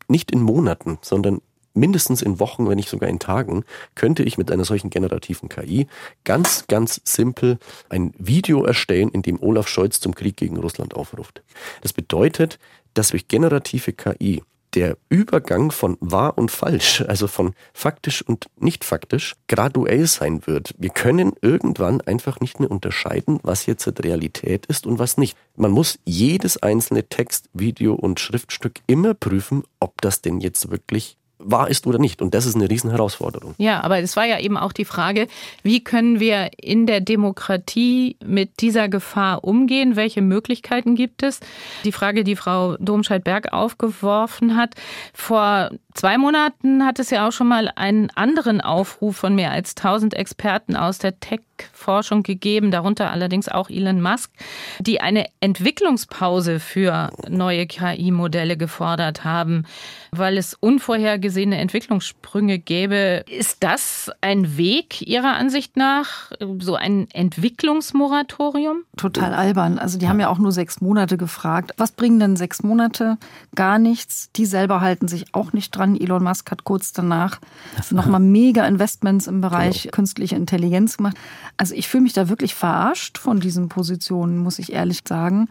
nicht 0.09 0.31
in 0.31 0.41
Monaten, 0.41 0.99
sondern 1.03 1.41
mindestens 1.77 2.23
in 2.23 2.41
Wochen, 2.41 2.69
wenn 2.69 2.77
nicht 2.77 2.89
sogar 2.89 3.09
in 3.09 3.19
Tagen, 3.19 3.65
könnte 3.95 4.23
ich 4.23 4.39
mit 4.39 4.51
einer 4.51 4.65
solchen 4.65 4.91
generativen 4.91 5.49
KI 5.49 5.87
ganz, 6.25 6.67
ganz 6.67 7.01
simpel 7.05 7.59
ein 7.89 8.15
Video 8.19 8.65
erstellen, 8.65 9.11
in 9.11 9.23
dem 9.23 9.41
Olaf 9.43 9.69
Scholz 9.69 10.01
zum 10.01 10.15
Krieg 10.15 10.37
gegen 10.37 10.57
Russland 10.57 10.95
aufruft. 10.95 11.43
Das 11.83 11.93
bedeutet, 11.93 12.59
dass 12.95 13.09
durch 13.09 13.29
generative 13.29 13.93
KI 13.93 14.43
der 14.77 14.99
Übergang 15.09 15.73
von 15.73 15.97
wahr 16.01 16.37
und 16.37 16.51
falsch, 16.51 17.01
also 17.09 17.27
von 17.27 17.55
faktisch 17.73 18.23
und 18.23 18.47
nicht 18.61 18.85
faktisch, 18.85 19.35
graduell 19.49 20.07
sein 20.07 20.47
wird. 20.47 20.75
Wir 20.79 20.91
können 20.91 21.33
irgendwann 21.41 22.03
einfach 22.03 22.41
nicht 22.41 22.61
mehr 22.61 22.71
unterscheiden, 22.71 23.41
was 23.43 23.65
jetzt 23.65 23.87
Realität 24.05 24.67
ist 24.67 24.87
und 24.87 24.99
was 24.99 25.17
nicht. 25.17 25.37
Man 25.57 25.71
muss 25.71 25.99
jedes 26.05 26.63
einzelne 26.63 27.09
Text, 27.09 27.49
Video 27.55 27.95
und 27.95 28.21
Schriftstück 28.21 28.81
immer 28.87 29.15
prüfen, 29.15 29.65
ob 29.81 30.01
das 30.03 30.21
denn 30.21 30.41
jetzt 30.41 30.71
wirklich 30.71 31.17
wahr 31.51 31.69
ist 31.69 31.87
oder 31.87 31.99
nicht. 31.99 32.21
Und 32.23 32.35
das 32.35 32.47
ist 32.47 32.57
eine 32.57 32.69
Riesenherausforderung. 32.69 33.55
Ja, 33.59 33.83
aber 33.83 33.99
es 33.99 34.17
war 34.17 34.25
ja 34.25 34.39
eben 34.39 34.57
auch 34.57 34.73
die 34.73 34.85
Frage, 34.85 35.29
wie 35.63 35.83
können 35.83 36.21
wir 36.21 36.51
in 36.59 36.87
der 36.87 37.01
Demokratie 37.01 38.17
mit 38.25 38.61
dieser 38.61 38.89
Gefahr 38.89 39.45
umgehen? 39.45 39.97
Welche 39.97 40.23
Möglichkeiten 40.23 40.95
gibt 40.95 41.23
es? 41.23 41.41
Die 41.85 41.93
Frage, 41.93 42.25
die 42.25 42.37
Frau 42.37 42.77
Domscheit-Berg 42.79 43.53
aufgeworfen 43.53 44.57
hat. 44.57 44.75
Vor 45.13 45.71
zwei 45.97 46.19
Monaten 46.19 46.85
hat 46.85 46.99
es 46.99 47.11
ja 47.11 47.27
auch 47.27 47.33
schon 47.33 47.49
mal 47.49 47.71
einen 47.75 48.11
anderen 48.11 48.61
Aufruf 48.61 49.17
von 49.17 49.35
mehr 49.35 49.51
als 49.51 49.75
1000 49.77 50.15
Experten 50.15 50.77
aus 50.77 50.99
der 50.99 51.19
Tech-Forschung 51.19 52.23
gegeben, 52.23 52.71
darunter 52.71 53.11
allerdings 53.11 53.49
auch 53.49 53.71
Elon 53.71 54.01
Musk, 54.01 54.31
die 54.79 55.01
eine 55.01 55.27
Entwicklungspause 55.41 56.61
für 56.61 57.11
neue 57.29 57.67
KI-Modelle 57.67 58.57
gefordert 58.57 59.25
haben, 59.25 59.65
weil 60.13 60.37
es 60.37 60.55
unvorhergesehene 60.55 61.59
Entwicklungssprünge 61.59 62.59
gäbe. 62.59 63.25
Ist 63.29 63.65
das 63.65 64.11
ein 64.21 64.57
Weg 64.57 65.03
Ihrer 65.03 65.35
Ansicht 65.35 65.77
nach, 65.77 66.31
so 66.61 66.75
ein 66.75 67.09
Entwicklungsmoratorium? 67.13 68.83
Total 68.97 69.33
albern. 69.35 69.79
Also 69.79 69.99
die 69.99 70.09
haben 70.09 70.21
ja 70.21 70.29
auch 70.29 70.39
nur 70.39 70.53
sechs 70.53 70.81
Monate 70.81 71.17
gefragt. 71.17 71.73
Was 71.79 71.93
bringen 71.93 72.21
denn 72.21 72.37
sechs 72.37 72.63
Monate? 72.63 73.17
Gar 73.55 73.79
nichts. 73.79 74.31
Die 74.37 74.47
selber 74.47 74.81
halten 74.81 75.09
sich 75.09 75.35
auch 75.35 75.53
nicht 75.53 75.71
dran 75.71 75.86
dran. 75.87 76.01
Elon 76.01 76.23
Musk 76.23 76.51
hat 76.51 76.65
kurz 76.65 76.93
danach 76.93 77.39
nochmal 77.91 78.21
mega 78.21 78.67
Investments 78.67 79.27
im 79.27 79.41
Bereich 79.41 79.85
genau. 79.85 79.93
künstliche 79.93 80.37
Intelligenz 80.37 80.97
gemacht. 80.97 81.17
Also 81.57 81.75
ich 81.75 81.89
fühle 81.89 82.03
mich 82.03 82.13
da 82.13 82.29
wirklich 82.29 82.55
verarscht 82.55 83.19
von 83.19 83.41
diesen 83.41 83.69
Positionen, 83.69 84.39
muss 84.39 84.59
ich 84.59 84.73
ehrlich 84.73 85.03
sagen. 85.07 85.49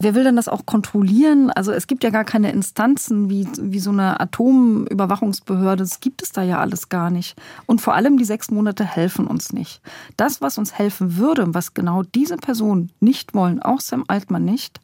Wer 0.00 0.14
will 0.14 0.24
denn 0.24 0.36
das 0.36 0.48
auch 0.48 0.66
kontrollieren? 0.66 1.50
Also 1.50 1.70
es 1.70 1.86
gibt 1.86 2.02
ja 2.02 2.10
gar 2.10 2.24
keine 2.24 2.50
Instanzen 2.50 3.30
wie, 3.30 3.46
wie 3.60 3.78
so 3.78 3.90
eine 3.90 4.18
Atomüberwachungsbehörde. 4.20 5.84
Das 5.84 6.00
gibt 6.00 6.20
es 6.22 6.32
da 6.32 6.42
ja 6.42 6.58
alles 6.58 6.88
gar 6.88 7.10
nicht. 7.10 7.40
Und 7.66 7.80
vor 7.80 7.94
allem 7.94 8.18
die 8.18 8.24
sechs 8.24 8.50
Monate 8.50 8.84
helfen 8.84 9.26
uns 9.26 9.52
nicht. 9.52 9.80
Das, 10.16 10.40
was 10.40 10.58
uns 10.58 10.76
helfen 10.76 11.16
würde, 11.16 11.54
was 11.54 11.74
genau 11.74 12.02
diese 12.02 12.36
Personen 12.36 12.90
nicht 13.00 13.34
wollen, 13.34 13.62
auch 13.62 13.80
Sam 13.80 14.04
Altmann 14.08 14.44
nicht, 14.44 14.80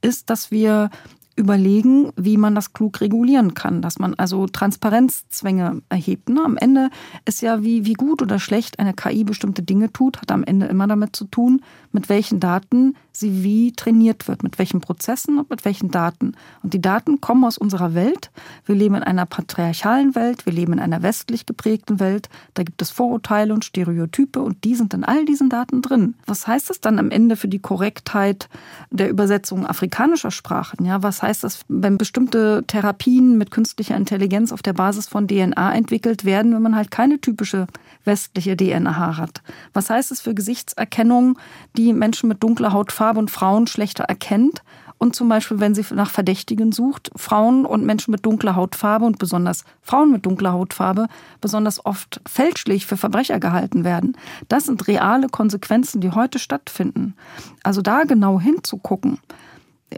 ist, 0.00 0.28
dass 0.28 0.50
wir 0.50 0.90
überlegen, 1.38 2.10
wie 2.16 2.36
man 2.36 2.54
das 2.54 2.72
klug 2.72 3.00
regulieren 3.00 3.54
kann, 3.54 3.80
dass 3.80 3.98
man 3.98 4.14
also 4.14 4.46
Transparenzzwänge 4.46 5.82
erhebt. 5.88 6.28
Ne? 6.28 6.42
Am 6.44 6.56
Ende 6.56 6.90
ist 7.24 7.40
ja, 7.40 7.62
wie, 7.62 7.86
wie 7.86 7.92
gut 7.94 8.20
oder 8.20 8.38
schlecht 8.38 8.78
eine 8.78 8.92
KI 8.92 9.24
bestimmte 9.24 9.62
Dinge 9.62 9.92
tut, 9.92 10.20
hat 10.20 10.32
am 10.32 10.42
Ende 10.44 10.66
immer 10.66 10.86
damit 10.88 11.14
zu 11.14 11.24
tun, 11.24 11.62
mit 11.92 12.08
welchen 12.08 12.40
Daten 12.40 12.96
sie 13.18 13.42
wie 13.42 13.72
trainiert 13.72 14.28
wird, 14.28 14.42
mit 14.42 14.58
welchen 14.58 14.80
Prozessen 14.80 15.38
und 15.38 15.50
mit 15.50 15.64
welchen 15.64 15.90
Daten. 15.90 16.32
Und 16.62 16.74
die 16.74 16.80
Daten 16.80 17.20
kommen 17.20 17.44
aus 17.44 17.58
unserer 17.58 17.94
Welt. 17.94 18.30
Wir 18.64 18.74
leben 18.74 18.94
in 18.94 19.02
einer 19.02 19.26
patriarchalen 19.26 20.14
Welt, 20.14 20.46
wir 20.46 20.52
leben 20.52 20.74
in 20.74 20.80
einer 20.80 21.02
westlich 21.02 21.46
geprägten 21.46 22.00
Welt. 22.00 22.28
Da 22.54 22.62
gibt 22.62 22.80
es 22.82 22.90
Vorurteile 22.90 23.52
und 23.54 23.64
Stereotype 23.64 24.40
und 24.40 24.64
die 24.64 24.74
sind 24.74 24.94
in 24.94 25.04
all 25.04 25.24
diesen 25.24 25.48
Daten 25.50 25.82
drin. 25.82 26.14
Was 26.26 26.46
heißt 26.46 26.70
das 26.70 26.80
dann 26.80 26.98
am 26.98 27.10
Ende 27.10 27.36
für 27.36 27.48
die 27.48 27.58
Korrektheit 27.58 28.48
der 28.90 29.10
Übersetzung 29.10 29.66
afrikanischer 29.66 30.30
Sprachen? 30.30 30.84
Ja, 30.84 31.02
was 31.02 31.22
heißt 31.22 31.44
das, 31.44 31.60
wenn 31.68 31.98
bestimmte 31.98 32.64
Therapien 32.66 33.38
mit 33.38 33.50
künstlicher 33.50 33.96
Intelligenz 33.96 34.52
auf 34.52 34.62
der 34.62 34.72
Basis 34.72 35.08
von 35.08 35.28
DNA 35.28 35.74
entwickelt 35.74 36.24
werden, 36.24 36.54
wenn 36.54 36.62
man 36.62 36.76
halt 36.76 36.90
keine 36.90 37.20
typische 37.20 37.66
westliche 38.08 38.56
DNA 38.56 39.16
hat? 39.16 39.42
Was 39.72 39.88
heißt 39.88 40.10
es 40.10 40.20
für 40.20 40.34
Gesichtserkennung, 40.34 41.38
die 41.76 41.92
Menschen 41.92 42.28
mit 42.28 42.42
dunkler 42.42 42.72
Hautfarbe 42.72 43.20
und 43.20 43.30
Frauen 43.30 43.68
schlechter 43.68 44.02
erkennt 44.04 44.64
und 44.98 45.14
zum 45.14 45.28
Beispiel, 45.28 45.60
wenn 45.60 45.74
sie 45.74 45.84
nach 45.94 46.10
Verdächtigen 46.10 46.72
sucht, 46.72 47.10
Frauen 47.14 47.64
und 47.64 47.86
Menschen 47.86 48.10
mit 48.10 48.26
dunkler 48.26 48.56
Hautfarbe 48.56 49.04
und 49.04 49.18
besonders 49.18 49.64
Frauen 49.80 50.10
mit 50.10 50.26
dunkler 50.26 50.52
Hautfarbe 50.52 51.06
besonders 51.40 51.84
oft 51.86 52.20
fälschlich 52.26 52.84
für 52.84 52.96
Verbrecher 52.96 53.38
gehalten 53.38 53.84
werden. 53.84 54.16
Das 54.48 54.64
sind 54.64 54.88
reale 54.88 55.28
Konsequenzen, 55.28 56.00
die 56.00 56.10
heute 56.10 56.40
stattfinden. 56.40 57.14
Also 57.62 57.80
da 57.80 58.02
genau 58.02 58.40
hinzugucken. 58.40 59.20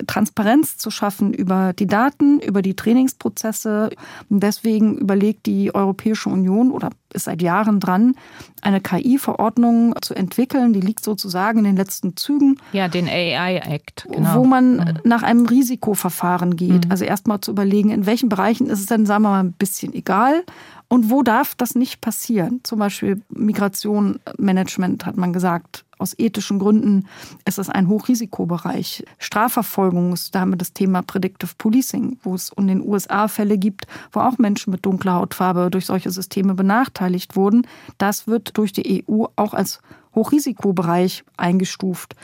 Transparenz 0.06 0.76
zu 0.76 0.90
schaffen 0.90 1.32
über 1.32 1.72
die 1.72 1.86
Daten, 1.86 2.38
über 2.38 2.62
die 2.62 2.76
Trainingsprozesse. 2.76 3.90
Und 4.28 4.42
deswegen 4.42 4.98
überlegt 4.98 5.46
die 5.46 5.74
Europäische 5.74 6.28
Union 6.28 6.70
oder 6.70 6.90
ist 7.14 7.24
seit 7.24 7.42
Jahren 7.42 7.80
dran, 7.80 8.14
eine 8.62 8.80
KI-Verordnung 8.80 9.94
zu 10.02 10.14
entwickeln. 10.14 10.72
Die 10.72 10.80
liegt 10.80 11.04
sozusagen 11.04 11.60
in 11.60 11.64
den 11.64 11.76
letzten 11.76 12.16
Zügen. 12.16 12.56
Ja, 12.72 12.88
den 12.88 13.08
AI 13.08 13.56
Act. 13.56 14.06
Genau. 14.10 14.36
Wo 14.36 14.44
man 14.44 14.76
mhm. 14.76 14.98
nach 15.04 15.22
einem 15.22 15.46
Risikoverfahren 15.46 16.56
geht. 16.56 16.86
Mhm. 16.86 16.90
Also 16.90 17.04
erstmal 17.04 17.40
zu 17.40 17.50
überlegen, 17.50 17.90
in 17.90 18.06
welchen 18.06 18.28
Bereichen 18.28 18.68
ist 18.68 18.80
es 18.80 18.86
denn, 18.86 19.06
sagen 19.06 19.22
wir 19.22 19.30
mal, 19.30 19.44
ein 19.44 19.52
bisschen 19.52 19.94
egal. 19.94 20.44
Und 20.92 21.08
wo 21.08 21.22
darf 21.22 21.54
das 21.54 21.76
nicht 21.76 22.00
passieren? 22.00 22.60
Zum 22.64 22.80
Beispiel 22.80 23.22
Migration, 23.28 24.18
Management 24.38 25.06
hat 25.06 25.16
man 25.16 25.32
gesagt. 25.32 25.84
Aus 25.98 26.18
ethischen 26.18 26.58
Gründen 26.58 27.06
ist 27.44 27.58
es 27.58 27.68
ein 27.68 27.86
Hochrisikobereich. 27.86 29.04
Strafverfolgung 29.18 30.14
ist 30.14 30.34
damit 30.34 30.62
das 30.62 30.72
Thema 30.72 31.02
Predictive 31.02 31.52
Policing, 31.58 32.18
wo 32.22 32.34
es 32.34 32.50
in 32.56 32.68
den 32.68 32.80
USA 32.80 33.28
Fälle 33.28 33.58
gibt, 33.58 33.86
wo 34.10 34.20
auch 34.20 34.38
Menschen 34.38 34.70
mit 34.70 34.84
dunkler 34.86 35.14
Hautfarbe 35.14 35.68
durch 35.70 35.84
solche 35.84 36.10
Systeme 36.10 36.54
benachteiligt 36.54 36.99
wurden. 37.36 37.66
Das 37.98 38.26
wird 38.26 38.56
durch 38.56 38.72
die 38.72 39.04
EU 39.08 39.24
auch 39.36 39.54
als 39.54 39.80
Hochrisikobereich 40.14 41.24
eingestuft. 41.36 42.14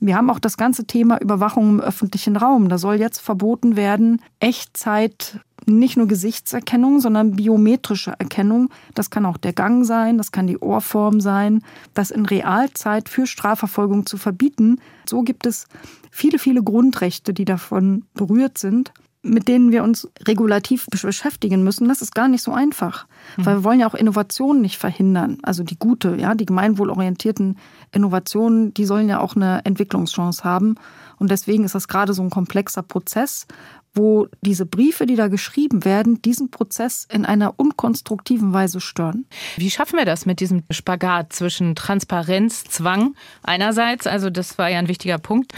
Wir 0.00 0.16
haben 0.16 0.30
auch 0.30 0.38
das 0.38 0.56
ganze 0.56 0.84
Thema 0.84 1.20
Überwachung 1.20 1.70
im 1.70 1.80
öffentlichen 1.80 2.36
Raum. 2.36 2.68
Da 2.68 2.78
soll 2.78 2.96
jetzt 2.96 3.18
verboten 3.18 3.74
werden, 3.74 4.22
Echtzeit 4.38 5.40
nicht 5.66 5.96
nur 5.96 6.06
Gesichtserkennung, 6.06 7.00
sondern 7.00 7.32
biometrische 7.32 8.14
Erkennung. 8.18 8.70
Das 8.94 9.10
kann 9.10 9.26
auch 9.26 9.36
der 9.36 9.52
Gang 9.52 9.84
sein, 9.84 10.16
das 10.16 10.30
kann 10.30 10.46
die 10.46 10.58
Ohrform 10.58 11.20
sein, 11.20 11.62
das 11.94 12.10
in 12.10 12.26
Realzeit 12.26 13.08
für 13.08 13.26
Strafverfolgung 13.26 14.06
zu 14.06 14.16
verbieten. 14.18 14.80
So 15.08 15.22
gibt 15.22 15.46
es 15.46 15.66
viele, 16.10 16.38
viele 16.38 16.62
Grundrechte, 16.62 17.34
die 17.34 17.44
davon 17.44 18.04
berührt 18.14 18.56
sind 18.56 18.92
mit 19.22 19.48
denen 19.48 19.72
wir 19.72 19.82
uns 19.82 20.08
regulativ 20.26 20.86
beschäftigen 20.86 21.64
müssen, 21.64 21.88
das 21.88 22.02
ist 22.02 22.14
gar 22.14 22.28
nicht 22.28 22.42
so 22.42 22.52
einfach. 22.52 23.06
Mhm. 23.36 23.46
Weil 23.46 23.56
wir 23.56 23.64
wollen 23.64 23.80
ja 23.80 23.88
auch 23.88 23.94
Innovationen 23.94 24.62
nicht 24.62 24.78
verhindern. 24.78 25.38
Also 25.42 25.64
die 25.64 25.78
gute, 25.78 26.16
ja, 26.16 26.34
die 26.34 26.46
gemeinwohlorientierten 26.46 27.58
Innovationen, 27.92 28.72
die 28.74 28.84
sollen 28.84 29.08
ja 29.08 29.20
auch 29.20 29.34
eine 29.34 29.64
Entwicklungschance 29.64 30.44
haben. 30.44 30.76
Und 31.18 31.30
deswegen 31.30 31.64
ist 31.64 31.74
das 31.74 31.88
gerade 31.88 32.14
so 32.14 32.22
ein 32.22 32.30
komplexer 32.30 32.82
Prozess, 32.82 33.46
wo 33.94 34.28
diese 34.42 34.66
Briefe, 34.66 35.06
die 35.06 35.16
da 35.16 35.28
geschrieben 35.28 35.84
werden, 35.84 36.22
diesen 36.22 36.50
Prozess 36.50 37.06
in 37.10 37.24
einer 37.24 37.58
unkonstruktiven 37.58 38.52
Weise 38.52 38.80
stören. 38.80 39.26
Wie 39.56 39.70
schaffen 39.70 39.98
wir 39.98 40.04
das 40.04 40.26
mit 40.26 40.40
diesem 40.40 40.62
Spagat 40.70 41.32
zwischen 41.32 41.74
Transparenz, 41.74 42.64
Zwang 42.64 43.14
einerseits, 43.42 44.06
also 44.06 44.30
das 44.30 44.58
war 44.58 44.68
ja 44.68 44.78
ein 44.78 44.88
wichtiger 44.88 45.18
Punkt, 45.18 45.52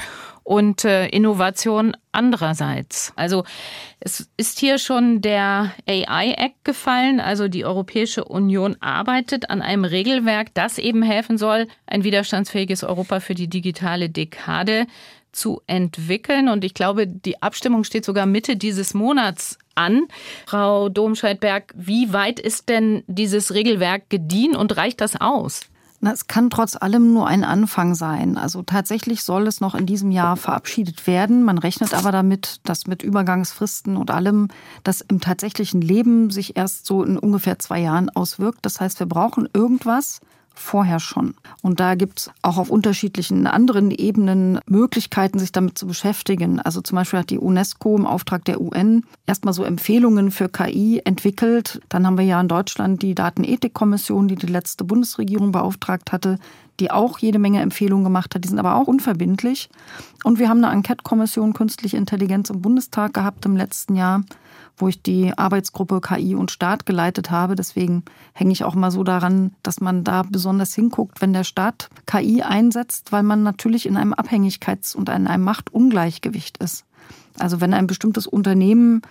und 0.51 0.85
äh, 0.85 1.07
Innovation 1.07 1.97
andererseits. 2.11 3.13
Also 3.15 3.45
es 4.01 4.29
ist 4.37 4.59
hier 4.59 4.79
schon 4.79 5.21
der 5.21 5.73
AI 5.87 6.33
Act 6.33 6.65
gefallen, 6.65 7.21
also 7.21 7.47
die 7.47 7.65
Europäische 7.65 8.25
Union 8.25 8.77
arbeitet 8.81 9.49
an 9.49 9.63
einem 9.63 9.85
Regelwerk, 9.85 10.53
das 10.55 10.79
eben 10.79 11.05
helfen 11.05 11.39
soll, 11.39 11.69
ein 11.87 12.03
widerstandsfähiges 12.03 12.83
Europa 12.83 13.21
für 13.21 13.37
die 13.37 13.47
digitale 13.47 14.11
Dekade 14.11 14.89
zu 15.31 15.63
entwickeln. 15.69 16.49
Und 16.49 16.65
ich 16.65 16.75
glaube, 16.75 17.07
die 17.07 17.41
Abstimmung 17.41 17.85
steht 17.85 18.05
sogar 18.05 18.27
Mitte 18.27 18.57
dieses 18.57 18.93
Monats 18.93 19.57
an. 19.77 20.09
Frau 20.47 20.89
Domscheit-Berg, 20.89 21.75
wie 21.77 22.13
weit 22.13 22.41
ist 22.41 22.69
denn 22.69 23.05
dieses 23.07 23.55
Regelwerk 23.55 24.11
gediehen 24.11 24.57
und 24.57 24.77
reicht 24.77 25.01
das 25.01 25.15
aus? 25.21 25.71
Na, 26.03 26.13
es 26.13 26.27
kann 26.27 26.49
trotz 26.49 26.77
allem 26.77 27.13
nur 27.13 27.27
ein 27.27 27.45
Anfang 27.45 27.95
sein. 27.95 28.39
Also 28.39 28.63
tatsächlich 28.63 29.23
soll 29.23 29.47
es 29.47 29.61
noch 29.61 29.75
in 29.75 29.85
diesem 29.85 30.11
Jahr 30.11 30.39
verabschiedet 30.39 31.07
werden. 31.07 31.43
Man 31.43 31.59
rechnet 31.59 31.93
aber 31.93 32.11
damit, 32.11 32.61
dass 32.65 32.87
mit 32.87 33.03
Übergangsfristen 33.03 33.99
und 33.99 34.11
allem 34.11 34.49
das 34.83 35.03
im 35.03 35.21
tatsächlichen 35.21 35.83
Leben 35.83 36.31
sich 36.31 36.57
erst 36.57 36.87
so 36.87 37.05
in 37.05 37.19
ungefähr 37.19 37.59
zwei 37.59 37.81
Jahren 37.81 38.09
auswirkt. 38.09 38.61
Das 38.63 38.81
heißt, 38.81 38.99
wir 38.99 39.07
brauchen 39.07 39.47
irgendwas, 39.53 40.21
vorher 40.55 41.01
schon. 41.01 41.35
Und 41.63 41.81
da 41.81 41.95
gibt 41.95 42.21
es 42.21 42.31
auch 42.43 42.59
auf 42.59 42.71
unterschiedlichen 42.71 43.47
anderen 43.47 43.91
Ebenen 43.91 44.61
Möglichkeiten, 44.67 45.39
sich 45.39 45.53
damit 45.53 45.79
zu 45.79 45.87
beschäftigen. 45.87 46.61
Also 46.61 46.81
zum 46.81 46.97
Beispiel 46.97 47.21
hat 47.21 47.31
die 47.31 47.39
UNESCO 47.39 47.97
im 47.97 48.07
Auftrag 48.07 48.45
der 48.45 48.61
UN 48.61 49.05
erstmal 49.27 49.55
so 49.55 49.65
Empfehlungen 49.65 50.31
für 50.31 50.49
KI 50.49 51.01
entwickelt. 51.05 51.81
Dann 51.89 52.07
haben 52.07 52.19
wir 52.19 52.25
ja 52.25 52.41
in 52.41 52.49
Deutschland 52.49 53.03
die 53.03 53.15
Datenethikkommission, 53.15 54.29
die 54.29 54.37
die 54.37 54.47
letzte 54.47 54.85
Bundesregierung 54.85 55.53
beauftragt 55.53 56.13
hatte, 56.13 56.39
die 56.81 56.91
auch 56.91 57.19
jede 57.19 57.39
Menge 57.39 57.61
Empfehlungen 57.61 58.05
gemacht 58.05 58.35
hat. 58.35 58.45
Die 58.45 58.49
sind 58.49 58.59
aber 58.59 58.77
auch 58.77 58.87
unverbindlich. 58.87 59.69
Und 60.25 60.39
wir 60.39 60.49
haben 60.49 60.65
eine 60.65 60.75
Enquete-Kommission 60.75 61.53
Künstliche 61.53 61.97
Intelligenz 61.97 62.51
im 62.51 62.61
Bundestag 62.61 63.15
gehabt 63.15 63.45
im 63.45 63.57
letzten 63.57 63.97
Jahr, 63.97 64.23
wo 64.81 64.89
ich 64.89 65.03
die 65.03 65.37
Arbeitsgruppe 65.37 66.01
KI 66.01 66.35
und 66.35 66.51
Staat 66.51 66.87
geleitet 66.87 67.31
habe. 67.31 67.55
Deswegen 67.55 68.05
hänge 68.33 68.53
ich 68.53 68.65
auch 68.65 68.75
mal 68.75 68.91
so 68.91 69.05
daran, 69.05 69.53
dass 69.63 69.81
man 69.81 70.05
da 70.05 70.23
besonders 70.23 70.75
hinguckt, 70.75 71.21
wenn 71.21 71.33
der 71.33 71.45
Staat 71.45 71.89
KI 72.07 72.43
einsetzt, 72.43 73.13
weil 73.13 73.23
man 73.23 73.43
natürlich 73.43 73.87
in 73.87 73.97
einem 73.97 74.15
Abhängigkeits- 74.15 74.97
und 74.97 75.09
in 75.09 75.27
einem 75.27 75.45
Machtungleichgewicht 75.45 76.59
ist. 76.59 76.85
Also 77.39 77.61
wenn 77.61 77.75
ein 77.75 77.87
bestimmtes 77.87 78.27
Unternehmen 78.27 79.03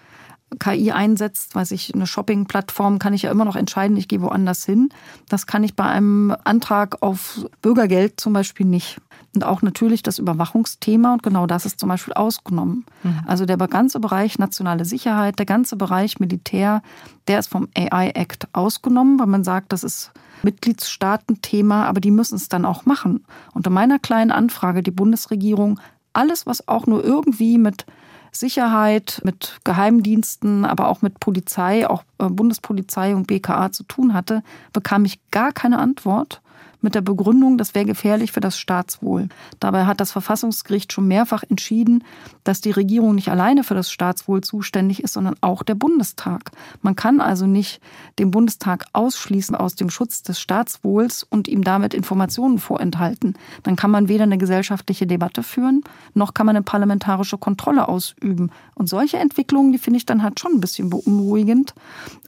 KI 0.58 0.91
einsetzt, 0.91 1.54
weiß 1.54 1.72
ich, 1.72 1.93
eine 1.93 2.08
Shopping-Plattform, 2.08 2.97
kann 2.97 3.14
ich 3.14 3.24
ja 3.24 3.32
immer 3.32 3.45
noch 3.45 3.56
entscheiden, 3.56 3.97
ich 3.97 4.08
gehe 4.08 4.22
woanders 4.22 4.66
hin. 4.66 4.89
Das 5.28 5.45
kann 5.45 5.64
ich 5.64 5.76
bei 5.76 5.86
einem 5.86 6.36
Antrag 6.43 7.02
auf 7.02 7.45
Bürgergeld 7.62 8.20
zum 8.20 8.34
Beispiel 8.34 8.66
nicht. 8.66 9.00
Und 9.36 9.43
auch 9.43 9.62
natürlich 9.62 10.02
das 10.02 10.18
Überwachungsthema 10.18 11.14
und 11.14 11.22
genau 11.22 11.45
das 11.45 11.68
ist 11.68 11.80
zum 11.80 11.89
Beispiel 11.89 12.14
ausgenommen. 12.14 12.86
Mhm. 13.04 13.22
Also 13.28 13.45
der 13.45 13.58
ganze 13.58 14.00
Bereich 14.00 14.39
nationale 14.39 14.86
Sicherheit, 14.86 15.38
der 15.38 15.45
ganze 15.45 15.76
Bereich 15.76 16.20
Militär, 16.20 16.82
der 17.28 17.38
ist 17.38 17.47
vom 17.47 17.68
AI 17.78 18.10
Act 18.16 18.47
ausgenommen, 18.54 19.20
weil 19.20 19.28
man 19.28 19.43
sagt, 19.43 19.72
das 19.72 19.84
ist 19.84 20.12
Mitgliedstaaten-Thema, 20.41 21.86
aber 21.86 22.00
die 22.00 22.12
müssen 22.12 22.36
es 22.36 22.50
dann 22.50 22.66
auch 22.66 22.86
machen. 22.86 23.24
Unter 23.54 23.70
meiner 23.70 24.00
kleinen 24.00 24.32
Anfrage 24.32 24.82
die 24.82 24.91
Bundesregierung 24.91 25.80
alles, 26.14 26.47
was 26.47 26.68
auch 26.68 26.88
nur 26.88 27.04
irgendwie 27.04 27.58
mit 27.58 27.86
Sicherheit, 28.32 29.21
mit 29.23 29.59
Geheimdiensten, 29.63 30.65
aber 30.65 30.88
auch 30.88 31.01
mit 31.01 31.19
Polizei, 31.19 31.88
auch 31.88 32.03
äh, 32.19 32.30
Bundespolizei 32.30 33.15
und 33.15 33.27
BKA 33.27 33.71
zu 33.71 33.84
tun 33.84 34.13
hatte, 34.13 34.43
bekam 34.73 35.05
ich 35.05 35.19
gar 35.32 35.51
keine 35.51 35.80
Antwort 35.80 36.41
mit 36.82 36.95
der 36.95 37.01
Begründung, 37.01 37.57
das 37.57 37.75
wäre 37.75 37.86
gefährlich 37.86 38.32
für 38.32 38.39
das 38.39 38.57
Staatswohl. 38.57 39.30
Dabei 39.59 39.86
hat 39.86 39.99
das 39.99 40.11
Verfassungsgericht 40.11 40.93
schon 40.93 41.07
mehrfach 41.07 41.43
entschieden, 41.49 42.03
dass 42.43 42.61
die 42.61 42.71
Regierung 42.71 43.15
nicht 43.15 43.30
alleine 43.30 43.63
für 43.63 43.75
das 43.75 43.91
Staatswohl 43.91 44.41
zuständig 44.41 45.03
ist, 45.03 45.13
sondern 45.13 45.36
auch 45.41 45.63
der 45.63 45.75
Bundestag. 45.75 46.51
Man 46.82 46.95
kann 46.95 47.21
also 47.21 47.45
nicht 47.47 47.82
den 48.17 48.32
Bundestag 48.32 48.86
ausschließen 48.93 49.55
aus 49.55 49.75
dem 49.75 49.89
Schutz 49.89 50.23
des 50.23 50.39
Staatswohls 50.39 51.23
und 51.23 51.47
ihm 51.47 51.63
damit 51.63 51.93
Informationen 51.93 52.59
vorenthalten. 52.59 53.38
Dann 53.63 53.75
kann 53.75 53.91
man 53.91 54.07
weder 54.07 54.23
eine 54.23 54.38
gesellschaftliche 54.38 55.07
Debatte 55.07 55.43
führen, 55.43 55.84
noch 56.13 56.34
kann 56.34 56.45
man 56.45 56.55
eine 56.55 56.63
parlamentarische 56.63 57.38
Kontrolle 57.38 57.88
ausüben. 57.88 58.51
Und 58.75 58.88
solche 58.88 59.17
Entwicklungen, 59.17 59.71
die 59.71 59.77
finde 59.77 59.97
ich 59.97 60.05
dann 60.05 60.23
halt 60.23 60.39
schon 60.39 60.53
ein 60.53 60.61
bisschen 60.61 60.89
beunruhigend. 60.89 61.73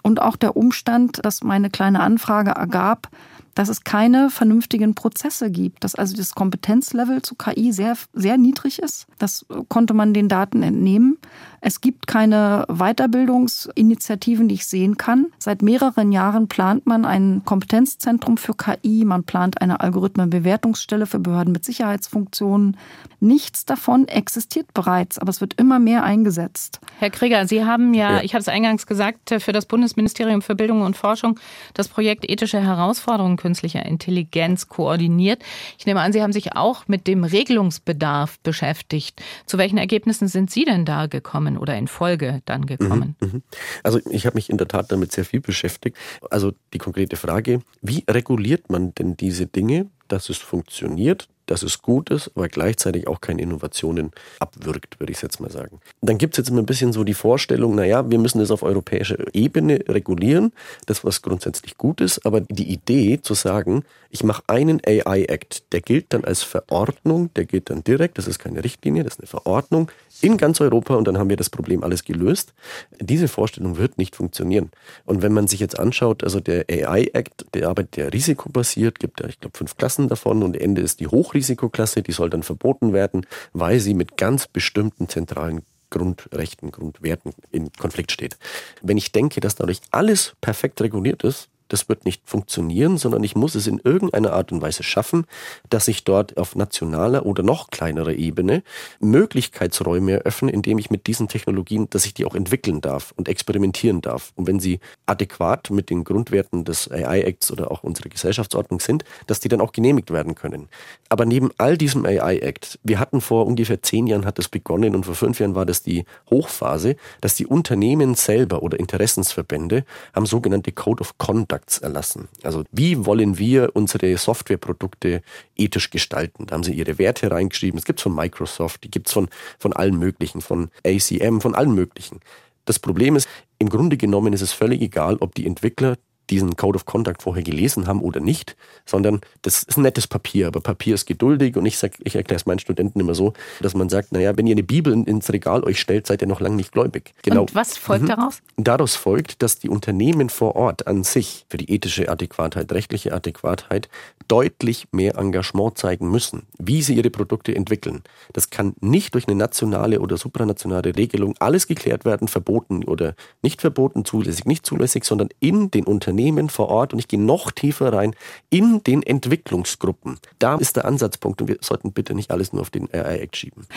Und 0.04 0.22
auch 0.22 0.36
der 0.36 0.58
Umstand, 0.58 1.24
dass 1.24 1.43
meine 1.43 1.70
kleine 1.70 2.02
Anfrage 2.02 2.52
ergab, 2.52 3.10
dass 3.56 3.70
es 3.70 3.84
keine 3.84 4.30
vernünftigen 4.30 4.95
Prozesse 4.95 5.52
gibt, 5.52 5.84
dass 5.84 5.95
also 5.95 6.16
das 6.16 6.36
Kompetenzlevel 6.36 7.22
zu 7.22 7.36
KI 7.36 7.72
sehr, 7.72 7.95
sehr 8.14 8.38
niedrig 8.38 8.80
ist. 8.80 9.08
Das 9.20 9.45
konnte 9.70 9.93
man 9.93 10.14
den 10.14 10.30
Daten 10.30 10.64
entnehmen. 10.64 11.18
Es 11.64 11.80
gibt 11.80 12.08
keine 12.08 12.66
Weiterbildungsinitiativen, 12.70 14.47
die 14.47 14.56
ich 14.56 14.66
sehen 14.66 14.97
kann. 14.97 15.28
Seit 15.38 15.62
mehreren 15.62 16.12
Jahren 16.12 16.47
plant 16.47 16.88
man 16.88 17.06
ein 17.06 17.43
Kompetenzzentrum 17.45 18.38
für 18.38 18.56
KI, 18.56 19.06
man 19.06 19.24
plant 19.24 19.62
eine 19.62 19.80
Algorithmenbewertungsstelle 19.80 21.06
für 21.06 21.20
Behörden 21.20 21.54
mit 21.54 21.64
Sicherheitsfunktionen. 21.64 22.78
Nichts 23.20 23.66
davon 23.66 24.08
existiert 24.08 24.74
bereits, 24.74 25.20
aber 25.20 25.30
es 25.30 25.39
wird 25.39 25.54
immer 25.60 25.78
mehr 25.78 26.04
eingesetzt. 26.04 26.80
Herr 26.97 27.12
Krieger, 27.12 27.47
Sie 27.47 27.64
haben 27.64 27.93
ja, 27.93 28.14
ja. 28.14 28.24
ich 28.24 28.34
habe 28.34 28.41
es 28.41 28.47
eingangs 28.47 28.88
gesagt, 28.88 29.36
für 29.39 29.52
das 29.52 29.68
Bundesministerium 29.68 30.41
für 30.41 30.56
Bildung 30.56 30.82
und 30.82 30.97
Forschung 30.97 31.39
das 31.76 31.88
Projekt 31.88 32.28
Ethische 32.28 32.60
Herausforderungen 32.60 33.38
künstlicher 33.42 33.86
Intelligenz 33.86 34.68
koordiniert. 34.68 35.42
Ich 35.78 35.86
nehme 35.86 36.02
an, 36.02 36.14
Sie 36.14 36.22
haben 36.22 36.34
sich 36.34 36.56
auch 36.56 36.88
mit 36.88 37.08
dem 37.08 37.24
Regelungsbedarf 37.24 38.39
beschäftigt. 38.39 39.22
Zu 39.46 39.58
welchen 39.58 39.78
Ergebnissen 39.78 40.28
sind 40.28 40.52
Sie 40.52 40.66
denn 40.66 40.86
da 40.86 41.08
gekommen? 41.08 41.32
gekommen 41.32 41.58
oder 41.58 41.78
in 41.78 41.88
Folge 41.88 42.42
dann 42.46 42.66
gekommen? 42.66 43.16
Mhm, 43.20 43.28
mhm. 43.28 43.44
also 43.84 44.00
ich 44.10 44.26
habe 44.26 44.36
mich 44.36 44.50
in 44.50 44.58
der 44.58 44.68
Tat 44.68 44.92
damit 44.92 45.12
sehr 45.12 45.26
viel 45.26 45.39
beschäftigt. 45.39 45.98
Also 46.30 46.52
die 46.74 46.78
konkrete 46.78 47.16
Frage, 47.16 47.62
wie 47.82 48.04
reguliert 48.10 48.70
man 48.70 48.94
denn 48.96 49.16
diese 49.16 49.48
Dinge? 49.48 49.88
Dass 50.12 50.30
es 50.30 50.38
funktioniert, 50.38 51.28
dass 51.45 51.64
es 51.64 51.82
gut 51.82 52.09
ist, 52.09 52.32
aber 52.36 52.47
gleichzeitig 52.47 53.07
auch 53.07 53.20
keine 53.20 53.41
Innovationen 53.41 54.12
abwirkt, 54.39 54.99
würde 54.99 55.12
ich 55.12 55.22
jetzt 55.22 55.39
mal 55.39 55.51
sagen. 55.51 55.80
Dann 56.01 56.18
gibt 56.18 56.34
es 56.34 56.38
jetzt 56.38 56.49
immer 56.49 56.62
ein 56.62 56.66
bisschen 56.66 56.93
so 56.93 57.03
die 57.03 57.14
Vorstellung, 57.14 57.76
naja, 57.76 58.09
wir 58.09 58.20
müssen 58.20 58.39
das 58.39 58.51
auf 58.51 58.64
europäischer 58.64 59.18
Ebene 59.34 59.84
regulieren, 59.88 60.53
das 60.86 61.03
was 61.03 61.22
grundsätzlich 61.22 61.78
gut 61.78 61.99
ist, 61.99 62.26
aber 62.26 62.41
die 62.41 62.72
Idee 62.72 63.20
zu 63.22 63.34
sagen, 63.34 63.84
ich 64.09 64.24
mache 64.24 64.43
einen 64.47 64.82
AI-Act, 64.86 65.74
der 65.74 65.82
gilt 65.82 66.14
dann 66.14 66.24
als 66.24 66.43
Verordnung, 66.43 67.34
der 67.36 67.45
gilt 67.45 67.70
dann 67.70 67.84
direkt, 67.84 68.18
das 68.18 68.28
ist 68.28 68.39
keine 68.39 68.64
Richtlinie, 68.64 69.03
das 69.03 69.14
ist 69.14 69.20
eine 69.20 69.28
Verordnung 69.28 69.91
in 70.24 70.38
ganz 70.38 70.62
Europa 70.62 70.96
und 70.96 71.08
dann 71.08 71.18
haben 71.18 71.30
wir 71.30 71.38
das 71.38 71.50
Problem 71.50 71.84
alles 71.84 72.04
gelöst. 72.04 72.54
Diese 73.00 73.28
Vorstellung 73.28 73.78
wird 73.78 73.98
nicht 73.98 74.16
funktionieren. 74.16 74.72
Und 75.06 75.22
wenn 75.22 75.34
man 75.34 75.48
sich 75.48 75.60
jetzt 75.60 75.80
anschaut, 75.80 76.24
also 76.24 76.40
der 76.40 76.66
AI-Act, 76.70 77.46
der 77.54 77.70
arbeitet 77.70 77.98
ja 77.98 78.08
risikobasiert, 78.08 79.00
gibt 79.00 79.22
ja, 79.22 79.28
ich 79.28 79.40
glaube, 79.40 79.58
fünf 79.58 79.78
Klassen 79.78 80.08
davon 80.08 80.44
und 80.44 80.56
Ende 80.56 80.82
ist 80.82 81.00
die 81.00 81.08
Hochrisikoklasse, 81.08 82.02
die 82.02 82.12
soll 82.12 82.30
dann 82.30 82.44
verboten 82.44 82.94
werden, 82.94 83.26
weil 83.54 83.80
sie 83.80 83.94
mit 83.94 84.18
ganz 84.18 84.48
bestimmten 84.48 85.10
zentralen 85.10 85.62
Grundrechten, 85.92 86.72
Grundwerten 86.72 87.34
in 87.52 87.72
Konflikt 87.74 88.12
steht. 88.12 88.38
Wenn 88.82 88.98
ich 88.98 89.12
denke, 89.12 89.42
dass 89.42 89.56
dadurch 89.56 89.82
alles 89.92 90.34
perfekt 90.42 90.82
reguliert 90.82 91.24
ist, 91.24 91.50
das 91.72 91.88
wird 91.90 92.06
nicht 92.06 92.22
funktionieren, 92.26 92.98
sondern 92.98 93.24
ich 93.24 93.36
muss 93.36 93.56
es 93.56 93.68
in 93.68 93.80
irgendeiner 93.84 94.34
Art 94.34 94.52
und 94.52 94.62
Weise 94.62 94.84
schaffen, 94.84 95.26
dass 95.70 95.88
ich 95.88 96.04
dort 96.04 96.38
auf 96.38 96.56
nationaler 96.56 97.26
oder 97.26 97.44
noch 97.44 97.70
kleinerer 97.70 98.14
Ebene 98.14 98.64
Möglichkeitsräume 99.00 100.12
eröffne, 100.14 100.52
indem 100.52 100.78
ich 100.78 100.90
mit 100.90 101.08
diesen 101.08 101.28
Technologien, 101.28 101.90
dass 101.90 102.06
ich 102.06 102.14
die 102.14 102.26
auch 102.26 102.36
entwickeln 102.36 102.82
darf 102.82 103.14
und 103.16 103.30
experimentieren 103.30 104.02
darf. 104.02 104.34
Und 104.36 104.48
wenn 104.48 104.60
sie 104.60 104.80
adäquat 105.06 105.70
mit 105.70 105.90
den 105.90 106.04
Grundwerten 106.04 106.66
des 106.66 106.92
AI-Acts 106.92 107.52
oder 107.52 107.72
auch 107.72 107.84
unserer 107.84 108.10
Gesellschaftsordnung 108.10 108.80
sind, 108.80 109.06
dass 109.28 109.40
die 109.40 109.48
dann 109.48 109.62
auch 109.62 109.72
genehmigt 109.72 110.12
werden 110.12 110.36
können. 110.36 110.68
Aber 111.10 111.26
neben 111.26 111.52
all 111.58 111.78
diesem 111.78 112.06
AI-Act, 112.06 112.80
wir 112.84 113.00
hatten 113.00 113.22
vor 113.22 113.48
ungefähr 113.48 113.82
zehn 113.82 114.08
Jahren 114.08 114.26
hat 114.26 114.38
das 114.38 114.50
begonnen 114.50 114.96
und 114.96 115.06
vor 115.06 115.16
fünf 115.16 115.40
Jahren 115.40 115.56
war 115.56 115.66
das 115.66 115.84
die 115.84 116.06
Hochphase, 116.30 116.96
dass 117.22 117.36
die 117.36 117.46
Unternehmen 117.46 118.16
selber 118.16 118.62
oder 118.64 118.80
Interessensverbände 118.80 119.86
haben 120.14 120.26
sogenannte 120.26 120.72
Code 120.72 121.02
of 121.02 121.18
Conduct 121.18 121.61
Markts 121.62 121.78
erlassen. 121.78 122.28
Also 122.43 122.64
wie 122.72 123.05
wollen 123.05 123.38
wir 123.38 123.76
unsere 123.76 124.18
Softwareprodukte 124.18 125.22
ethisch 125.55 125.91
gestalten? 125.91 126.47
Da 126.47 126.55
haben 126.55 126.64
sie 126.64 126.74
ihre 126.74 126.97
Werte 126.97 127.30
reingeschrieben. 127.30 127.78
Es 127.78 127.86
gibt 127.86 128.01
von 128.01 128.16
Microsoft, 128.16 128.84
die 128.84 128.91
gibt 128.91 129.07
es 129.07 129.14
von, 129.14 129.30
von 129.59 129.74
allen 129.74 129.97
möglichen, 129.97 130.41
von 130.41 130.70
ACM, 130.86 131.39
von 131.39 131.53
allen 131.53 131.76
möglichen. 131.76 132.20
Das 132.66 132.80
Problem 132.80 133.16
ist, 133.16 133.30
im 133.59 133.70
Grunde 133.70 133.97
genommen 133.97 134.34
ist 134.34 134.41
es 134.41 134.53
völlig 134.53 134.82
egal, 134.82 135.18
ob 135.20 135.36
die 135.36 135.45
Entwickler 135.45 135.97
diesen 136.32 136.56
Code 136.56 136.78
of 136.78 136.86
Conduct 136.86 137.22
vorher 137.22 137.44
gelesen 137.44 137.88
haben 137.88 138.02
oder 138.02 138.20
nicht, 138.20 138.56
sondern 138.86 139.22
das 139.42 139.64
ist 139.64 139.78
ein 139.78 139.84
nettes 139.84 140.08
Papier, 140.08 140.48
aber 140.48 140.62
Papier 140.62 140.96
ist 140.96 141.06
geduldig 141.06 141.58
und 141.58 141.66
ich 141.66 141.78
sag, 141.78 141.94
ich 142.00 142.16
erkläre 142.16 142.38
es 142.38 142.46
meinen 142.46 142.60
Studenten 142.60 143.00
immer 143.00 143.14
so, 143.14 143.34
dass 143.60 143.76
man 143.76 143.90
sagt, 143.90 144.14
naja, 144.14 144.36
wenn 144.38 144.48
ihr 144.48 144.54
eine 144.56 144.64
Bibel 144.64 144.94
ins 144.94 145.32
Regal 145.32 145.64
euch 145.64 145.80
stellt, 145.80 146.08
seid 146.08 146.22
ihr 146.22 146.28
noch 146.28 146.40
lange 146.40 146.56
nicht 146.56 146.72
gläubig. 146.72 147.14
Genau. 147.24 147.42
Und 147.42 147.54
was 147.54 147.78
folgt 147.78 148.04
mhm. 148.04 148.08
daraus? 148.08 148.42
Daraus 148.58 148.96
folgt, 148.96 149.44
dass 149.44 149.60
die 149.60 149.70
Unternehmen 149.70 150.30
vor 150.30 150.56
Ort 150.56 150.88
an 150.88 151.04
sich 151.04 151.46
für 151.50 151.58
die 151.58 151.70
ethische 151.72 152.10
Adäquatheit, 152.10 152.72
rechtliche 152.72 153.14
Adäquatheit 153.14 153.90
deutlich 154.32 154.88
mehr 154.94 155.18
Engagement 155.18 155.78
zeigen 155.78 156.10
müssen, 156.10 156.44
wie 156.58 156.82
sie 156.82 156.96
ihre 156.96 157.10
Produkte 157.10 157.54
entwickeln. 157.54 158.02
Das 158.32 158.50
kann 158.50 158.76
nicht 158.80 159.14
durch 159.14 159.28
eine 159.28 159.36
nationale 159.36 160.00
oder 160.00 160.16
supranationale 160.16 160.96
Regelung 160.96 161.36
alles 161.40 161.68
geklärt 161.68 162.06
werden, 162.06 162.30
verboten 162.30 162.86
oder 162.86 163.14
nicht 163.42 163.60
verboten, 163.60 164.06
zulässig, 164.06 164.46
nicht 164.46 164.66
zulässig, 164.66 165.04
sondern 165.04 165.28
in 165.42 165.70
den 165.70 165.84
Unternehmen 165.84 166.48
vor 166.48 166.70
Ort 166.70 166.94
und 166.94 167.00
ich 167.00 167.10
gehe 167.10 167.20
noch 167.20 167.52
tiefer 167.52 167.92
rein 167.92 168.16
in 168.50 168.82
den 168.84 169.04
Entwicklungsgruppen. 169.04 170.18
Da 170.40 170.56
ist 170.56 170.78
der 170.78 170.86
Ansatzpunkt 170.86 171.42
und 171.42 171.50
wir 171.50 171.58
sollten 171.60 171.92
bitte 171.92 172.14
nicht 172.16 172.32
alles 172.32 172.54
nur 172.54 172.62
auf 172.62 172.70
den 172.70 172.86
RI-Act 172.86 173.36
schieben. 173.36 173.68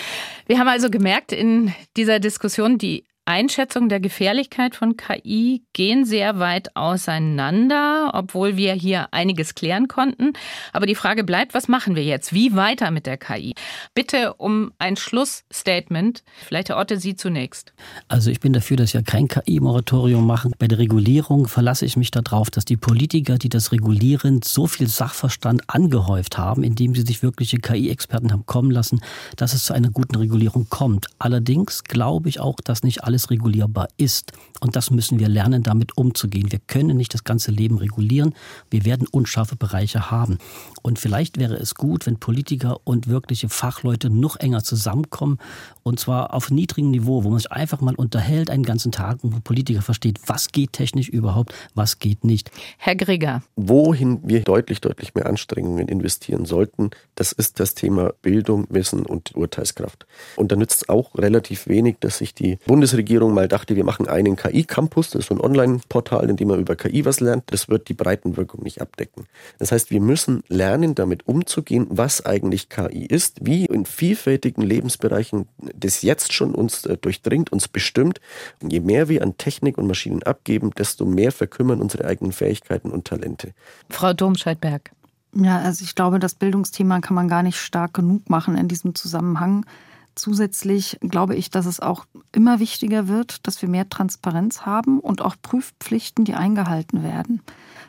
Wir 0.46 0.60
haben 0.60 0.68
also 0.68 0.88
gemerkt 0.88 1.32
in 1.32 1.74
dieser 1.96 2.20
Diskussion, 2.20 2.78
die 2.78 3.02
Einschätzung 3.26 3.88
der 3.88 4.00
Gefährlichkeit 4.00 4.76
von 4.76 4.96
KI 4.96 5.62
gehen 5.72 6.04
sehr 6.04 6.38
weit 6.38 6.76
auseinander, 6.76 8.10
obwohl 8.12 8.56
wir 8.56 8.74
hier 8.74 9.08
einiges 9.12 9.54
klären 9.54 9.88
konnten. 9.88 10.34
Aber 10.72 10.84
die 10.84 10.94
Frage 10.94 11.24
bleibt, 11.24 11.54
was 11.54 11.66
machen 11.66 11.96
wir 11.96 12.04
jetzt? 12.04 12.34
Wie 12.34 12.54
weiter 12.54 12.90
mit 12.90 13.06
der 13.06 13.16
KI? 13.16 13.54
Bitte 13.94 14.34
um 14.34 14.72
ein 14.78 14.96
Schlussstatement. 14.96 16.22
Vielleicht 16.46 16.68
Herr 16.68 16.76
Otte, 16.76 16.98
Sie 16.98 17.16
zunächst. 17.16 17.72
Also 18.08 18.30
ich 18.30 18.40
bin 18.40 18.52
dafür, 18.52 18.76
dass 18.76 18.92
wir 18.92 19.02
kein 19.02 19.26
KI-Moratorium 19.28 20.26
machen. 20.26 20.52
Bei 20.58 20.68
der 20.68 20.78
Regulierung 20.78 21.48
verlasse 21.48 21.86
ich 21.86 21.96
mich 21.96 22.10
darauf, 22.10 22.50
dass 22.50 22.66
die 22.66 22.76
Politiker, 22.76 23.38
die 23.38 23.48
das 23.48 23.72
regulieren, 23.72 24.42
so 24.42 24.66
viel 24.66 24.86
Sachverstand 24.86 25.62
angehäuft 25.68 26.36
haben, 26.36 26.62
indem 26.62 26.94
sie 26.94 27.02
sich 27.02 27.22
wirkliche 27.22 27.58
KI-Experten 27.58 28.32
haben 28.32 28.44
kommen 28.44 28.70
lassen, 28.70 29.00
dass 29.36 29.54
es 29.54 29.64
zu 29.64 29.72
einer 29.72 29.88
guten 29.88 30.16
Regulierung 30.16 30.68
kommt. 30.68 31.06
Allerdings 31.18 31.84
glaube 31.84 32.28
ich 32.28 32.40
auch, 32.40 32.56
dass 32.62 32.82
nicht 32.82 33.02
alle 33.02 33.13
alles 33.14 33.30
regulierbar 33.30 33.88
ist. 33.96 34.32
Und 34.60 34.74
das 34.74 34.90
müssen 34.90 35.20
wir 35.20 35.28
lernen, 35.28 35.62
damit 35.62 35.96
umzugehen. 35.96 36.50
Wir 36.50 36.58
können 36.58 36.96
nicht 36.96 37.14
das 37.14 37.22
ganze 37.22 37.52
Leben 37.52 37.78
regulieren. 37.78 38.34
Wir 38.70 38.84
werden 38.84 39.06
unscharfe 39.08 39.54
Bereiche 39.54 40.10
haben. 40.10 40.38
Und 40.82 40.98
vielleicht 40.98 41.38
wäre 41.38 41.54
es 41.54 41.76
gut, 41.76 42.06
wenn 42.06 42.18
Politiker 42.18 42.80
und 42.82 43.06
wirkliche 43.06 43.48
Fachleute 43.48 44.10
noch 44.10 44.36
enger 44.36 44.64
zusammenkommen. 44.64 45.38
Und 45.84 46.00
zwar 46.00 46.34
auf 46.34 46.50
niedrigem 46.50 46.90
Niveau, 46.90 47.22
wo 47.22 47.30
man 47.30 47.38
sich 47.38 47.52
einfach 47.52 47.80
mal 47.80 47.94
unterhält 47.94 48.50
einen 48.50 48.64
ganzen 48.64 48.90
Tag 48.90 49.22
und 49.22 49.34
wo 49.34 49.38
Politiker 49.38 49.82
versteht, 49.82 50.18
was 50.26 50.48
geht 50.48 50.72
technisch 50.72 51.08
überhaupt, 51.08 51.54
was 51.74 52.00
geht 52.00 52.24
nicht. 52.24 52.50
Herr 52.78 52.96
Grieger. 52.96 53.42
Wohin 53.54 54.18
wir 54.24 54.40
deutlich, 54.40 54.80
deutlich 54.80 55.14
mehr 55.14 55.26
Anstrengungen 55.26 55.86
investieren 55.86 56.46
sollten, 56.46 56.90
das 57.14 57.30
ist 57.30 57.60
das 57.60 57.74
Thema 57.74 58.12
Bildung, 58.22 58.66
Wissen 58.70 59.06
und 59.06 59.36
Urteilskraft. 59.36 60.06
Und 60.34 60.50
da 60.50 60.56
nützt 60.56 60.82
es 60.82 60.88
auch 60.88 61.14
relativ 61.14 61.68
wenig, 61.68 61.98
dass 62.00 62.18
sich 62.18 62.34
die 62.34 62.58
Bundesregierung 62.66 63.04
Bundesregierung 63.04 63.34
mal 63.34 63.48
dachte, 63.48 63.76
wir 63.76 63.84
machen 63.84 64.08
einen 64.08 64.34
KI-Campus, 64.36 65.10
das 65.10 65.20
ist 65.20 65.28
so 65.28 65.34
ein 65.34 65.40
Online-Portal, 65.40 66.30
in 66.30 66.36
dem 66.36 66.48
man 66.48 66.60
über 66.60 66.74
KI 66.74 67.04
was 67.04 67.20
lernt, 67.20 67.44
das 67.46 67.68
wird 67.68 67.88
die 67.88 67.94
Breitenwirkung 67.94 68.62
nicht 68.62 68.80
abdecken. 68.80 69.26
Das 69.58 69.72
heißt, 69.72 69.90
wir 69.90 70.00
müssen 70.00 70.42
lernen, 70.48 70.94
damit 70.94 71.28
umzugehen, 71.28 71.86
was 71.90 72.24
eigentlich 72.24 72.70
KI 72.70 73.04
ist, 73.04 73.44
wie 73.44 73.66
in 73.66 73.84
vielfältigen 73.84 74.62
Lebensbereichen 74.62 75.48
das 75.76 76.02
jetzt 76.02 76.32
schon 76.32 76.54
uns 76.54 76.84
äh, 76.86 76.96
durchdringt, 76.96 77.52
uns 77.52 77.68
bestimmt. 77.68 78.20
Und 78.62 78.72
je 78.72 78.80
mehr 78.80 79.08
wir 79.08 79.22
an 79.22 79.36
Technik 79.36 79.78
und 79.78 79.86
Maschinen 79.86 80.22
abgeben, 80.22 80.70
desto 80.70 81.04
mehr 81.04 81.32
verkümmern 81.32 81.80
unsere 81.80 82.04
eigenen 82.04 82.32
Fähigkeiten 82.32 82.90
und 82.90 83.06
Talente. 83.06 83.52
Frau 83.90 84.12
Domscheit-Berg. 84.12 84.90
Ja, 85.36 85.58
also 85.58 85.84
ich 85.84 85.94
glaube, 85.94 86.18
das 86.18 86.34
Bildungsthema 86.34 87.00
kann 87.00 87.14
man 87.14 87.28
gar 87.28 87.42
nicht 87.42 87.58
stark 87.58 87.94
genug 87.94 88.30
machen 88.30 88.56
in 88.56 88.68
diesem 88.68 88.94
Zusammenhang. 88.94 89.66
Zusätzlich 90.14 90.98
glaube 91.00 91.34
ich, 91.34 91.50
dass 91.50 91.66
es 91.66 91.80
auch 91.80 92.06
immer 92.30 92.60
wichtiger 92.60 93.08
wird, 93.08 93.46
dass 93.46 93.60
wir 93.60 93.68
mehr 93.68 93.88
Transparenz 93.88 94.62
haben 94.62 95.00
und 95.00 95.22
auch 95.22 95.34
Prüfpflichten, 95.42 96.24
die 96.24 96.34
eingehalten 96.34 97.02
werden. 97.02 97.42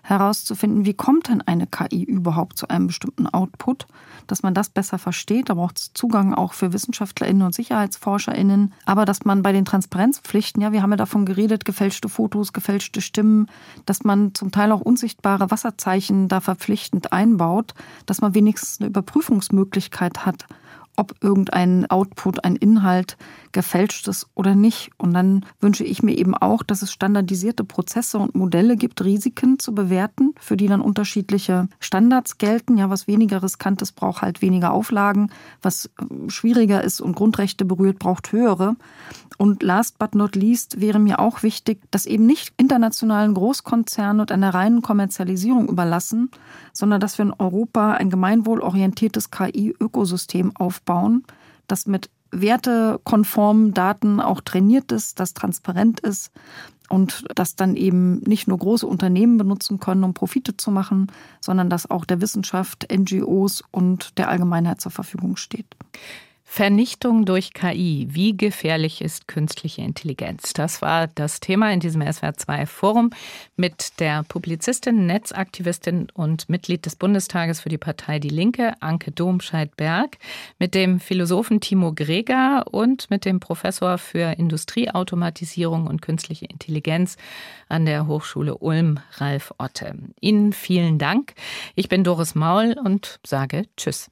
Herauszufinden, 0.07 0.85
wie 0.85 0.93
kommt 0.93 1.29
denn 1.29 1.41
eine 1.41 1.65
KI 1.65 2.03
überhaupt 2.03 2.59
zu 2.59 2.67
einem 2.67 2.87
bestimmten 2.87 3.25
Output, 3.25 3.87
dass 4.27 4.43
man 4.43 4.53
das 4.53 4.69
besser 4.69 4.99
versteht. 4.99 5.49
Da 5.49 5.55
braucht 5.55 5.79
es 5.79 5.93
Zugang 5.93 6.35
auch 6.35 6.53
für 6.53 6.73
WissenschaftlerInnen 6.73 7.41
und 7.41 7.55
SicherheitsforscherInnen. 7.55 8.71
Aber 8.85 9.05
dass 9.05 9.25
man 9.25 9.41
bei 9.41 9.51
den 9.51 9.65
Transparenzpflichten, 9.65 10.61
ja, 10.61 10.71
wir 10.71 10.83
haben 10.83 10.91
ja 10.91 10.97
davon 10.97 11.25
geredet, 11.25 11.65
gefälschte 11.65 12.07
Fotos, 12.07 12.53
gefälschte 12.53 13.01
Stimmen, 13.01 13.47
dass 13.87 14.03
man 14.03 14.35
zum 14.35 14.51
Teil 14.51 14.71
auch 14.71 14.81
unsichtbare 14.81 15.49
Wasserzeichen 15.49 16.27
da 16.27 16.39
verpflichtend 16.39 17.11
einbaut, 17.11 17.73
dass 18.05 18.21
man 18.21 18.35
wenigstens 18.35 18.79
eine 18.79 18.89
Überprüfungsmöglichkeit 18.89 20.25
hat 20.25 20.45
ob 20.97 21.13
irgendein 21.21 21.89
Output, 21.89 22.43
ein 22.43 22.55
Inhalt 22.55 23.17
gefälscht 23.55 24.07
ist 24.09 24.27
oder 24.35 24.53
nicht. 24.53 24.91
Und 24.97 25.13
dann 25.13 25.45
wünsche 25.61 25.85
ich 25.85 26.03
mir 26.03 26.15
eben 26.15 26.35
auch, 26.35 26.61
dass 26.61 26.81
es 26.81 26.91
standardisierte 26.91 27.63
Prozesse 27.63 28.19
und 28.19 28.35
Modelle 28.35 28.75
gibt, 28.75 29.03
Risiken 29.03 29.57
zu 29.59 29.73
bewerten, 29.73 30.35
für 30.39 30.57
die 30.57 30.67
dann 30.67 30.81
unterschiedliche 30.81 31.69
Standards 31.79 32.37
gelten. 32.37 32.77
Ja, 32.77 32.89
was 32.89 33.07
weniger 33.07 33.41
riskant 33.41 33.81
ist, 33.81 33.93
braucht 33.93 34.21
halt 34.21 34.41
weniger 34.41 34.73
Auflagen. 34.73 35.31
Was 35.61 35.85
äh, 35.85 36.29
schwieriger 36.29 36.83
ist 36.83 36.99
und 36.99 37.15
Grundrechte 37.15 37.63
berührt, 37.63 37.97
braucht 37.97 38.33
höhere. 38.33 38.75
Und 39.37 39.63
last 39.63 39.97
but 39.99 40.15
not 40.15 40.35
least 40.35 40.81
wäre 40.81 40.99
mir 40.99 41.19
auch 41.19 41.41
wichtig, 41.41 41.79
dass 41.91 42.05
eben 42.05 42.25
nicht 42.25 42.53
internationalen 42.57 43.33
Großkonzernen 43.33 44.19
und 44.19 44.31
einer 44.33 44.53
reinen 44.53 44.81
Kommerzialisierung 44.81 45.69
überlassen, 45.69 46.29
sondern 46.73 46.99
dass 46.99 47.17
wir 47.17 47.25
in 47.25 47.33
Europa 47.33 47.93
ein 47.93 48.09
gemeinwohlorientiertes 48.09 49.31
KI-Ökosystem 49.31 50.55
aufbauen, 50.57 51.23
das 51.67 51.87
mit 51.87 52.09
wertekonformen 52.41 53.73
Daten 53.73 54.19
auch 54.19 54.41
trainiert 54.41 54.91
ist, 54.91 55.19
das 55.19 55.33
transparent 55.33 55.99
ist 55.99 56.31
und 56.89 57.25
das 57.35 57.55
dann 57.55 57.75
eben 57.75 58.19
nicht 58.19 58.47
nur 58.47 58.57
große 58.57 58.85
Unternehmen 58.85 59.37
benutzen 59.37 59.79
können, 59.79 60.03
um 60.03 60.13
Profite 60.13 60.55
zu 60.57 60.71
machen, 60.71 61.11
sondern 61.41 61.69
das 61.69 61.89
auch 61.89 62.05
der 62.05 62.21
Wissenschaft, 62.21 62.87
NGOs 62.91 63.63
und 63.71 64.17
der 64.17 64.29
Allgemeinheit 64.29 64.81
zur 64.81 64.91
Verfügung 64.91 65.35
steht. 65.35 65.67
Vernichtung 66.55 67.25
durch 67.25 67.53
KI. 67.53 68.07
Wie 68.11 68.37
gefährlich 68.37 69.01
ist 69.01 69.27
künstliche 69.27 69.81
Intelligenz? 69.81 70.53
Das 70.53 70.81
war 70.81 71.07
das 71.07 71.41
Thema 71.41 71.73
in 71.73 71.81
diesem 71.81 72.01
SWR2 72.01 72.65
Forum 72.65 73.09
mit 73.57 73.99
der 73.99 74.23
Publizistin, 74.23 75.05
Netzaktivistin 75.05 76.07
und 76.13 76.47
Mitglied 76.47 76.85
des 76.85 76.95
Bundestages 76.95 77.59
für 77.59 77.67
die 77.67 77.77
Partei 77.77 78.19
Die 78.19 78.29
Linke, 78.29 78.71
Anke 78.79 79.11
Domscheit-Berg, 79.11 80.17
mit 80.57 80.75
dem 80.75 81.01
Philosophen 81.01 81.59
Timo 81.59 81.91
Greger 81.91 82.63
und 82.71 83.09
mit 83.09 83.25
dem 83.25 83.41
Professor 83.41 83.97
für 83.97 84.37
Industrieautomatisierung 84.37 85.87
und 85.87 86.01
künstliche 86.01 86.45
Intelligenz 86.45 87.17
an 87.67 87.85
der 87.85 88.07
Hochschule 88.07 88.57
Ulm, 88.59 89.01
Ralf 89.17 89.53
Otte. 89.57 89.93
Ihnen 90.21 90.53
vielen 90.53 90.99
Dank. 90.99 91.33
Ich 91.75 91.89
bin 91.89 92.05
Doris 92.05 92.33
Maul 92.33 92.77
und 92.81 93.19
sage 93.25 93.65
Tschüss. 93.75 94.03